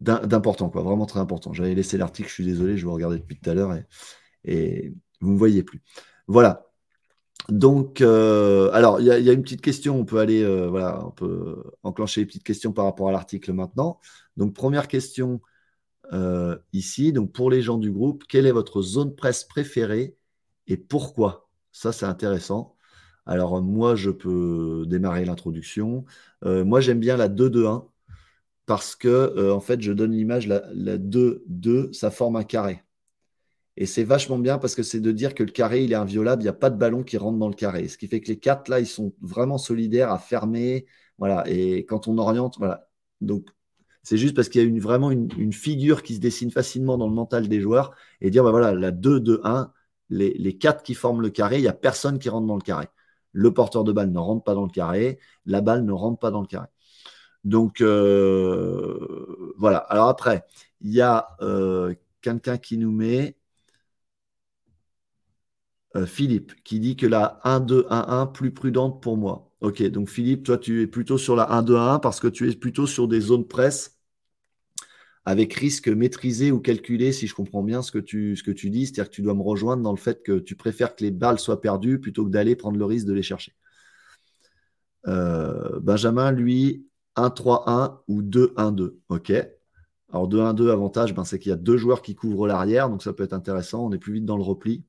d'important, 0.00 0.70
quoi, 0.70 0.82
vraiment 0.82 1.06
très 1.06 1.20
important. 1.20 1.52
J'avais 1.52 1.74
laissé 1.74 1.98
l'article, 1.98 2.28
je 2.28 2.34
suis 2.34 2.44
désolé, 2.44 2.76
je 2.76 2.86
vous 2.86 2.92
regardais 2.92 3.18
depuis 3.18 3.38
tout 3.38 3.50
à 3.50 3.54
l'heure 3.54 3.74
et, 3.74 3.86
et 4.44 4.92
vous 5.20 5.28
ne 5.28 5.34
me 5.34 5.38
voyez 5.38 5.62
plus. 5.62 5.82
Voilà. 6.26 6.68
Donc, 7.48 8.02
euh, 8.02 8.70
alors, 8.72 9.00
il 9.00 9.06
y, 9.06 9.10
a 9.10 9.32
une 9.32 9.42
petite 9.42 9.62
question, 9.62 9.98
on 9.98 10.04
peut 10.04 10.18
aller, 10.18 10.42
euh, 10.42 10.68
voilà, 10.68 11.02
on 11.06 11.10
peut 11.10 11.62
enclencher 11.82 12.20
les 12.20 12.26
petites 12.26 12.44
questions 12.44 12.72
par 12.72 12.84
rapport 12.84 13.08
à 13.08 13.12
l'article 13.12 13.54
maintenant. 13.54 14.00
Donc, 14.36 14.54
première 14.54 14.86
question, 14.86 15.40
euh, 16.12 16.56
ici. 16.72 17.12
Donc, 17.12 17.32
pour 17.32 17.50
les 17.50 17.62
gens 17.62 17.78
du 17.78 17.90
groupe, 17.92 18.24
quelle 18.28 18.46
est 18.46 18.52
votre 18.52 18.82
zone 18.82 19.14
presse 19.14 19.44
préférée 19.44 20.16
et 20.66 20.76
pourquoi? 20.76 21.48
Ça, 21.72 21.92
c'est 21.92 22.06
intéressant. 22.06 22.76
Alors, 23.26 23.62
moi, 23.62 23.94
je 23.94 24.10
peux 24.10 24.84
démarrer 24.86 25.24
l'introduction. 25.24 26.04
Euh, 26.44 26.64
moi, 26.64 26.80
j'aime 26.80 27.00
bien 27.00 27.16
la 27.16 27.28
2-2-1 27.28 27.88
parce 28.66 28.96
que, 28.96 29.08
euh, 29.08 29.54
en 29.54 29.60
fait, 29.60 29.80
je 29.82 29.92
donne 29.92 30.12
l'image, 30.12 30.46
la, 30.48 30.98
2-2, 30.98 31.92
ça 31.92 32.10
forme 32.10 32.36
un 32.36 32.44
carré. 32.44 32.84
Et 33.76 33.86
c'est 33.86 34.04
vachement 34.04 34.38
bien 34.38 34.58
parce 34.58 34.74
que 34.74 34.82
c'est 34.82 35.00
de 35.00 35.12
dire 35.12 35.34
que 35.34 35.42
le 35.44 35.52
carré, 35.52 35.84
il 35.84 35.92
est 35.92 35.94
inviolable, 35.96 36.42
il 36.42 36.46
n'y 36.46 36.50
a 36.50 36.52
pas 36.52 36.70
de 36.70 36.76
ballon 36.76 37.04
qui 37.04 37.16
rentre 37.16 37.38
dans 37.38 37.48
le 37.48 37.54
carré. 37.54 37.88
Ce 37.88 37.96
qui 37.98 38.08
fait 38.08 38.20
que 38.20 38.28
les 38.28 38.38
quatre, 38.38 38.68
là, 38.68 38.80
ils 38.80 38.86
sont 38.86 39.14
vraiment 39.20 39.58
solidaires 39.58 40.10
à 40.12 40.18
fermer. 40.18 40.86
Voilà. 41.18 41.44
Et 41.48 41.84
quand 41.86 42.08
on 42.08 42.18
oriente, 42.18 42.56
voilà. 42.58 42.88
Donc, 43.20 43.48
c'est 44.02 44.16
juste 44.18 44.34
parce 44.34 44.48
qu'il 44.48 44.62
y 44.62 44.78
a 44.78 44.80
vraiment 44.80 45.10
une, 45.10 45.52
figure 45.52 46.02
qui 46.02 46.14
se 46.14 46.20
dessine 46.20 46.50
facilement 46.50 46.98
dans 46.98 47.08
le 47.08 47.14
mental 47.14 47.48
des 47.48 47.60
joueurs 47.60 47.92
et 48.20 48.30
dire, 48.30 48.44
bah 48.44 48.50
voilà, 48.50 48.72
la 48.74 48.90
2-2-1, 48.92 49.70
les, 50.10 50.34
les 50.34 50.56
quatre 50.58 50.82
qui 50.82 50.94
forment 50.94 51.22
le 51.22 51.30
carré, 51.30 51.58
il 51.58 51.62
n'y 51.62 51.68
a 51.68 51.72
personne 51.72 52.18
qui 52.18 52.28
rentre 52.28 52.46
dans 52.46 52.56
le 52.56 52.62
carré. 52.62 52.86
Le 53.32 53.52
porteur 53.52 53.84
de 53.84 53.92
balle 53.92 54.10
ne 54.10 54.18
rentre 54.18 54.44
pas 54.44 54.54
dans 54.54 54.64
le 54.64 54.70
carré, 54.70 55.18
la 55.46 55.60
balle 55.60 55.84
ne 55.84 55.92
rentre 55.92 56.18
pas 56.18 56.30
dans 56.30 56.40
le 56.40 56.46
carré. 56.46 56.68
Donc 57.44 57.80
euh, 57.80 59.54
voilà. 59.56 59.78
Alors 59.78 60.08
après, 60.08 60.44
il 60.80 60.92
y 60.92 61.00
a 61.00 61.28
euh, 61.42 61.94
quelqu'un 62.20 62.58
qui 62.58 62.78
nous 62.78 62.92
met 62.92 63.36
euh, 65.96 66.06
Philippe 66.06 66.54
qui 66.64 66.80
dit 66.80 66.96
que 66.96 67.06
la 67.06 67.40
1-2-1-1 67.44 68.32
plus 68.32 68.52
prudente 68.52 69.02
pour 69.02 69.16
moi. 69.16 69.47
Ok, 69.60 69.82
donc 69.90 70.08
Philippe, 70.08 70.44
toi 70.44 70.58
tu 70.58 70.82
es 70.82 70.86
plutôt 70.86 71.18
sur 71.18 71.34
la 71.34 71.44
1-2-1 71.50 71.98
parce 72.00 72.20
que 72.20 72.28
tu 72.28 72.48
es 72.48 72.54
plutôt 72.54 72.86
sur 72.86 73.08
des 73.08 73.20
zones 73.20 73.46
presse 73.46 73.98
avec 75.28 75.52
risque 75.52 75.88
maîtrisé 75.88 76.50
ou 76.52 76.58
calculé, 76.58 77.12
si 77.12 77.26
je 77.26 77.34
comprends 77.34 77.62
bien 77.62 77.82
ce 77.82 77.92
que 77.92 77.98
tu, 77.98 78.34
ce 78.34 78.42
que 78.42 78.50
tu 78.50 78.70
dis. 78.70 78.86
C'est-à-dire 78.86 79.10
que 79.10 79.14
tu 79.14 79.20
dois 79.20 79.34
me 79.34 79.42
rejoindre 79.42 79.82
dans 79.82 79.90
le 79.90 79.98
fait 79.98 80.22
que 80.22 80.38
tu 80.38 80.56
préfères 80.56 80.96
que 80.96 81.04
les 81.04 81.10
balles 81.10 81.38
soient 81.38 81.60
perdues 81.60 82.00
plutôt 82.00 82.24
que 82.24 82.30
d'aller 82.30 82.56
prendre 82.56 82.78
le 82.78 82.84
risque 82.86 83.06
de 83.06 83.12
les 83.12 83.22
chercher. 83.22 83.54
Euh, 85.06 85.80
Benjamin, 85.80 86.32
lui, 86.32 86.86
1-3-1 87.16 88.00
ou 88.08 88.22
2-1-2. 88.22 88.96
OK. 89.10 89.32
Alors 90.10 90.28
2-1-2, 90.28 90.70
avantage, 90.70 91.14
ben, 91.14 91.24
c'est 91.24 91.38
qu'il 91.38 91.50
y 91.50 91.52
a 91.52 91.56
deux 91.56 91.76
joueurs 91.76 92.00
qui 92.00 92.14
couvrent 92.14 92.46
l'arrière, 92.46 92.88
donc 92.88 93.02
ça 93.02 93.12
peut 93.12 93.24
être 93.24 93.34
intéressant. 93.34 93.84
On 93.84 93.92
est 93.92 93.98
plus 93.98 94.14
vite 94.14 94.24
dans 94.24 94.38
le 94.38 94.42
repli. 94.42 94.82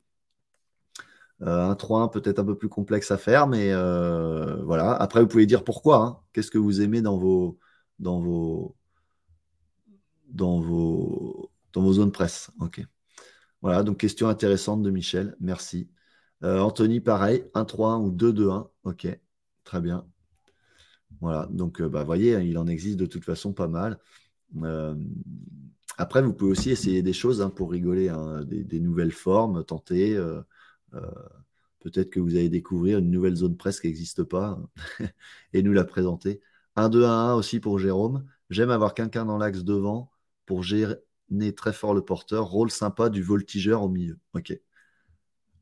Euh, 1.41 1.69
un 1.69 1.75
3-1 1.75 2.10
peut-être 2.12 2.39
un 2.39 2.45
peu 2.45 2.58
plus 2.58 2.67
complexe 2.69 3.12
à 3.12 3.17
faire, 3.17 3.47
mais 3.47 3.71
euh, 3.71 4.62
voilà. 4.63 4.93
Après, 4.93 5.21
vous 5.21 5.28
pouvez 5.28 5.45
dire 5.45 5.63
pourquoi. 5.63 6.04
Hein. 6.04 6.19
Qu'est-ce 6.34 6.52
que 6.52 6.58
vous 6.58 6.82
aimez 6.82 7.02
dans 7.02 7.17
vos, 7.17 7.58
dans 7.99 8.19
vos, 8.19 8.75
dans 10.28 10.60
vos, 10.60 11.49
zones 11.93 12.12
presse? 12.12 12.52
Voilà, 13.62 13.84
donc 13.84 13.97
question 13.97 14.28
intéressante 14.28 14.82
de 14.82 14.89
Michel. 14.89 15.36
Merci. 15.39 15.89
Euh, 16.43 16.60
Anthony, 16.60 16.99
pareil, 17.02 17.45
1-3-1 17.54 18.02
ou 18.02 18.12
2-2-1. 18.12 18.69
Ok, 18.84 19.08
très 19.63 19.82
bien. 19.82 20.06
Voilà, 21.21 21.47
donc 21.52 21.82
vous 21.82 21.89
bah, 21.89 22.04
voyez, 22.04 22.36
hein, 22.36 22.41
il 22.41 22.58
en 22.58 22.67
existe 22.67 22.97
de 22.97 23.06
toute 23.06 23.25
façon 23.25 23.54
pas 23.54 23.67
mal. 23.67 23.97
après, 25.97 26.21
vous 26.21 26.34
pouvez 26.34 26.52
aussi 26.52 26.69
essayer 26.69 27.02
des 27.02 27.13
choses 27.13 27.41
hein, 27.41 27.49
pour 27.49 27.71
rigoler, 27.71 28.12
des, 28.45 28.80
nouvelles 28.82 29.12
formes, 29.12 29.63
tenter. 29.63 30.17
Euh, 30.93 31.12
peut-être 31.80 32.10
que 32.10 32.19
vous 32.19 32.36
allez 32.36 32.49
découvrir 32.49 32.99
une 32.99 33.12
nouvelle 33.12 33.36
zone 33.36 33.58
presse 33.58 33.80
qui 33.80 33.88
n'existe 33.88 34.23
pas 34.23 34.60
et 35.54 35.62
nous 35.62 35.73
la 35.73 35.86
présenter. 35.86 36.41
1-2-1-1 36.75 37.36
aussi 37.36 37.60
pour 37.60 37.80
Jérôme. 37.80 38.25
J'aime 38.49 38.71
avoir 38.71 38.93
quelqu'un 38.93 39.26
dans 39.26 39.38
l'axe 39.38 39.64
devant 39.64 40.11
pour 40.45 40.64
gérer 40.64 40.95
très 41.55 41.74
fort 41.74 41.93
le 41.93 42.01
porteur. 42.01 42.45
Rôle 42.47 42.72
sympa 42.72 43.09
du 43.09 43.22
voltigeur 43.22 43.84
au 43.84 43.89
milieu. 43.89 44.18
Ok. 44.34 44.57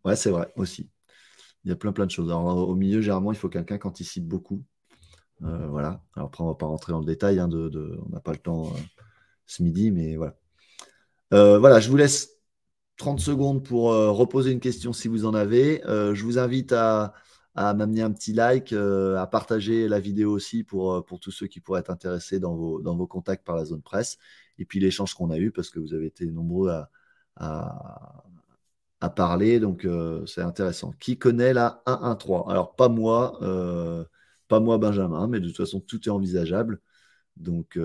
Ouais, 0.06 0.16
c'est 0.16 0.30
vrai 0.30 0.52
aussi. 0.56 0.89
Il 1.66 1.70
y 1.70 1.74
a 1.74 1.76
plein 1.76 1.91
plein 1.91 2.06
de 2.06 2.12
choses. 2.12 2.30
Alors, 2.30 2.70
au 2.70 2.76
milieu, 2.76 3.02
généralement, 3.02 3.32
il 3.32 3.38
faut 3.38 3.49
quelqu'un 3.49 3.78
qui 3.78 3.88
anticipe 3.88 4.26
beaucoup. 4.26 4.64
Euh, 5.43 5.68
voilà. 5.68 6.02
Alors 6.16 6.28
après, 6.28 6.43
on 6.43 6.47
ne 6.47 6.52
va 6.52 6.58
pas 6.58 6.66
rentrer 6.66 6.93
dans 6.93 6.99
le 6.99 7.06
détail. 7.06 7.39
Hein, 7.39 7.49
on 7.52 8.10
n'a 8.10 8.22
pas 8.22 8.32
le 8.32 8.38
temps 8.38 8.68
euh, 8.68 8.80
ce 9.45 9.64
midi, 9.64 9.91
mais 9.91 10.16
voilà. 10.16 10.36
voilà, 11.32 11.80
je 11.80 11.89
vous 11.89 11.97
laisse 11.97 12.37
30 12.98 13.20
secondes 13.20 13.64
pour 13.64 13.91
euh, 13.91 14.12
reposer 14.12 14.52
une 14.52 14.60
question 14.60 14.93
si 14.93 15.08
vous 15.08 15.26
en 15.26 15.34
avez. 15.34 15.86
Euh, 15.86 16.16
je 16.16 16.24
vous 16.24 16.39
invite 16.39 16.74
à, 16.74 17.14
m'amener 17.56 18.02
un 18.04 18.12
petit 18.12 18.34
like, 18.34 18.72
euh, 18.72 19.18
à 19.18 19.26
partager 19.26 19.88
la 19.88 20.00
vidéo 20.00 20.32
aussi 20.32 20.64
pour, 20.64 21.04
pour 21.06 21.20
tous 21.20 21.32
ceux 21.32 21.48
qui 21.48 21.60
pourraient 21.60 21.80
être 21.80 21.89
intéressés 21.89 22.39
dans 22.39 22.56
vos, 22.56 22.82
dans 22.82 22.95
vos 22.95 23.08
contacts 23.08 23.45
par 23.45 23.56
la 23.56 23.66
zone 23.66 23.82
presse. 23.82 24.18
Et 24.60 24.66
puis 24.66 24.80
l'échange 24.80 25.16
qu'on 25.16 25.32
a 25.32 25.38
eu, 25.38 25.52
parce 25.52 25.70
que 25.72 25.80
vous 25.80 25.93
avez 25.93 26.06
été 26.08 26.26
nombreux 26.28 26.70
à, 27.36 28.24
à 29.02 29.10
parler, 29.10 29.60
donc 29.60 29.88
c'est 30.28 30.41
intéressant. 30.41 30.91
Qui 31.00 31.18
connaît 31.18 31.54
la 31.54 31.82
1-1-3 31.86 32.52
Alors, 32.52 32.76
pas 32.76 32.89
moi, 32.89 33.39
pas 34.48 34.60
moi, 34.60 34.78
Benjamin, 34.78 35.28
mais 35.28 35.39
de 35.39 35.48
toute 35.48 35.58
façon, 35.58 35.80
tout 35.80 36.08
est 36.08 36.12
envisageable. 36.12 36.80
Donc, 37.38 37.78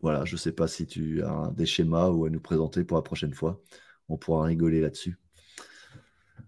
voilà, 0.00 0.24
je 0.24 0.34
ne 0.34 0.38
sais 0.38 0.52
pas 0.52 0.68
si 0.68 0.86
tu 0.86 1.22
as 1.22 1.52
des 1.56 1.66
schémas 1.66 2.10
ou 2.10 2.24
à 2.26 2.30
nous 2.30 2.40
présenter 2.40 2.84
pour 2.84 2.96
la 2.96 3.02
prochaine 3.02 3.34
fois. 3.34 3.60
On 4.08 4.16
pourra 4.16 4.44
rigoler 4.44 4.80
là-dessus. 4.80 5.18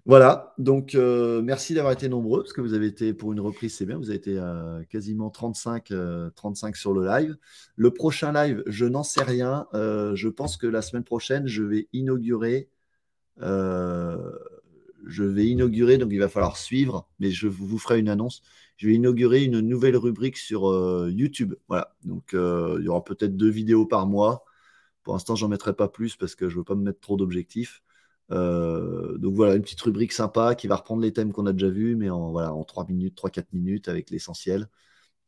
Voilà, 0.08 0.54
donc 0.56 0.94
euh, 0.94 1.42
merci 1.42 1.74
d'avoir 1.74 1.92
été 1.92 2.08
nombreux, 2.08 2.40
parce 2.40 2.54
que 2.54 2.62
vous 2.62 2.72
avez 2.72 2.86
été, 2.86 3.12
pour 3.12 3.34
une 3.34 3.40
reprise, 3.40 3.74
c'est 3.74 3.84
bien, 3.84 3.98
vous 3.98 4.08
avez 4.08 4.16
été 4.16 4.38
euh, 4.38 4.82
quasiment 4.84 5.28
35, 5.28 5.92
35 6.34 6.68
euh, 6.74 6.78
sur 6.78 6.94
le 6.94 7.06
live. 7.06 7.36
Le 7.76 7.90
prochain 7.90 8.32
live, 8.32 8.62
je 8.66 8.86
n'en 8.86 9.02
sais 9.02 9.22
rien. 9.22 9.66
je 9.74 10.28
pense 10.28 10.56
que 10.56 10.66
la 10.66 10.80
semaine 10.80 11.04
prochaine, 11.04 11.46
je 11.46 11.62
vais 11.62 11.88
inaugurer. 11.92 12.70
je 13.38 14.24
vais 15.24 15.46
inaugurer, 15.46 15.98
donc 15.98 16.10
il 16.10 16.20
va 16.20 16.28
falloir 16.28 16.56
suivre, 16.56 17.06
mais 17.18 17.30
je 17.30 17.48
vous 17.48 17.78
ferai 17.78 17.98
une 17.98 18.08
annonce. 18.08 18.42
Je 18.78 18.88
vais 18.88 18.94
inaugurer 18.94 19.44
une 19.44 19.60
nouvelle 19.60 19.96
rubrique 19.96 20.38
sur 20.38 20.62
YouTube. 21.10 21.54
Voilà, 21.68 21.94
donc 22.04 22.30
il 22.32 22.82
y 22.84 22.88
aura 22.88 23.04
peut-être 23.04 23.36
deux 23.36 23.50
vidéos 23.50 23.86
par 23.86 24.06
mois. 24.06 24.44
Pour 25.02 25.14
l'instant, 25.14 25.36
j'en 25.36 25.48
mettrai 25.48 25.74
pas 25.74 25.88
plus 25.88 26.16
parce 26.16 26.34
que 26.34 26.48
je 26.48 26.54
ne 26.54 26.60
veux 26.60 26.64
pas 26.64 26.74
me 26.74 26.82
mettre 26.82 27.00
trop 27.00 27.16
d'objectifs. 27.16 27.82
Euh, 28.30 29.16
donc 29.18 29.34
voilà, 29.34 29.54
une 29.54 29.62
petite 29.62 29.80
rubrique 29.80 30.12
sympa 30.12 30.54
qui 30.54 30.66
va 30.66 30.76
reprendre 30.76 31.02
les 31.02 31.12
thèmes 31.12 31.32
qu'on 31.32 31.46
a 31.46 31.52
déjà 31.52 31.70
vus, 31.70 31.96
mais 31.96 32.10
en, 32.10 32.30
voilà, 32.30 32.52
en 32.52 32.64
3 32.64 32.86
minutes, 32.86 33.16
3-4 33.16 33.46
minutes 33.52 33.88
avec 33.88 34.10
l'essentiel. 34.10 34.68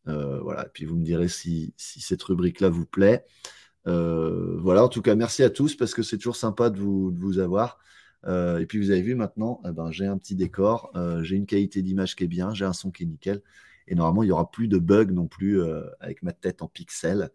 Euh, 0.08 0.40
voilà, 0.40 0.66
et 0.66 0.68
puis 0.72 0.84
vous 0.84 0.96
me 0.96 1.04
direz 1.04 1.28
si, 1.28 1.74
cette 1.76 2.22
rubrique-là 2.22 2.68
vous 2.68 2.86
plaît. 2.86 3.24
Euh, 3.86 4.58
voilà, 4.60 4.84
en 4.84 4.88
tout 4.88 5.02
cas, 5.02 5.14
merci 5.14 5.42
à 5.42 5.50
tous 5.50 5.74
parce 5.76 5.94
que 5.94 6.02
c'est 6.02 6.18
toujours 6.18 6.36
sympa 6.36 6.70
de 6.70 6.78
vous, 6.78 7.12
vous 7.16 7.38
avoir. 7.38 7.78
Et 8.26 8.66
puis 8.66 8.78
vous 8.78 8.90
avez 8.90 9.02
vu 9.02 9.14
maintenant, 9.14 9.60
eh 9.66 9.72
ben, 9.72 9.90
j'ai 9.90 10.06
un 10.06 10.18
petit 10.18 10.34
décor, 10.34 10.92
j'ai 11.22 11.36
une 11.36 11.46
qualité 11.46 11.82
d'image 11.82 12.16
qui 12.16 12.24
est 12.24 12.28
bien, 12.28 12.52
j'ai 12.54 12.64
un 12.64 12.72
son 12.72 12.90
qui 12.90 13.04
est 13.04 13.06
nickel. 13.06 13.42
Et 13.86 13.94
normalement, 13.94 14.22
il 14.22 14.26
n'y 14.26 14.32
aura 14.32 14.50
plus 14.50 14.68
de 14.68 14.78
bugs 14.78 15.06
non 15.06 15.26
plus 15.26 15.62
avec 16.00 16.22
ma 16.22 16.32
tête 16.32 16.62
en 16.62 16.68
pixels. 16.68 17.30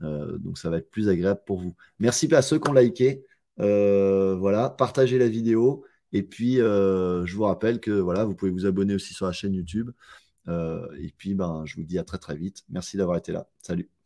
donc 0.00 0.58
ça 0.58 0.70
va 0.70 0.78
être 0.78 0.90
plus 0.90 1.08
agréable 1.08 1.40
pour 1.46 1.60
vous. 1.60 1.74
Merci 1.98 2.32
à 2.34 2.42
ceux 2.42 2.58
qui 2.58 2.70
ont 2.70 2.72
liké. 2.72 3.24
Euh, 3.60 4.36
voilà, 4.36 4.70
partagez 4.70 5.18
la 5.18 5.28
vidéo. 5.28 5.84
Et 6.12 6.22
puis, 6.22 6.60
euh, 6.60 7.24
je 7.26 7.36
vous 7.36 7.44
rappelle 7.44 7.80
que 7.80 7.90
voilà, 7.92 8.24
vous 8.24 8.34
pouvez 8.34 8.50
vous 8.50 8.66
abonner 8.66 8.94
aussi 8.94 9.14
sur 9.14 9.26
la 9.26 9.32
chaîne 9.32 9.54
YouTube. 9.54 9.90
Euh, 10.48 10.86
et 10.98 11.12
puis, 11.16 11.34
ben, 11.34 11.64
je 11.66 11.76
vous 11.76 11.84
dis 11.84 11.98
à 11.98 12.04
très 12.04 12.18
très 12.18 12.36
vite. 12.36 12.64
Merci 12.70 12.96
d'avoir 12.96 13.18
été 13.18 13.32
là. 13.32 13.48
Salut. 13.62 13.99